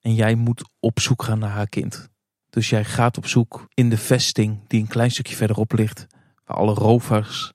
[0.00, 2.08] En jij moet op zoek gaan naar haar kind.
[2.50, 6.06] Dus jij gaat op zoek in de vesting die een klein stukje verderop ligt.
[6.44, 7.52] Waar alle rovers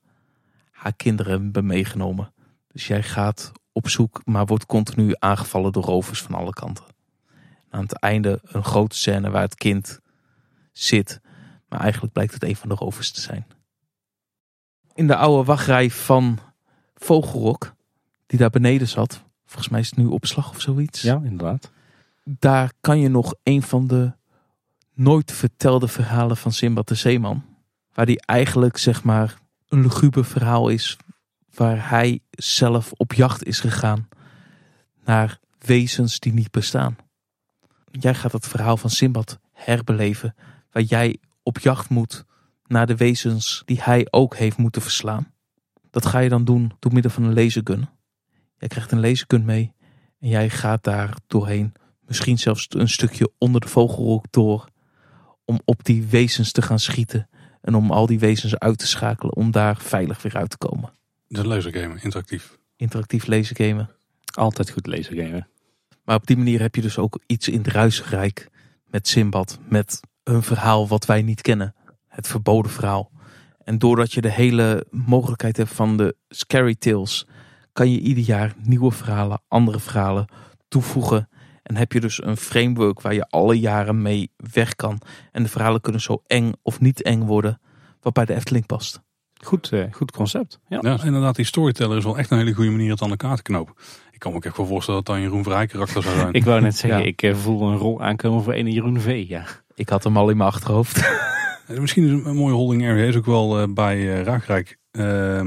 [0.72, 2.34] haar kinderen hebben meegenomen.
[2.68, 6.86] Dus jij gaat op zoek, maar wordt continu aangevallen door rovers van alle kanten.
[7.70, 10.00] Aan het einde een grote scène waar het kind
[10.72, 11.22] zit.
[11.68, 13.46] Maar eigenlijk blijkt het een van de rovers te zijn.
[14.94, 16.40] In de oude wachtrij van
[16.96, 17.74] Vogelrok,
[18.26, 19.24] die daar beneden zat.
[19.46, 21.02] Volgens mij is het nu opslag of zoiets.
[21.02, 21.72] Ja, inderdaad.
[22.24, 24.12] Daar kan je nog een van de
[24.94, 27.44] nooit vertelde verhalen van Simbad de Zeeman.
[27.94, 29.38] Waar die eigenlijk zeg maar
[29.68, 30.98] een luguber verhaal is.
[31.54, 34.08] Waar hij zelf op jacht is gegaan
[35.04, 36.98] naar wezens die niet bestaan.
[37.92, 40.36] Jij gaat het verhaal van Simbad herbeleven.
[40.72, 42.26] Waar jij op jacht moet
[42.68, 45.34] naar de wezens die hij ook heeft moeten verslaan.
[45.90, 47.90] Dat ga je dan doen door middel van een lasergun.
[48.58, 49.74] Jij krijgt een lasergun mee
[50.20, 51.74] en jij gaat daar doorheen.
[52.06, 54.68] Misschien zelfs een stukje onder de vogelrok door.
[55.46, 57.30] Om op die wezens te gaan schieten.
[57.62, 59.36] En om al die wezens uit te schakelen.
[59.36, 60.92] Om daar veilig weer uit te komen.
[61.28, 62.58] De lasergame, interactief.
[62.76, 63.90] Interactief lasergamen.
[64.34, 65.48] Altijd goed lasergamen.
[66.10, 68.50] Maar op die manier heb je dus ook iets in het ruisrijk
[68.86, 69.60] met Simbad.
[69.68, 71.76] Met een verhaal wat wij niet kennen.
[72.08, 73.12] Het verboden verhaal.
[73.64, 77.28] En doordat je de hele mogelijkheid hebt van de scary tales,
[77.74, 80.28] kan je ieder jaar nieuwe verhalen, andere verhalen
[80.68, 81.30] toevoegen.
[81.64, 85.02] En heb je dus een framework waar je alle jaren mee weg kan.
[85.32, 87.62] En de verhalen kunnen zo eng of niet eng worden,
[88.02, 89.02] wat bij de Efteling past.
[89.44, 90.60] Goed, uh, goed concept.
[90.68, 90.80] Ja.
[90.82, 93.42] ja, inderdaad, die storyteller is wel echt een hele goede manier het aan elkaar te
[93.42, 93.76] knopen.
[94.20, 96.34] Ik kan me ook echt wel voorstellen dat dan Jeroen Vrij karakter zou zijn.
[96.34, 97.06] ik wou net zeggen, ja.
[97.06, 99.26] ik uh, voel een rol aankomen voor een Jeroen V.
[99.28, 99.46] Ja.
[99.76, 101.12] Ik had hem al in mijn achterhoofd.
[101.80, 104.78] Misschien is een mooie holding area is ook wel uh, bij uh, Raakrijk.
[104.92, 105.42] Uh,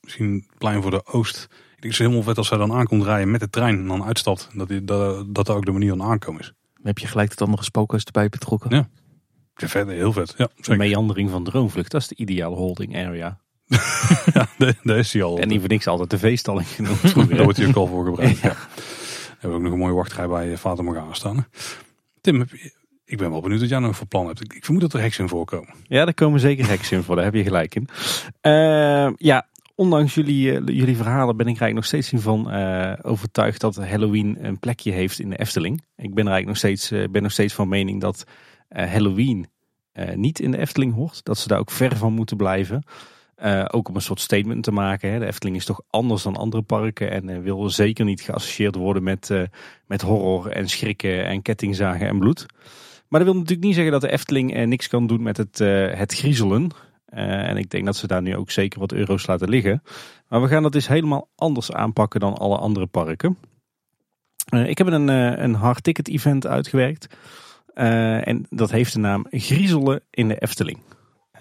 [0.00, 1.36] misschien plein voor de Oost.
[1.42, 3.86] Ik denk het is helemaal vet als zij dan aankomt rijden met de trein en
[3.86, 4.48] dan uitstapt.
[4.54, 6.52] Dat, die, dat, dat ook de manier van aankomen is.
[6.74, 8.70] Dan heb je gelijk het andere spookhuis erbij betrokken.
[8.70, 8.88] Ja,
[9.54, 10.34] ja vet, heel vet.
[10.36, 13.40] Ja, de meandering van Droomvlucht, dat is de ideale holding area.
[14.34, 14.46] ja,
[14.82, 15.38] daar is hij al.
[15.38, 17.14] En niet voor niks altijd de veestalling genoemd.
[17.30, 18.38] Daar wordt hij ook al voor gebruikt.
[18.38, 18.48] ja.
[18.48, 18.56] ja.
[19.42, 21.46] We hebben ook nog een mooie wachtrij bij Vater Morgana staan.
[22.20, 22.46] Tim,
[23.04, 24.40] ik ben wel benieuwd wat jij nog voor plan hebt.
[24.40, 25.74] Ik, vermoed dat er heks in voorkomen.
[25.86, 27.14] Ja, er komen zeker heks in voor.
[27.14, 27.88] Daar heb je gelijk in.
[28.42, 32.92] Uh, ja, ondanks jullie, uh, jullie verhalen ben ik er eigenlijk nog steeds van uh,
[33.02, 35.82] overtuigd dat Halloween een plekje heeft in de Efteling.
[35.96, 38.24] Ik ben er eigenlijk nog steeds, ben nog steeds van mening dat
[38.68, 39.46] Halloween
[40.14, 41.24] niet in de Efteling hoort.
[41.24, 42.84] Dat ze daar ook ver van moeten blijven.
[43.70, 45.12] Ook om een soort statement te maken.
[45.12, 45.18] Hè.
[45.18, 47.10] De Efteling is toch anders dan andere parken.
[47.10, 49.30] En wil zeker niet geassocieerd worden met,
[49.86, 52.46] met horror en schrikken en kettingzagen en bloed.
[53.12, 55.58] Maar dat wil natuurlijk niet zeggen dat de Efteling eh, niks kan doen met het,
[55.98, 56.70] het griezelen.
[57.06, 59.82] En ik denk dat ze daar nu ook zeker wat euro's laten liggen.
[60.28, 63.38] Maar we gaan dat dus helemaal anders aanpakken dan alle andere parken.
[64.66, 65.08] Ik heb een,
[65.42, 67.06] een hard ticket event uitgewerkt.
[67.74, 70.78] en dat heeft de naam Griezelen in de Efteling.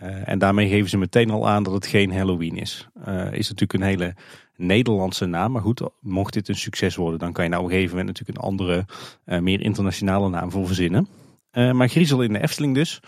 [0.02, 2.88] En daarmee geven ze meteen al aan dat het geen Halloween is.
[3.32, 4.15] is natuurlijk een hele
[4.56, 5.52] Nederlandse naam.
[5.52, 8.18] Maar goed, mocht dit een succes worden, dan kan je nou op een gegeven moment
[8.18, 8.86] natuurlijk een andere,
[9.41, 11.07] meer internationale naam voor verzinnen.
[11.52, 12.99] Maar Griezel in de Efteling dus.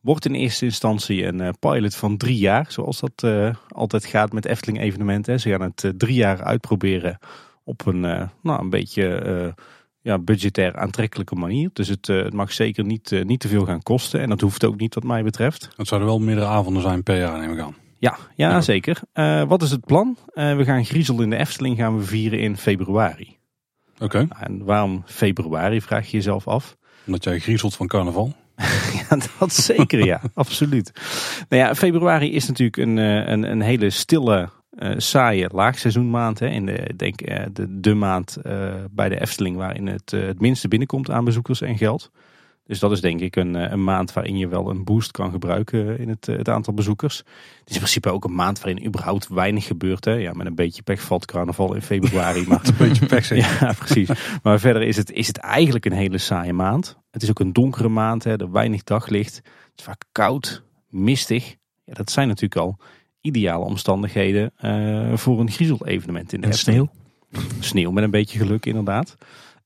[0.00, 2.66] Wordt in eerste instantie een pilot van drie jaar.
[2.68, 5.40] Zoals dat altijd gaat met Efteling evenementen.
[5.40, 7.18] Ze gaan het drie jaar uitproberen
[7.64, 8.00] op een,
[8.42, 9.54] nou, een beetje
[10.02, 11.70] ja, budgetair aantrekkelijke manier.
[11.72, 14.20] Dus het, het mag zeker niet, niet te veel gaan kosten.
[14.20, 15.70] En dat hoeft ook niet wat mij betreft.
[15.76, 17.74] Het zouden wel meerdere avonden zijn per jaar neem ik aan.
[17.98, 18.60] Ja, ja, ja.
[18.60, 19.00] zeker.
[19.48, 20.16] wat is het plan?
[20.34, 23.38] we gaan Griezel in de Efteling gaan we vieren in februari.
[24.00, 24.04] Oké.
[24.04, 24.46] Okay.
[24.46, 26.76] En waarom februari vraag je jezelf af?
[27.06, 28.34] Omdat jij griezelt van carnaval?
[29.08, 30.92] ja, dat zeker ja, absoluut.
[31.48, 34.48] Nou ja, februari is natuurlijk een, een, een hele stille,
[34.80, 36.38] uh, saaie laagseizoenmaand.
[36.38, 36.46] Hè.
[36.46, 40.68] In de, denk, uh, de, de maand uh, bij de Efteling waarin het het minste
[40.68, 42.10] binnenkomt aan bezoekers en geld.
[42.70, 45.98] Dus dat is denk ik een, een maand waarin je wel een boost kan gebruiken
[45.98, 47.18] in het, het aantal bezoekers.
[47.18, 50.04] Het is in principe ook een maand waarin überhaupt weinig gebeurt.
[50.04, 50.12] Hè.
[50.12, 52.44] Ja, met een beetje pech valt carnaval in februari.
[52.48, 52.60] Maar...
[52.66, 53.56] een beetje pech zeker.
[53.60, 54.10] Ja, precies.
[54.42, 56.98] Maar verder is het, is het eigenlijk een hele saaie maand.
[57.10, 59.36] Het is ook een donkere maand, hè, er weinig daglicht.
[59.36, 61.56] Het is vaak koud, mistig.
[61.84, 62.78] Ja, dat zijn natuurlijk al
[63.20, 66.90] ideale omstandigheden uh, voor een griezel-evenement in de en sneeuw.
[67.60, 69.16] Sneeuw met een beetje geluk inderdaad.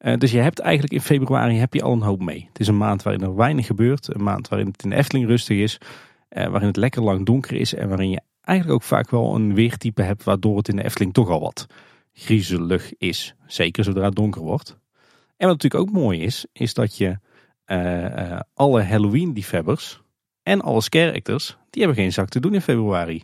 [0.01, 2.47] Uh, dus je hebt eigenlijk in februari heb je al een hoop mee.
[2.49, 4.15] Het is een maand waarin er weinig gebeurt.
[4.15, 5.79] Een maand waarin het in de Efteling rustig is.
[6.31, 7.75] Uh, waarin het lekker lang donker is.
[7.75, 10.25] En waarin je eigenlijk ook vaak wel een weertype hebt.
[10.25, 11.67] Waardoor het in de Efteling toch al wat
[12.13, 13.35] griezelig is.
[13.47, 14.79] Zeker zodra het donker wordt.
[15.37, 16.47] En wat natuurlijk ook mooi is.
[16.53, 17.19] Is dat je
[18.55, 20.03] alle Halloween-liefhebbers
[20.43, 23.23] en alle characters, die hebben geen zak te doen in februari.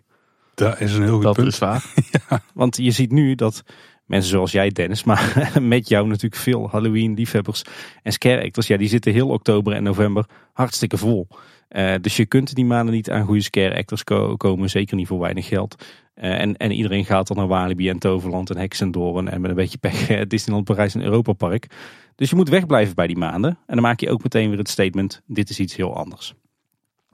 [0.54, 1.48] Dat is een heel goed dat punt.
[1.48, 1.84] is waar.
[2.28, 2.42] ja.
[2.54, 3.62] Want je ziet nu dat
[4.06, 7.62] mensen zoals jij Dennis, maar met jou natuurlijk veel Halloween liefhebbers
[8.02, 8.66] en scare actors.
[8.66, 11.28] Ja, die zitten heel oktober en november hartstikke vol.
[11.70, 14.04] Uh, dus je kunt die maanden niet aan goede scare actors
[14.36, 15.84] komen, zeker niet voor weinig geld.
[16.16, 19.56] Uh, en, en iedereen gaat dan naar Walibi en Toverland en Hexendoren en met een
[19.56, 21.66] beetje pech uh, Disneyland Parijs en Europa Park.
[22.14, 23.50] Dus je moet wegblijven bij die maanden.
[23.50, 26.34] En dan maak je ook meteen weer het statement, dit is iets heel anders.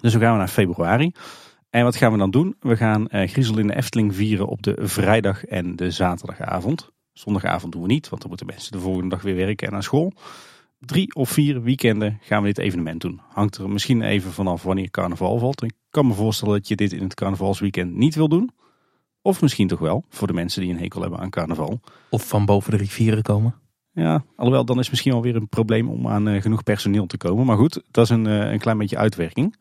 [0.01, 1.13] Dus we gaan naar februari.
[1.77, 2.57] En wat gaan we dan doen?
[2.61, 6.91] We gaan uh, Griezel in de Efteling vieren op de vrijdag en de zaterdagavond.
[7.13, 9.83] Zondagavond doen we niet, want dan moeten mensen de volgende dag weer werken en naar
[9.83, 10.13] school.
[10.79, 13.21] Drie of vier weekenden gaan we dit evenement doen.
[13.29, 15.63] Hangt er misschien even vanaf wanneer carnaval valt.
[15.63, 18.51] Ik kan me voorstellen dat je dit in het carnavalsweekend niet wil doen.
[19.23, 21.81] Of misschien toch wel, voor de mensen die een hekel hebben aan carnaval.
[22.11, 23.55] Of van boven de rivieren komen.
[23.97, 27.47] Ja, alhoewel dan is misschien alweer een probleem om aan uh, genoeg personeel te komen.
[27.47, 29.57] Maar goed, dat is een, uh, een klein beetje uitwerking.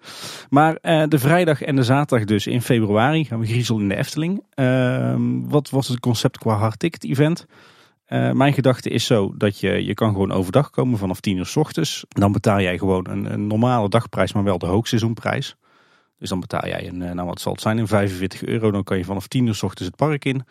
[0.49, 3.95] Maar uh, de vrijdag en de zaterdag dus in februari gaan we griezel in de
[3.95, 4.44] Efteling.
[4.53, 7.45] Ehm, wat was het concept qua hardticket event?
[8.34, 11.56] mijn gedachte is zo dat je, je kan gewoon overdag komen vanaf 10 uur s
[11.56, 12.06] ochtends.
[12.07, 15.56] Dan betaal jij gewoon een, een normale dagprijs, maar wel de hoogseizoenprijs.
[16.18, 18.72] Dus dan betaal jij een, nou wat zal het zijn, een 45 euro.
[18.72, 20.44] Dan kan je vanaf 10 uur s ochtends het park in.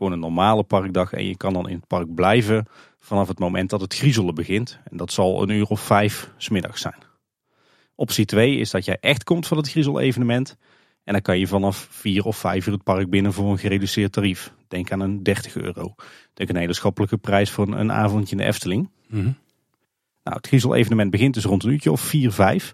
[0.00, 2.66] Gewoon een normale parkdag en je kan dan in het park blijven
[2.98, 4.78] vanaf het moment dat het griezelen begint.
[4.90, 6.98] En dat zal een uur of vijf smiddags zijn.
[7.94, 10.56] Optie 2 is dat jij echt komt van het griezel-evenement.
[11.04, 14.12] En dan kan je vanaf 4 of 5 uur het park binnen voor een gereduceerd
[14.12, 14.52] tarief.
[14.68, 15.94] Denk aan een 30 euro.
[16.34, 18.90] Denk een hele schappelijke prijs voor een avondje in de Efteling.
[19.08, 19.36] Mm -hmm.
[20.22, 22.72] Nou, het griezel-evenement begint dus rond een uurtje of 4, 5.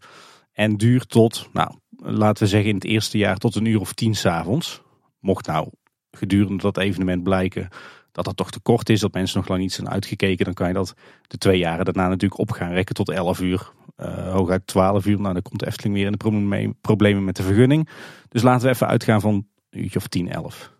[0.52, 3.92] En duurt tot, nou, laten we zeggen in het eerste jaar tot een uur of
[3.92, 4.82] 10 s'avonds.
[5.20, 5.68] Mocht nou
[6.16, 7.68] gedurende dat evenement blijken
[8.16, 10.68] dat dat toch te kort is, dat mensen nog lang niet zijn uitgekeken, dan kan
[10.68, 10.94] je dat
[11.26, 13.72] de twee jaren daarna natuurlijk op gaan rekken tot 11 uur.
[13.96, 15.20] Uh, hooguit 12 uur.
[15.20, 17.88] Nou, dan komt de Efteling weer in de problemen met de vergunning.
[18.28, 20.58] Dus laten we even uitgaan van een uurtje of 10, 11.
[20.58, 20.72] Nou,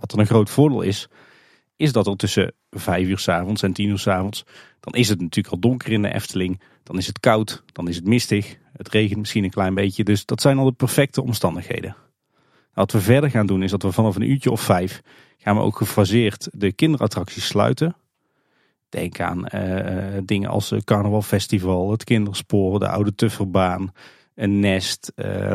[0.00, 1.08] wat dan een groot voordeel is,
[1.76, 4.44] is dat er tussen 5 uur s avonds en 10 uur s avonds,
[4.80, 6.60] dan is het natuurlijk al donker in de Efteling.
[6.82, 10.04] Dan is het koud, dan is het mistig, het regent misschien een klein beetje.
[10.04, 11.96] Dus dat zijn al de perfecte omstandigheden.
[12.74, 15.02] Wat we verder gaan doen is dat we vanaf een uurtje of vijf
[15.38, 17.96] gaan we ook gefaseerd de kinderattracties sluiten.
[18.88, 23.92] Denk aan uh, dingen als het carnavalfestival, het kinderspoor, de oude tufferbaan,
[24.34, 25.52] een nest, uh,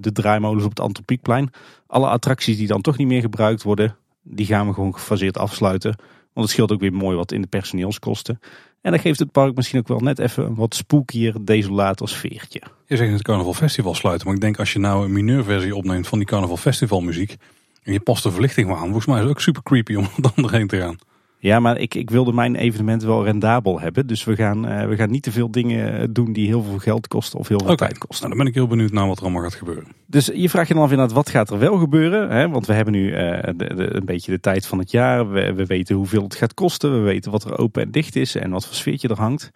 [0.00, 1.50] de draaimolens op het Antropiekplein.
[1.86, 5.96] Alle attracties die dan toch niet meer gebruikt worden, die gaan we gewoon gefaseerd afsluiten.
[6.32, 8.40] Want het scheelt ook weer mooi wat in de personeelskosten.
[8.80, 12.62] En dat geeft het park misschien ook wel net even een wat spookier, desolator sfeertje.
[12.86, 16.08] Je zegt het Carnaval Festival sluiten, maar ik denk als je nou een mineurversie opneemt
[16.08, 17.36] van die Carnaval Festival muziek
[17.82, 20.08] en je past de verlichting maar aan, volgens mij is het ook super creepy om
[20.34, 20.98] dan erheen te gaan.
[21.40, 24.06] Ja, maar ik, ik wilde mijn evenement wel rendabel hebben.
[24.06, 27.08] Dus we gaan, uh, we gaan niet te veel dingen doen die heel veel geld
[27.08, 27.88] kosten of heel veel okay.
[27.88, 28.26] tijd kosten.
[28.26, 29.86] Nou, dan ben ik heel benieuwd naar wat er allemaal gaat gebeuren.
[30.06, 32.30] Dus je vraagt je dan af inderdaad, wat gaat er wel gebeuren?
[32.30, 32.48] Hè?
[32.48, 35.30] Want we hebben nu uh, de, de, een beetje de tijd van het jaar.
[35.30, 36.92] We, we weten hoeveel het gaat kosten.
[36.92, 39.50] We weten wat er open en dicht is en wat voor sfeertje er hangt.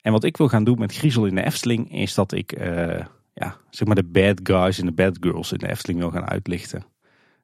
[0.00, 3.00] En wat ik wil gaan doen met Griezel in de Efteling is dat ik uh,
[3.34, 6.28] ja, zeg maar de bad guys en de bad girls in de Efteling wil gaan
[6.28, 6.84] uitlichten.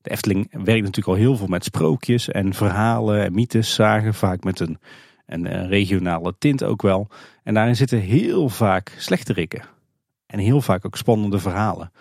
[0.05, 4.44] De Efteling werkt natuurlijk al heel veel met sprookjes en verhalen en mythes, zagen, vaak
[4.44, 4.78] met een,
[5.26, 7.09] een, regionale tint ook wel.
[7.43, 9.62] En daarin zitten heel vaak slechterikken.
[10.26, 11.93] En heel vaak ook spannende verhalen.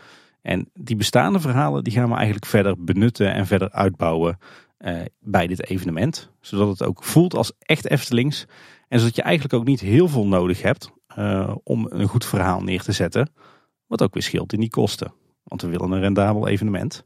[0.41, 4.37] En die bestaande verhalen die gaan we eigenlijk verder benutten en verder uitbouwen
[4.79, 6.29] uh, bij dit evenement.
[6.39, 8.45] Zodat het ook voelt als echt Eftelings.
[8.87, 12.61] En zodat je eigenlijk ook niet heel veel nodig hebt uh, om een goed verhaal
[12.61, 13.29] neer te zetten.
[13.87, 15.13] Wat ook weer scheelt in die kosten.
[15.43, 17.05] Want we willen een rendabel evenement.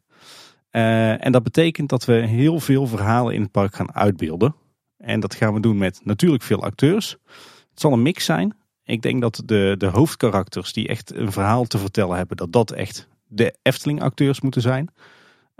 [0.71, 4.55] Uh, en dat betekent dat we heel veel verhalen in het park gaan uitbeelden.
[4.97, 7.17] En dat gaan we doen met natuurlijk veel acteurs.
[7.69, 8.55] Het zal een mix zijn.
[8.83, 12.71] Ik denk dat de, de hoofdkarakters die echt een verhaal te vertellen hebben, dat dat
[12.71, 14.89] echt de Efteling acteurs moeten zijn.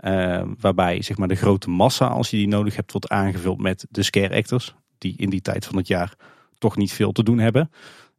[0.00, 3.86] Uh, waarbij zeg maar de grote massa, als je die nodig hebt, wordt aangevuld met
[3.90, 4.74] de scare actors.
[4.98, 6.14] Die in die tijd van het jaar
[6.58, 7.70] toch niet veel te doen hebben.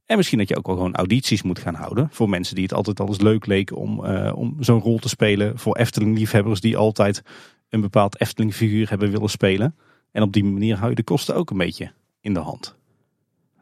[0.10, 2.08] En misschien dat je ook wel gewoon audities moet gaan houden.
[2.12, 5.10] Voor mensen die het altijd al eens leuk leken om, uh, om zo'n rol te
[5.10, 5.58] spelen.
[5.58, 7.22] Voor Efteling-liefhebbers die altijd
[7.70, 9.76] een bepaald Efteling-figuur hebben willen spelen.
[10.12, 11.92] En op die manier hou je de kosten ook een beetje
[12.22, 12.76] in de hand.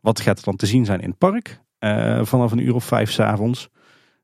[0.02, 1.62] Wat gaat er dan te zien zijn in het park?
[1.80, 3.70] Uh, vanaf een uur of vijf s'avonds.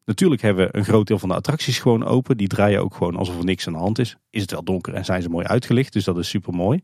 [0.06, 2.38] Natuurlijk hebben we een groot deel van de attracties gewoon open.
[2.38, 4.18] Die draaien ook gewoon alsof er niks aan de hand is.
[4.30, 5.94] Is het wel donker en zijn ze mooi uitgelicht.
[5.94, 6.84] Dus dat is super mooi.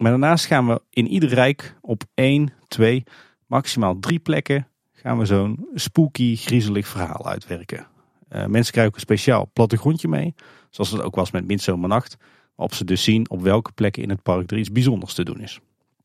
[0.00, 3.04] Maar daarnaast gaan we in ieder rijk op één, twee,
[3.46, 7.86] maximaal drie plekken gaan we zo'n spooky, griezelig verhaal uitwerken.
[8.28, 10.34] Uh, mensen krijgen ook een speciaal plattegrondje mee,
[10.70, 12.16] zoals het ook was met Midzomernacht,
[12.54, 15.40] waarop ze dus zien op welke plekken in het park er iets bijzonders te doen
[15.40, 15.60] is.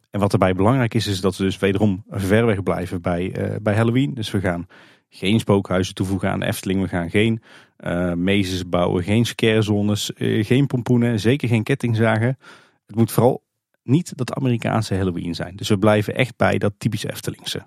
[0.09, 3.55] En wat erbij belangrijk is, is dat we dus wederom ver weg blijven bij, uh,
[3.61, 4.13] bij Halloween.
[4.13, 4.67] Dus we gaan
[5.09, 6.81] geen spookhuizen toevoegen aan Efteling.
[6.81, 7.41] We gaan geen
[7.79, 12.37] uh, mezes bouwen, geen scarezones, uh, geen pompoenen, zeker geen kettingzagen.
[12.85, 13.43] Het moet vooral
[13.83, 15.55] niet dat Amerikaanse Halloween zijn.
[15.55, 17.65] Dus we blijven echt bij dat typisch Eftelingse.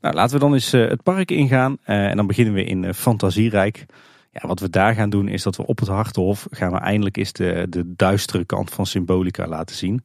[0.00, 1.76] Nou, laten we dan eens het park ingaan.
[1.84, 3.86] en dan beginnen we in Fantasierijk.
[4.30, 7.16] Ja, wat we daar gaan doen is dat we op het Hartenhof gaan we eindelijk
[7.16, 10.04] eens de, de duistere kant van Symbolica laten zien.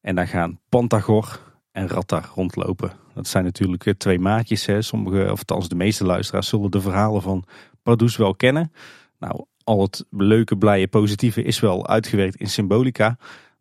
[0.00, 1.40] En daar gaan Pantagor
[1.72, 2.92] en Ratta rondlopen.
[3.14, 4.66] Dat zijn natuurlijk twee maatjes.
[4.66, 4.82] Hè.
[4.82, 7.44] Sommige, of althans de meeste luisteraars, zullen de verhalen van
[7.82, 8.72] Pardoes wel kennen.
[9.18, 13.16] Nou, al het leuke, blije, positieve is wel uitgewerkt in Symbolica.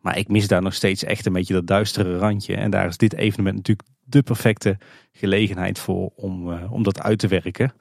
[0.06, 2.56] Maar ik mis daar nog steeds echt een beetje dat duistere randje.
[2.56, 4.78] En daar is dit evenement natuurlijk de perfecte
[5.12, 7.74] gelegenheid voor om, uh, om dat uit te werken.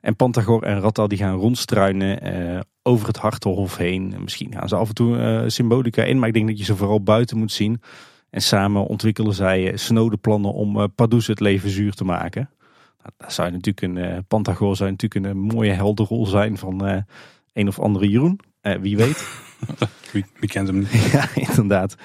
[0.00, 4.14] En Pantagor en Ratta die gaan rondstruinen uh, over het Hartenhof heen.
[4.22, 6.76] Misschien gaan ze af en toe uh, symbolica in, maar ik denk dat je ze
[6.76, 7.82] vooral buiten moet zien.
[8.30, 12.50] En samen ontwikkelen zij snode plannen om uh, het leven zuur te maken.
[12.98, 17.04] Nou, daar zou natuurlijk een Pantagor zou natuurlijk een mooie helderrol zijn van
[17.52, 18.40] een of andere Jeroen.
[18.60, 19.48] Wie weet.
[20.12, 20.92] wie, wie, kent hem niet?
[21.12, 21.96] ja, inderdaad.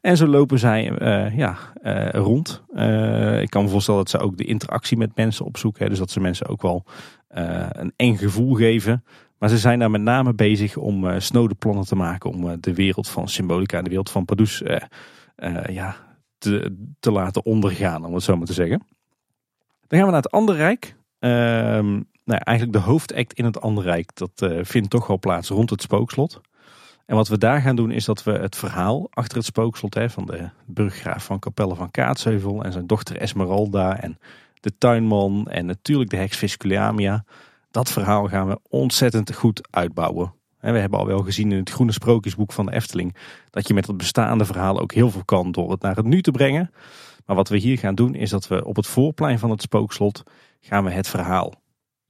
[0.00, 0.92] En zo lopen zij
[1.34, 1.56] ja,
[2.12, 2.62] rond.
[3.40, 5.82] ik kan me voorstellen dat ze ook de interactie met mensen opzoeken.
[5.82, 6.86] Hè, dus dat ze mensen ook wel
[7.34, 9.04] uh, een eng gevoel geven.
[9.38, 12.52] Maar ze zijn daar met name bezig om uh, snode plannen te maken om uh,
[12.60, 14.62] de wereld van Symbolica en de wereld van Pardoes
[15.66, 15.96] ja,
[16.38, 18.86] te, te, laten ondergaan, om het zo maar te zeggen.
[19.86, 20.96] Dan gaan we naar het andere rijk.
[22.24, 25.82] Nou, eigenlijk de hoofdact in het andere rijk, dat vindt toch wel plaats rond het
[25.82, 26.40] spookslot.
[27.06, 30.10] En wat we daar gaan doen is dat we het verhaal achter het spookslot hè,
[30.10, 34.18] van de burggraaf van Capelle van Kaatsheuvel en zijn dochter Esmeralda en
[34.60, 37.24] de tuinman en natuurlijk de heks Visculamia.
[37.70, 40.34] Dat verhaal gaan we ontzettend goed uitbouwen.
[40.60, 43.16] We hebben al wel gezien in het groene sprookjesboek van de Efteling
[43.50, 46.22] dat je met het bestaande verhaal ook heel veel kan door het naar het nu
[46.22, 46.70] te brengen.
[47.26, 50.22] Maar wat we hier gaan doen is dat we op het voorplein van het spookslot
[50.60, 51.61] gaan we het verhaal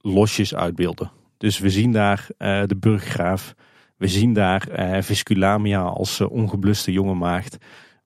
[0.03, 1.11] losjes uitbeelden.
[1.37, 3.53] Dus we zien daar uh, de burggraaf,
[3.97, 7.57] we zien daar uh, Visculamia als uh, ongebluste jonge maagd.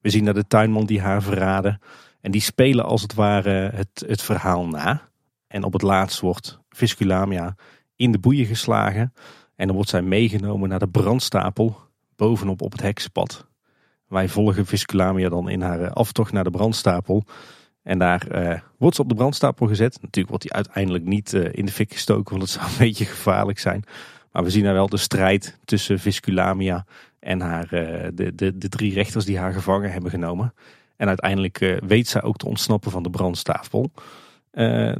[0.01, 1.79] We zien daar de tuinman die haar verraden.
[2.21, 5.01] En die spelen als het ware het, het verhaal na.
[5.47, 7.55] En op het laatst wordt Visculamia
[7.95, 9.13] in de boeien geslagen.
[9.55, 11.77] En dan wordt zij meegenomen naar de brandstapel
[12.15, 13.47] bovenop op het heksenpad.
[14.07, 17.23] Wij volgen Visculamia dan in haar eh, aftocht naar de brandstapel.
[17.87, 19.97] En daar uh, wordt ze op de brandstapel gezet.
[20.01, 23.05] Natuurlijk wordt die uiteindelijk niet uh, in de fik gestoken, want het zou een beetje
[23.05, 23.83] gevaarlijk zijn.
[24.31, 26.85] Maar we zien daar wel de strijd tussen Visculamia
[27.19, 30.53] en haar, uh, de, de, de drie rechters die haar gevangen hebben genomen.
[30.95, 33.91] En uiteindelijk weet zij ook te ontsnappen van de brandstapel.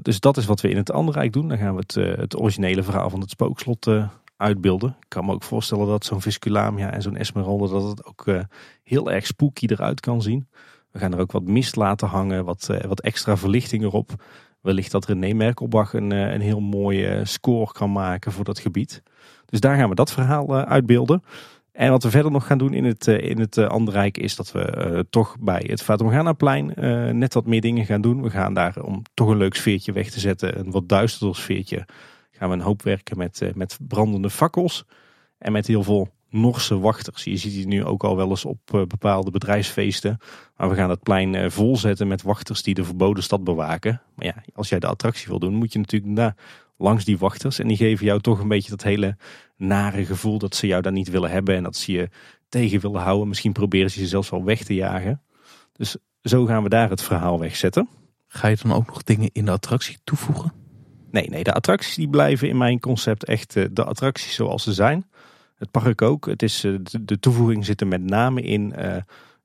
[0.02, 1.48] Dus dat is wat we in het andere rijk doen.
[1.48, 3.88] Dan gaan we het, het originele verhaal van het spookslot
[4.38, 4.90] uitbeelden.
[4.90, 7.68] Ik kan me ook voorstellen dat zo'n Visculamia en zo'n Esmeralda...
[7.68, 8.26] dat het ook
[8.84, 10.48] heel erg spooky eruit kan zien.
[10.92, 14.24] We gaan er ook wat mist laten hangen, wat, wat extra verlichting erop.
[14.62, 19.04] Wellicht dat René Merkelbach een, een heel mooie score kan maken voor dat gebied.
[19.46, 21.24] Dus daar gaan we dat verhaal uitbeelden.
[21.72, 24.18] En wat we verder nog gaan doen in het, eh, in het eh, andere rijk
[24.18, 26.74] is dat we toch bij het Fatamorgana-plein
[27.18, 28.22] net wat meer dingen gaan doen.
[28.22, 31.86] We gaan daar, om toch een leuk sfeertje weg te zetten, een wat duisterder sfeertje,
[32.32, 34.86] gaan we een hoop werken met, met brandende fakkels.
[35.38, 36.10] En met heel veel
[36.40, 37.24] Norse wachters.
[37.24, 40.18] Je ziet die nu ook al wel eens op bepaalde bedrijfsfeesten.
[40.58, 44.02] Maar we gaan het plein volzetten met wachters die de verboden stad bewaken.
[44.16, 46.36] Maar ja, als jij de attractie wil doen, moet je natuurlijk naar
[46.78, 47.60] langs die wachters.
[47.60, 49.18] En die geven jou toch een beetje dat hele
[49.58, 51.56] nare gevoel dat ze jou daar niet willen hebben.
[51.56, 52.10] En dat ze je
[52.50, 53.28] tegen willen houden.
[53.28, 55.22] Misschien proberen ze je zelfs wel weg te jagen.
[55.74, 57.90] Dus zo gaan we daar het verhaal wegzetten.
[58.28, 60.52] Ga je dan ook nog dingen in de attractie toevoegen?
[61.12, 64.74] Nee, nee, de attracties die blijven in mijn concept echt eh, de attracties zoals ze
[64.74, 65.10] zijn.
[65.58, 66.26] Het park ook.
[66.26, 68.96] Het is, eh, de toevoeging zit er met name in uh,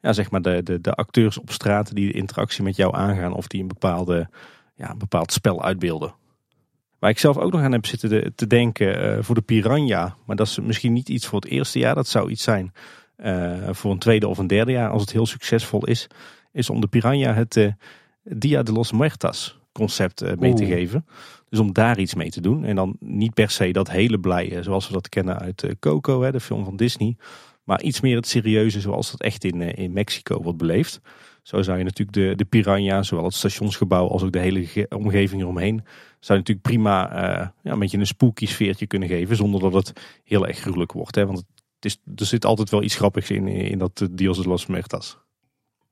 [0.01, 3.33] ja, zeg maar de, de, de acteurs op straat die de interactie met jou aangaan.
[3.33, 4.29] Of die een, bepaalde,
[4.75, 6.15] ja, een bepaald spel uitbeelden.
[6.99, 10.17] Waar ik zelf ook nog aan heb zitten te denken uh, voor de Piranha.
[10.27, 11.95] Maar dat is misschien niet iets voor het eerste jaar.
[11.95, 12.73] Dat zou iets zijn
[13.17, 16.07] uh, voor een tweede of een derde jaar als het heel succesvol is.
[16.53, 17.73] Is om de Piranha het uh,
[18.23, 21.07] Dia de los Muertas concept mee te geven.
[21.53, 22.65] Dus om daar iets mee te doen.
[22.65, 26.33] En dan niet per se dat hele blije zoals we dat kennen uit Coco, hè,
[26.33, 27.17] de film van Disney.
[27.65, 31.01] Maar iets meer het serieuze zoals dat echt in, in Mexico wordt beleefd.
[31.43, 35.41] Zo zou je natuurlijk de, de Piranha, zowel het stationsgebouw als ook de hele omgeving
[35.41, 35.77] eromheen,
[36.21, 39.37] zou je natuurlijk prima uh, ja, een beetje een spooky sfeertje kunnen geven.
[39.37, 41.15] Zonder dat het heel erg gruwelijk wordt.
[41.15, 41.27] Hè?
[41.27, 44.67] Want het is, er zit altijd wel iets grappigs in, in dat Dios de los
[44.67, 45.19] Muertas.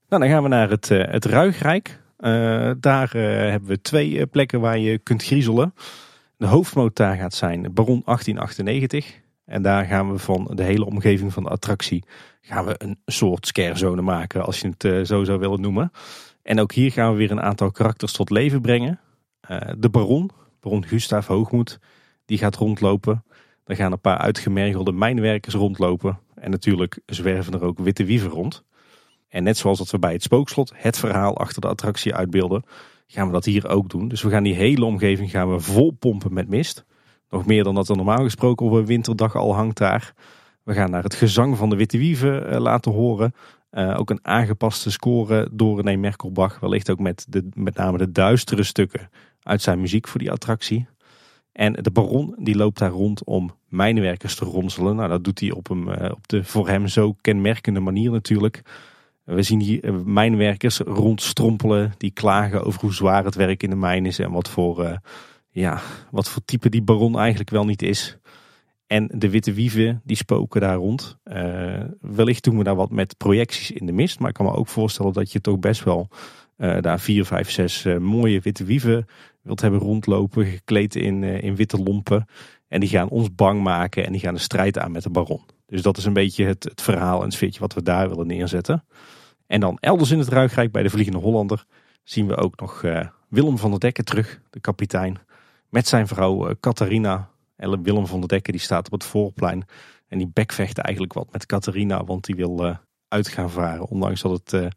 [0.08, 2.02] Nou, dan gaan we naar het, uh, het Ruigrijk.
[2.80, 5.74] Daar hebben we twee plekken waar je kunt griezelen.
[6.36, 9.20] De hoofdmoot daar gaat zijn Baron 1898.
[9.44, 12.04] En daar gaan we van de hele omgeving van de attractie
[12.40, 15.92] gaan we een soort scarezone maken, als je het zo zou willen noemen.
[16.42, 19.00] En ook hier gaan we weer een aantal karakters tot leven brengen.
[19.78, 20.30] De baron,
[20.60, 21.78] baron Gustav Hoogmoed,
[22.24, 23.24] die gaat rondlopen.
[23.64, 26.18] Er gaan een paar uitgemergelde mijnwerkers rondlopen.
[26.34, 28.64] En natuurlijk zwerven er ook witte wieven rond.
[29.30, 32.64] En net zoals dat we bij het spookslot het verhaal achter de attractie uitbeelden,
[33.06, 34.08] gaan we dat hier ook doen.
[34.08, 36.84] Dus we gaan die hele omgeving gaan we vol pompen met mist.
[37.30, 40.14] Nog meer dan dat er normaal gesproken op een winterdag al hangt daar.
[40.62, 43.34] We gaan naar het gezang van de Witte Wieven eh, laten horen.
[43.72, 46.60] Uh, ook een aangepaste score door René Merkelbach.
[46.60, 49.10] Wellicht ook met, de, met name de duistere stukken
[49.42, 50.86] uit zijn muziek voor die attractie.
[51.52, 54.96] En de baron die loopt daar rond om mijnwerkers te ronselen.
[54.96, 58.62] Nou, dat doet hij op, een, uh, op de voor hem zo kenmerkende manier natuurlijk.
[59.34, 64.06] We zien hier mijnwerkers rondstrompelen die klagen over hoe zwaar het werk in de mijn
[64.06, 64.96] is en wat voor, uh,
[65.50, 65.80] ja,
[66.10, 68.18] wat voor type die baron eigenlijk wel niet is.
[68.86, 71.18] En de witte wieven die spoken daar rond.
[71.24, 74.18] Uh, wellicht doen we daar wat met projecties in de mist.
[74.18, 76.08] Maar ik kan me ook voorstellen dat je toch best wel
[76.56, 79.06] daar vier, vijf, zes mooie witte wieven
[79.42, 80.44] wilt hebben rondlopen.
[80.46, 82.26] Gekleed in, in witte lompen.
[82.68, 85.40] En die gaan ons bang maken en die gaan de strijd aan met de baron.
[85.66, 88.26] Dus dat is een beetje het, het verhaal en het sfeertje wat we daar willen
[88.26, 88.84] neerzetten.
[89.50, 91.64] En dan elders in het Ruigrijk bij de Vliegende Hollander
[92.02, 92.84] zien we ook nog
[93.28, 95.18] Willem van der Dekken terug, de kapitein.
[95.68, 99.64] Met zijn vrouw Catharina en Willem van der Dekken die staat op het voorplein.
[100.08, 102.76] En die bekvecht eigenlijk wat met Catharina, want die wil uh,
[103.08, 103.86] uit gaan varen.
[103.88, 104.74] Ondanks dat het,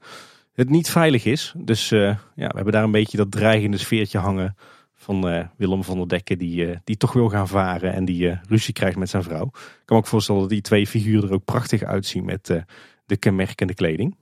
[0.54, 1.54] het niet veilig is.
[1.58, 4.56] Dus ja, we hebben daar een beetje dat dreigende sfeertje hangen
[4.94, 6.38] van Willem van der Dekken.
[6.38, 9.46] Die, die toch wil gaan varen en die ruzie krijgt met zijn vrouw.
[9.46, 12.64] Ik kan me ook voorstellen dat die twee figuren er ook prachtig uitzien met
[13.06, 14.16] de kenmerkende kleding.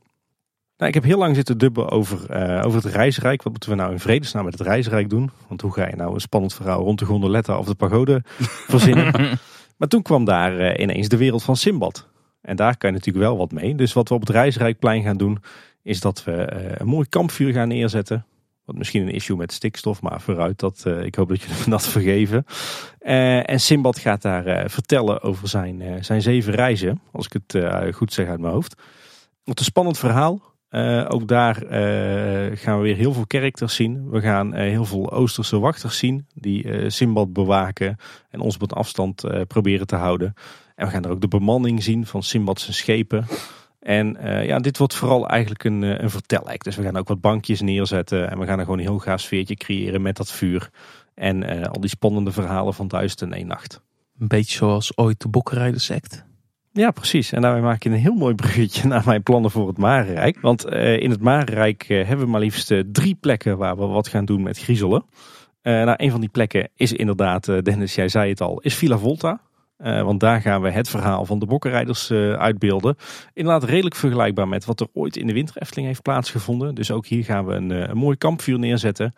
[0.81, 3.43] Nou, ik heb heel lang zitten dubben over, uh, over het reisrijk.
[3.43, 5.31] Wat moeten we nou in vredesnaam met het reisrijk doen?
[5.47, 8.21] Want hoe ga je nou een spannend verhaal rond de gondoletta of de pagode
[8.73, 9.39] verzinnen?
[9.77, 12.07] maar toen kwam daar uh, ineens de wereld van Simbad.
[12.41, 13.75] En daar kan je natuurlijk wel wat mee.
[13.75, 15.37] Dus wat we op het reisrijkplein gaan doen,
[15.83, 18.25] is dat we uh, een mooi kampvuur gaan neerzetten.
[18.65, 20.59] Wat misschien een issue met stikstof, maar vooruit.
[20.59, 22.45] Dat, ik hoop dat jullie dat vergeven.
[23.45, 27.01] en Simbad gaat daar vertellen over zijn, zijn zeven reizen.
[27.11, 28.81] Als ik het goed zeg uit mijn hoofd.
[29.43, 30.50] Wat een spannend verhaal.
[30.71, 34.09] Uh, ook daar uh, gaan we weer heel veel characters zien.
[34.09, 37.97] We gaan uh, heel veel Oosterse wachters zien die Simbad bewaken
[38.29, 40.33] en ons op afstand proberen te houden.
[40.75, 43.25] En we gaan er ook de bemanning zien van Simbad's schepen.
[43.79, 46.63] En ja, dit wordt vooral eigenlijk een, een vertelact.
[46.63, 49.21] Dus we gaan ook wat bankjes neerzetten en we gaan er gewoon een heel gaaf
[49.21, 50.69] sfeertje creëren met dat vuur.
[51.15, 53.81] En al die spannende verhalen van Duizend en één nacht.
[54.19, 55.85] Een beetje zoals ooit de Bokkenrijders
[56.73, 57.31] ja, precies.
[57.31, 60.41] En daarmee maak je een heel mooi bruggetje naar mijn plannen voor het Marenrijk.
[60.41, 63.85] Want uh, in het Marenrijk uh, hebben we maar liefst uh, drie plekken waar we
[63.85, 65.05] wat gaan doen met griezelen.
[65.61, 69.41] nou, een van die plekken is inderdaad, Dennis, jij zei het al, is Villa Volta.
[69.77, 72.95] want daar gaan we het verhaal van de bokkenrijders uitbeelden.
[73.33, 76.75] Inderdaad redelijk vergelijkbaar met wat er ooit in de Winter Efteling heeft plaatsgevonden.
[76.75, 79.13] Dus ook hier gaan we een, een mooi kampvuur neerzetten.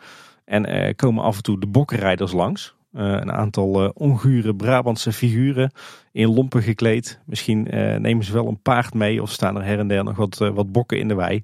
[0.45, 2.75] En komen af en toe de bokkenrijders langs.
[2.93, 5.71] Uh, een aantal uh, ongure Brabantse figuren
[6.11, 7.19] in lompen gekleed.
[7.25, 10.15] Misschien uh, nemen ze wel een paard mee of staan er her en der nog
[10.15, 11.43] wat, wat bokken in de wei.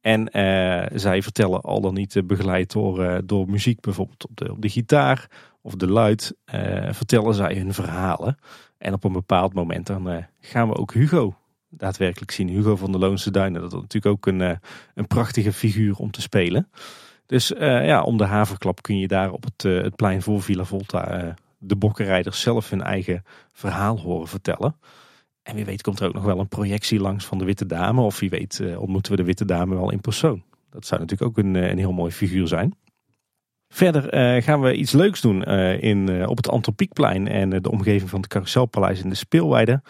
[0.00, 0.28] En
[0.94, 5.30] zij vertellen al dan niet begeleid door, door muziek, bijvoorbeeld op de, op de gitaar
[5.60, 6.36] of de luid,
[6.90, 8.36] vertellen zij hun verhalen.
[8.78, 11.34] En op een bepaald moment dan gaan we ook Hugo
[11.68, 12.48] daadwerkelijk zien.
[12.48, 13.60] Hugo van de Loonse Duinen.
[13.60, 14.58] Dat is natuurlijk ook een,
[14.94, 16.68] een prachtige figuur om te spelen.
[17.32, 20.42] Dus uh, ja, om de haverklap kun je daar op het, uh, het plein voor
[20.42, 24.76] Villa Volta uh, de bokkenrijders zelf hun eigen verhaal horen vertellen.
[25.42, 28.00] En wie weet komt er ook nog wel een projectie langs van de Witte Dame.
[28.00, 30.42] Of wie weet ontmoeten we de Witte Dame wel in persoon.
[30.70, 32.74] Dat zou natuurlijk ook een, een heel mooi figuur zijn.
[33.68, 35.44] Verder gaan we iets leuks doen
[35.80, 39.80] in, op het Antropiekplein en de omgeving van het Carouselpaleis in de Speelweide.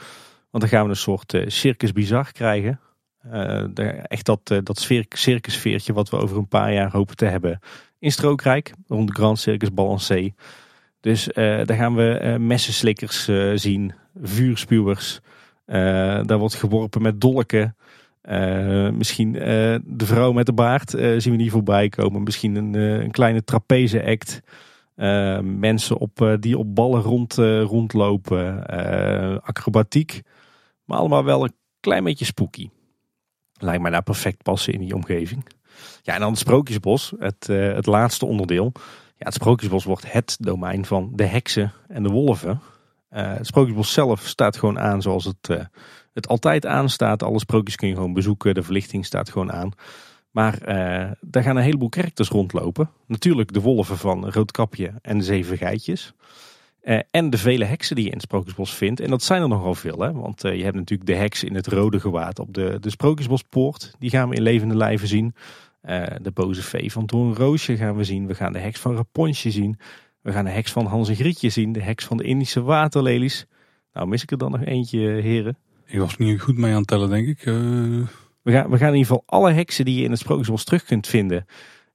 [0.50, 2.80] Want dan gaan we een soort circus bizar krijgen.
[3.74, 7.58] De, echt dat, uh, dat circusfeertje wat we over een paar jaar hopen te hebben
[7.98, 8.72] in Strookrijk.
[8.86, 10.34] Rond de Grand Circus Balancé.
[11.00, 13.94] Dus uh, daar gaan we messenslikkers zien.
[14.22, 15.20] Vuurspuwers.
[15.66, 17.76] daar wordt geworpen met dolken.
[18.92, 22.22] misschien de vrouw met de baard zien we niet voorbij komen.
[22.22, 24.40] Misschien een, een kleine trapeze act.
[25.42, 27.34] mensen op, die op ballen rond,
[27.64, 28.66] rondlopen.
[29.42, 30.20] acrobatiek.
[30.84, 32.68] Maar allemaal wel een klein beetje spooky.
[33.62, 35.46] Lijkt mij daar perfect passen in die omgeving.
[36.02, 38.72] Ja, en dan het Sprookjesbos, het, uh, het laatste onderdeel.
[39.16, 42.60] Ja, het Sprookjesbos wordt het domein van de heksen en de wolven.
[43.10, 45.60] Uh, het Sprookjesbos zelf staat gewoon aan zoals het, uh,
[46.12, 47.22] het altijd aanstaat.
[47.22, 49.72] Alle sprookjes kun je gewoon bezoeken, de verlichting staat gewoon aan.
[50.30, 50.58] Maar
[51.20, 52.90] daar gaan een heleboel karakters rondlopen.
[53.06, 56.14] Natuurlijk de wolven van Roodkapje en de Zeven Geitjes.
[56.82, 59.00] Uh, en de vele heksen die je in het Sprookjesbos vindt.
[59.00, 59.98] En dat zijn er nogal veel.
[60.00, 60.12] Hè?
[60.12, 63.94] Want uh, je hebt natuurlijk de heks in het rode gewaad op de, de Sprookjesbospoort.
[63.98, 65.34] Die gaan we in levende lijven zien.
[65.84, 68.26] Uh, de boze vee van Doornroosje gaan we zien.
[68.26, 69.78] We gaan de heks van Raponsje zien.
[70.20, 71.72] We gaan de heks van Hans en Grietje zien.
[71.72, 73.46] De heks van de Indische waterlelies.
[73.92, 75.56] Nou, mis ik er dan nog eentje, heren?
[75.86, 77.42] Ik was niet goed mee aan het tellen, denk ik.
[78.42, 80.84] We gaan, we gaan in ieder geval alle heksen die je in het Sprookjesbos terug
[80.84, 81.46] kunt vinden,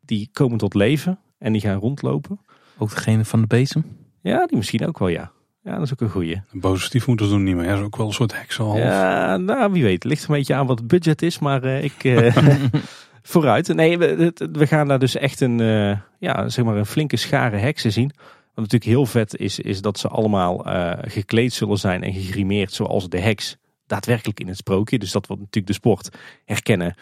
[0.01, 2.39] die komen tot leven en die gaan rondlopen.
[2.77, 4.06] Ook degene van de bezem?
[4.21, 5.31] Ja, die misschien ook wel, ja.
[5.67, 6.41] Ja, dat is ook een goeie.
[6.51, 7.67] Een boze stiefmoeders doen niet meer.
[7.67, 8.77] Dat is ook wel een soort heksenhalf.
[8.77, 10.03] Ja, nou, wie weet.
[10.03, 12.03] Het ligt een beetje aan wat het budget is, maar eh, ik...
[12.03, 12.37] eh,
[13.21, 13.67] vooruit.
[13.67, 17.57] Nee, we, we gaan daar dus echt een, eh, ja, zeg maar een flinke schare
[17.57, 18.11] heksen zien.
[18.53, 20.65] Wat natuurlijk heel vet is, is dat ze allemaal
[21.01, 23.57] gekleed zullen zijn en gegrimeerd zoals de heks
[23.87, 24.99] daadwerkelijk in het sprookje.
[24.99, 26.09] Dus dat wordt natuurlijk de sport
[26.45, 26.95] herkennen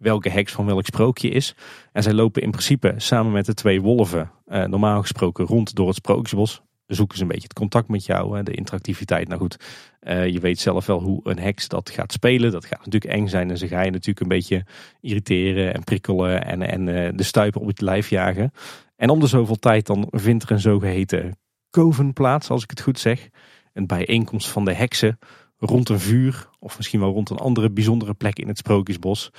[0.00, 1.54] welke heks van welk sprookje is.
[1.92, 5.86] En zij lopen in principe samen met de twee wolven eh, normaal gesproken rond door
[5.86, 6.62] het sprookjesbos.
[6.86, 9.28] Zoeken ze een beetje het contact met jou, hè, de interactiviteit.
[9.28, 9.56] Nou goed,
[10.00, 12.52] eh, je weet zelf wel hoe een heks dat gaat spelen.
[12.52, 14.64] Dat gaat natuurlijk eng zijn en ze ga je natuurlijk een beetje
[15.00, 18.52] irriteren en prikkelen en, en eh, de stuipen op het lijf jagen.
[18.96, 21.38] En om de zoveel tijd dan vindt er een zogeheten
[21.70, 23.28] koven plaats, als ik het goed zeg.
[23.72, 25.18] Een bijeenkomst van de heksen
[25.60, 29.30] rond een vuur of misschien wel rond een andere bijzondere plek in het Sprookjesbos.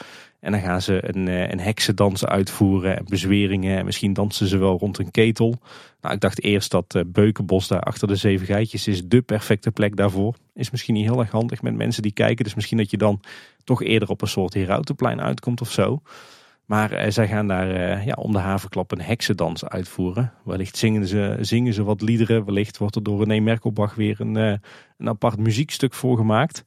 [0.41, 4.57] En dan gaan ze een, eh, een heksendans uitvoeren en bezweringen en misschien dansen ze
[4.57, 5.59] wel rond een ketel.
[6.01, 9.72] Nou, ik dacht eerst dat eh, Beukenbos daar achter de zeven geitjes is de perfecte
[9.72, 10.35] plek daarvoor.
[10.53, 12.43] Is misschien niet heel erg handig met mensen die kijken.
[12.43, 13.22] Dus misschien dat je dan
[13.63, 16.01] toch eerder op een soort Herautenplein uitkomt of zo.
[16.65, 20.34] Maar eh, zij gaan daar ja, om de havenklap een heksendans uitvoeren.
[20.43, 22.45] Wellicht zingen ze, zingen ze wat liederen.
[22.45, 26.63] Wellicht wordt er door René Merkelbach weer een, een apart muziekstuk voor gemaakt.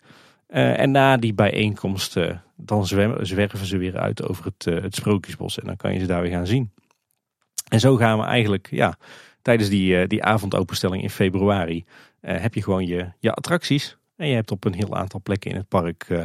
[0.55, 4.83] Eh, en na die bijeenkomst eh, dan zwemmen, zwerven ze weer uit over het, eh,
[4.83, 5.59] het Sprookjesbos.
[5.59, 6.71] En dan kan je ze daar weer gaan zien.
[7.69, 8.97] En zo gaan we eigenlijk ja,
[9.43, 11.85] tijdens die, die avondopenstelling in februari...
[12.21, 13.97] eh, heb je gewoon je, je attracties.
[14.17, 16.05] En je hebt op een heel aantal plekken in het park...
[16.09, 16.23] eh,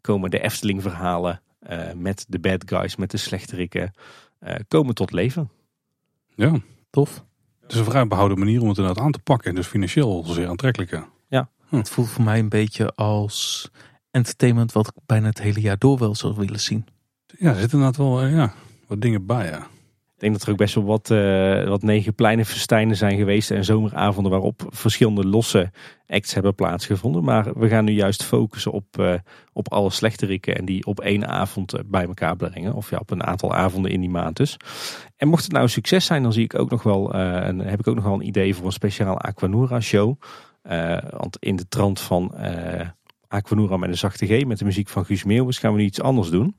[0.00, 3.92] komen de Efteling verhalen eh, met de bad guys, met de slechterikken...
[4.38, 5.50] eh, komen tot leven.
[6.34, 6.60] Ja,
[6.90, 7.24] Tof.
[7.60, 9.50] het is een vrij behouden manier om het inderdaad aan te pakken.
[9.50, 11.02] En dus financieel zeer aantrekkelijk.
[11.72, 11.78] Ja.
[11.78, 13.68] Het voelt voor mij een beetje als
[14.10, 16.86] entertainment wat ik bijna het hele jaar door wel zou willen zien.
[17.38, 18.52] Ja, er zitten inderdaad wel eh, ja,
[18.86, 19.46] wat dingen bij.
[19.46, 19.66] Ja.
[20.14, 23.50] Ik denk dat er ook best wel wat, eh wat negen kleine festijnen zijn geweest
[23.50, 25.70] en zomeravonden waarop verschillende losse
[26.06, 27.24] acts hebben plaatsgevonden.
[27.24, 29.14] Maar we gaan nu juist focussen op, eh,
[29.52, 32.74] op alle slechterikken en die op één avond bij elkaar brengen.
[32.74, 34.56] Of ja, op een aantal avonden in die maand dus.
[35.16, 37.58] En mocht het nou een succes zijn, dan zie ik ook nog wel, eh, een,
[37.58, 40.16] heb ik ook nog wel een idee voor een speciaal Aquanura show.
[40.62, 42.88] Eh, want in de trant van eh
[43.28, 46.00] Aquanura met een zachte G, met de muziek van Guus Meeuwis, gaan we nu iets
[46.00, 46.56] anders doen.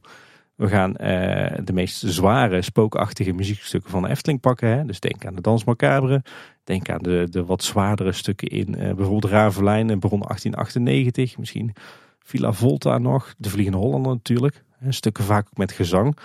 [0.55, 4.67] We gaan eh, de meest zware, spookachtige muziekstukken van de Efteling pakken.
[4.69, 4.85] Hè?
[4.85, 6.23] Dus denk aan de Dans Macabre.
[6.63, 11.37] Denk aan de, de wat zwaardere stukken in bijvoorbeeld Ravelijn en Bron 1898.
[11.37, 11.73] Misschien
[12.19, 13.33] Villa Volta nog.
[13.37, 14.63] De Vliegende Hollander natuurlijk.
[14.89, 16.17] Stukken vaak ook met gezang.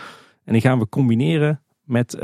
[0.45, 2.19] En die gaan we combineren met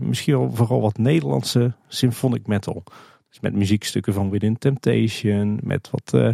[0.00, 2.84] misschien vooral wat Nederlandse symphonic metal.
[3.32, 5.58] Dus met muziekstukken van Within Temptation.
[5.62, 6.14] Met wat...
[6.14, 6.28] eh,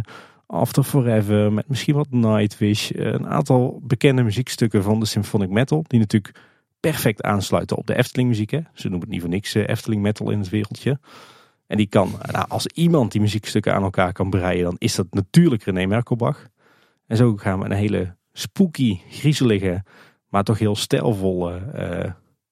[0.45, 2.91] After Forever, met misschien wat Nightwish.
[2.91, 5.83] eh, Een aantal bekende muziekstukken van de symphonic metal.
[5.87, 6.39] Die natuurlijk
[6.79, 8.49] perfect aansluiten op de Efteling muziek.
[8.51, 8.59] Hè.
[8.73, 10.99] Ze noemen het niet voor niks eh, Efteling metal in het wereldje.
[11.67, 15.07] En die kan, nou, als iemand die muziekstukken aan elkaar kan breien, dan is dat
[15.11, 16.47] natuurlijk René Merkelbach.
[17.07, 19.83] En zo gaan we een hele spooky, griezelige,
[20.29, 21.61] maar toch heel stijlvolle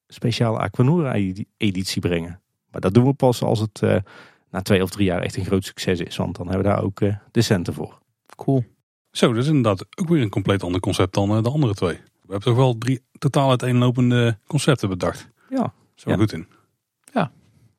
[0.08, 1.14] speciale Aquanura
[1.58, 2.42] editie brengen.
[2.72, 3.82] Maar dat doen we pas als het
[4.58, 6.16] na twee of drie jaar echt een groot succes is.
[6.16, 8.00] Want dan hebben we daar ook eh, de centen voor.
[8.36, 8.64] Cool.
[9.12, 11.94] Zo, dat is inderdaad ook weer een compleet ander concept dan eh, de andere twee.
[11.96, 15.30] We hebben toch wel drie totaal uiteenlopende concepten bedacht.
[15.50, 15.74] Ja.
[15.96, 16.16] Zo Ja.
[16.18, 16.48] goed in.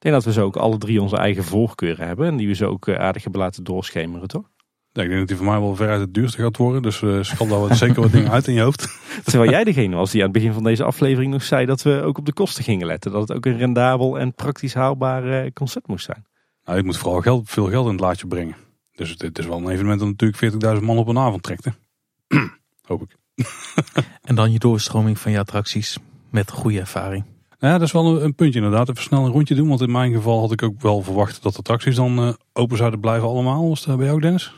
[0.01, 2.27] Ik denk dat we zo ook alle drie onze eigen voorkeuren hebben.
[2.27, 4.51] En die we zo ook eh, aardig hebben laten doorschemeren, toch?
[4.93, 6.83] Ja, ik denk dat die voor mij wel veruit het duurste gaat worden.
[6.83, 8.99] Dus eh schat daar wat- zeker wat dingen uit in je hoofd.
[9.25, 12.01] Terwijl jij degene was die aan het begin van deze aflevering nog zei dat we
[12.03, 13.13] ook op de kosten gingen letten.
[13.13, 16.27] Dat het ook een rendabel en praktisch haalbaar eh, concept moest zijn.
[16.69, 18.57] Nou, je moet vooral geld, veel geld in het laadje brengen.
[18.95, 21.65] Dus het, het is wel een evenement dat natuurlijk 40.000 man op een avond trekt.
[21.65, 21.71] Hè?
[22.89, 23.17] Hoop ik.
[24.23, 25.99] En dan je doorstroming van je attracties
[26.31, 27.25] met goede ervaring.
[27.59, 28.89] Nou ja, dat is wel een, puntje inderdaad.
[28.89, 29.69] Even snel een rondje doen.
[29.69, 32.77] Want in mijn geval had ik ook wel verwacht dat de attracties dan eh, open
[32.77, 33.69] zouden blijven allemaal.
[33.69, 34.55] Was dat bij jou ook, Dennis?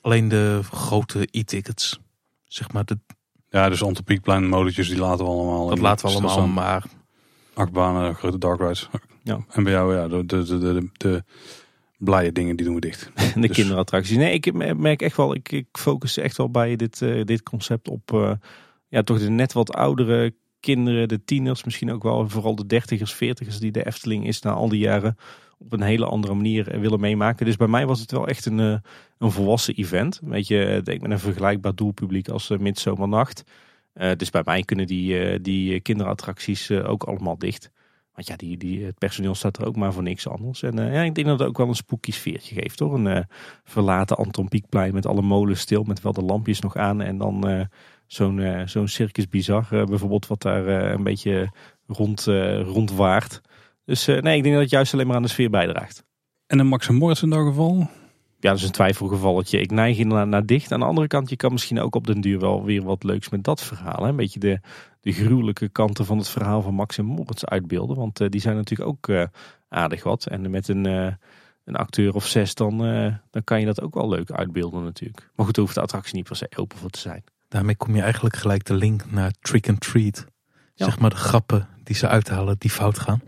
[0.00, 2.00] Alleen de grote e-tickets.
[2.44, 2.98] Zeg maar, de,
[3.48, 5.66] Ja, dus Antropiekplein, molentjes, die laten we allemaal.
[5.66, 6.46] dat laten we allemaal.
[6.46, 6.84] Maar
[7.54, 8.88] Achtbanen, grote dark rides.
[9.28, 9.44] Ja.
[9.50, 11.24] En bij jou, ja, de, de, de, de, de
[11.98, 13.10] blije dingen, die doen we dicht.
[13.34, 14.16] De Dus- kinderattracties.
[14.16, 17.88] Nee, ik merk echt wel, ik, ik focus echt wel bij dit, eh, dit concept
[17.88, 18.32] op eh,
[18.88, 23.14] ja, toch de net wat oudere kinderen, de tieners, misschien ook wel vooral de dertigers,
[23.14, 25.16] veertigers die de Efteling is na al die jaren
[25.58, 27.46] op een hele andere manier eh, willen meemaken.
[27.46, 28.58] Dus bij mij was het wel echt een,
[29.18, 30.20] een volwassen event.
[30.22, 33.42] Weet je, ik denk met een vergelijkbaar doelpubliek als Midzomernacht.
[34.16, 37.70] Dus bij mij kunnen die, die kinderattracties ook allemaal dicht.
[38.18, 40.62] Want ja, die, die, het personeel staat er ook maar voor niks anders.
[40.62, 42.94] En eh, ja, ik denk dat het ook wel een spooky sfeertje geeft hoor.
[42.94, 43.24] Een eh,
[43.64, 47.00] verlaten Anton Pieckplein met alle molens stil, met wel de lampjes nog aan.
[47.00, 47.60] En dan eh,
[48.06, 51.52] Zo'n zo'n Circus Bizar bijvoorbeeld, wat daar een beetje
[51.86, 52.24] rond,
[52.62, 53.40] rondwaart.
[53.84, 56.04] Dus nee, ik denk dat het juist alleen maar aan de sfeer bijdraagt.
[56.46, 57.90] En een Max en in dat geval?
[58.40, 59.60] Ja, dat is een twijfelgevalletje.
[59.60, 60.72] Ik neig inderdaad naar dicht.
[60.72, 63.28] Aan de andere kant, je kan misschien ook op den duur wel weer wat leuks
[63.28, 64.02] met dat verhaal.
[64.02, 64.08] Hè?
[64.08, 64.60] Een beetje de,
[65.00, 67.96] de gruwelijke kanten van het verhaal van Max en Moritz uitbeelden.
[67.96, 69.24] Want eh, die zijn natuurlijk ook eh,
[69.68, 70.26] aardig wat.
[70.26, 71.12] En met een, eh,
[71.64, 75.30] een acteur of zes, dan, eh, dan kan je dat ook wel leuk uitbeelden natuurlijk.
[75.34, 77.24] Maar goed, daar hoeft de attractie niet per se open voor te zijn.
[77.48, 80.26] Daarmee kom je eigenlijk gelijk de link naar trick and treat.
[80.74, 80.84] Ja.
[80.84, 83.20] Zeg maar de grappen die ze uithalen die fout gaan.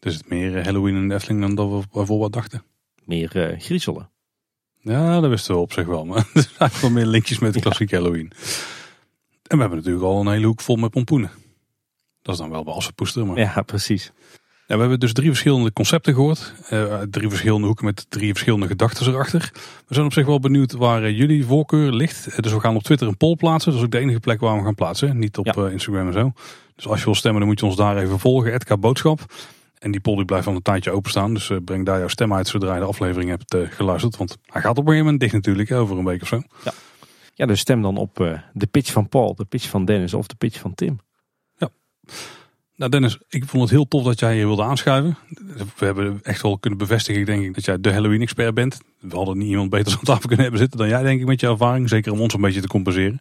[0.00, 2.62] Dus het meer Halloween in de Efteling dan dat we bijvoorbeeld dachten.
[3.10, 4.10] Meer eh, griezelen.
[4.80, 6.04] Ja, dat wisten we op zich wel.
[6.04, 8.32] Maar er zijn eigenlijk wel meer linkjes met de klassieke Halloween.
[9.46, 11.30] En we hebben natuurlijk al een hele hoek vol met pompoenen.
[12.22, 13.26] Dat is dan wel bij poester.
[13.26, 13.38] Maar...
[13.38, 14.12] Ja, precies.
[14.66, 16.54] Ja, we hebben dus drie verschillende concepten gehoord.
[16.68, 19.50] Eh, drie verschillende hoeken met drie verschillende gedachten erachter.
[19.86, 22.42] We zijn op zich wel benieuwd waar eh, jullie voorkeur ligt.
[22.42, 23.70] Dus we gaan op Twitter een poll plaatsen.
[23.70, 25.18] Dat is ook de enige plek waar we gaan plaatsen.
[25.18, 25.68] Niet op Ja.
[25.68, 26.32] Instagram en zo.
[26.74, 28.52] Dus als je wil stemmen, dan moet je ons daar even volgen.
[28.52, 29.20] Edka Boodschap.
[29.80, 31.34] En die poll die blijft al een tijdje openstaan.
[31.34, 34.16] Dus eh, breng daar jouw stem uit zodra je de aflevering hebt eh, geluisterd.
[34.16, 36.42] Want hij gaat op een gegeven moment dicht natuurlijk, over een week of zo.
[37.34, 40.26] Ja, dus stem dan op eh, de pitch van Paul, de pitch van Dennis of
[40.26, 41.00] de pitch van Tim.
[42.76, 45.16] Nou Dennis, ik vond het heel tof dat jij hier wilde aanschuiven.
[45.76, 48.80] We hebben echt wel kunnen bevestigen, denk ik, dat jij de Halloween-expert bent.
[49.00, 51.40] We hadden niet iemand beter aan tafel kunnen hebben zitten dan jij, denk ik, met
[51.40, 51.88] je ervaring.
[51.88, 53.20] Zeker om ons een beetje te compenseren.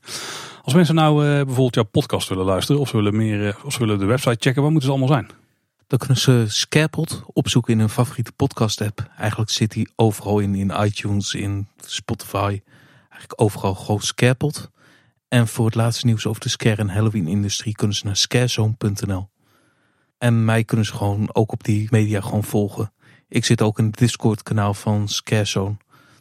[0.64, 4.00] Als mensen nou bijvoorbeeld jouw podcast willen luisteren, of ze willen, meer, of ze willen
[4.00, 5.30] de website checken, waar moeten ze allemaal zijn?
[5.90, 9.12] Dan kunnen ze Scarepot opzoeken in hun favoriete podcast app.
[9.18, 12.62] Eigenlijk zit die overal in, in iTunes, in Spotify.
[13.10, 14.70] Eigenlijk overal gewoon Scarepot.
[15.28, 19.30] En voor het laatste nieuws over de scare en Halloween industrie kunnen ze naar scarezone.nl.
[20.18, 22.94] En mij kunnen ze gewoon ook op die media gewoon volgen.
[23.28, 25.78] Ik zit ook in het Discord kanaal van Scarezone.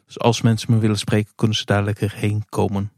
[0.07, 2.93] Dus als mensen me willen spreken, kunnen ze daar lekker heen komen.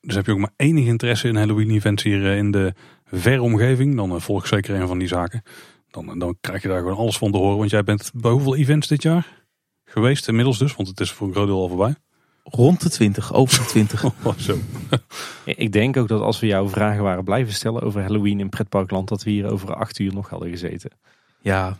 [0.00, 2.74] Dus heb je ook maar enig interesse in Halloween-events hier eh, in de
[3.04, 5.42] verre omgeving, dan eh, volg zeker een van die zaken.
[5.90, 7.58] Dan, dan krijg je daar gewoon alles van te horen.
[7.58, 9.26] Want jij bent bij hoeveel events dit jaar
[9.84, 10.28] geweest?
[10.28, 11.94] Inmiddels dus, want het is voor een groot deel al voorbij.
[12.44, 14.04] Rond de 20, over de 20.
[14.22, 14.58] Oh, zo.
[15.44, 19.08] Ik denk ook dat als we jouw vragen waren blijven stellen over Halloween in pretparkland,
[19.08, 20.90] dat we hier over acht uur nog hadden gezeten.
[21.40, 21.76] Ja,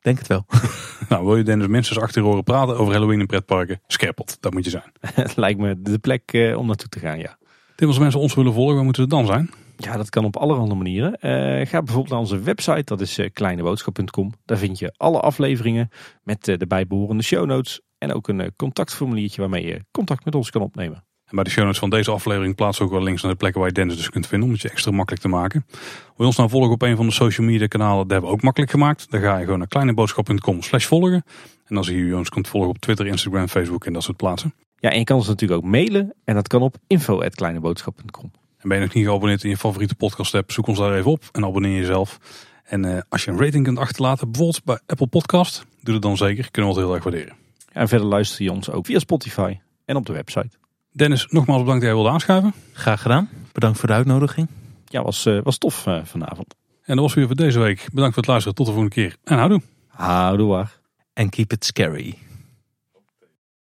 [0.00, 0.46] denk het wel.
[1.08, 3.80] Nou, wil je Dennis minstens acht uur horen praten over Halloween in pretparken?
[3.86, 4.92] Scherpelt, dat moet je zijn.
[5.14, 7.38] Het lijkt me de plek eh, om naartoe te gaan, ja.
[7.76, 9.50] Tim, als mensen ons willen volgen, waar moeten ze dan zijn?
[9.84, 11.14] Ja, dat kan op allerhande manieren.
[11.14, 14.32] Eh, ga bijvoorbeeld naar onze website, dat is eh, kleineboodschap.com.
[14.44, 15.88] Daar vind je alle afleveringen
[16.22, 20.50] met eh, de bijbehorende show notes en ook een contactformuliertje waarmee je contact met ons
[20.50, 21.04] kan opnemen.
[21.24, 23.36] En bij de show notes van deze aflevering plaatsen we ook wel links naar de
[23.36, 24.48] plekken waar je Dennis dus kunt vinden.
[24.48, 25.64] Om het je extra makkelijk te maken.
[25.68, 28.02] Wil je ons nou volgen op een van de social media kanalen?
[28.02, 29.10] Dat hebben we ook makkelijk gemaakt.
[29.10, 31.24] Dan ga je gewoon naar kleineboodschap.com slash volgen.
[31.66, 34.54] En dan zie je ons kunt volgen op Twitter, Instagram, Facebook en dat soort plaatsen.
[34.76, 38.41] Ja, en je kan ons natuurlijk ook mailen en dat kan op info.kleineboodschap.com.
[38.62, 41.10] En ben je nog niet geabonneerd in je favoriete podcast app, zoek ons daar even
[41.10, 42.18] op en abonneer jezelf.
[42.64, 46.16] En eh, als je een rating kunt achterlaten, bijvoorbeeld bij Apple Podcast, doe dat dan
[46.16, 46.50] zeker.
[46.50, 47.36] Kunnen we het heel erg waarderen.
[47.72, 50.50] En verder luister je ons ook via Spotify en op de website.
[50.92, 52.54] Dennis, nogmaals bedankt dat jij wilde aanschuiven.
[52.72, 53.28] Graag gedaan.
[53.52, 54.48] Bedankt voor de uitnodiging.
[54.84, 56.54] Ja, was, eh, was tof eh, vanavond.
[56.82, 57.88] En dat was weer voor deze week.
[57.92, 58.56] Bedankt voor het luisteren.
[58.56, 59.16] Tot de volgende keer.
[59.24, 59.62] En houdoe.
[59.88, 60.78] Houdoe waar.
[61.12, 62.18] En keep it scary.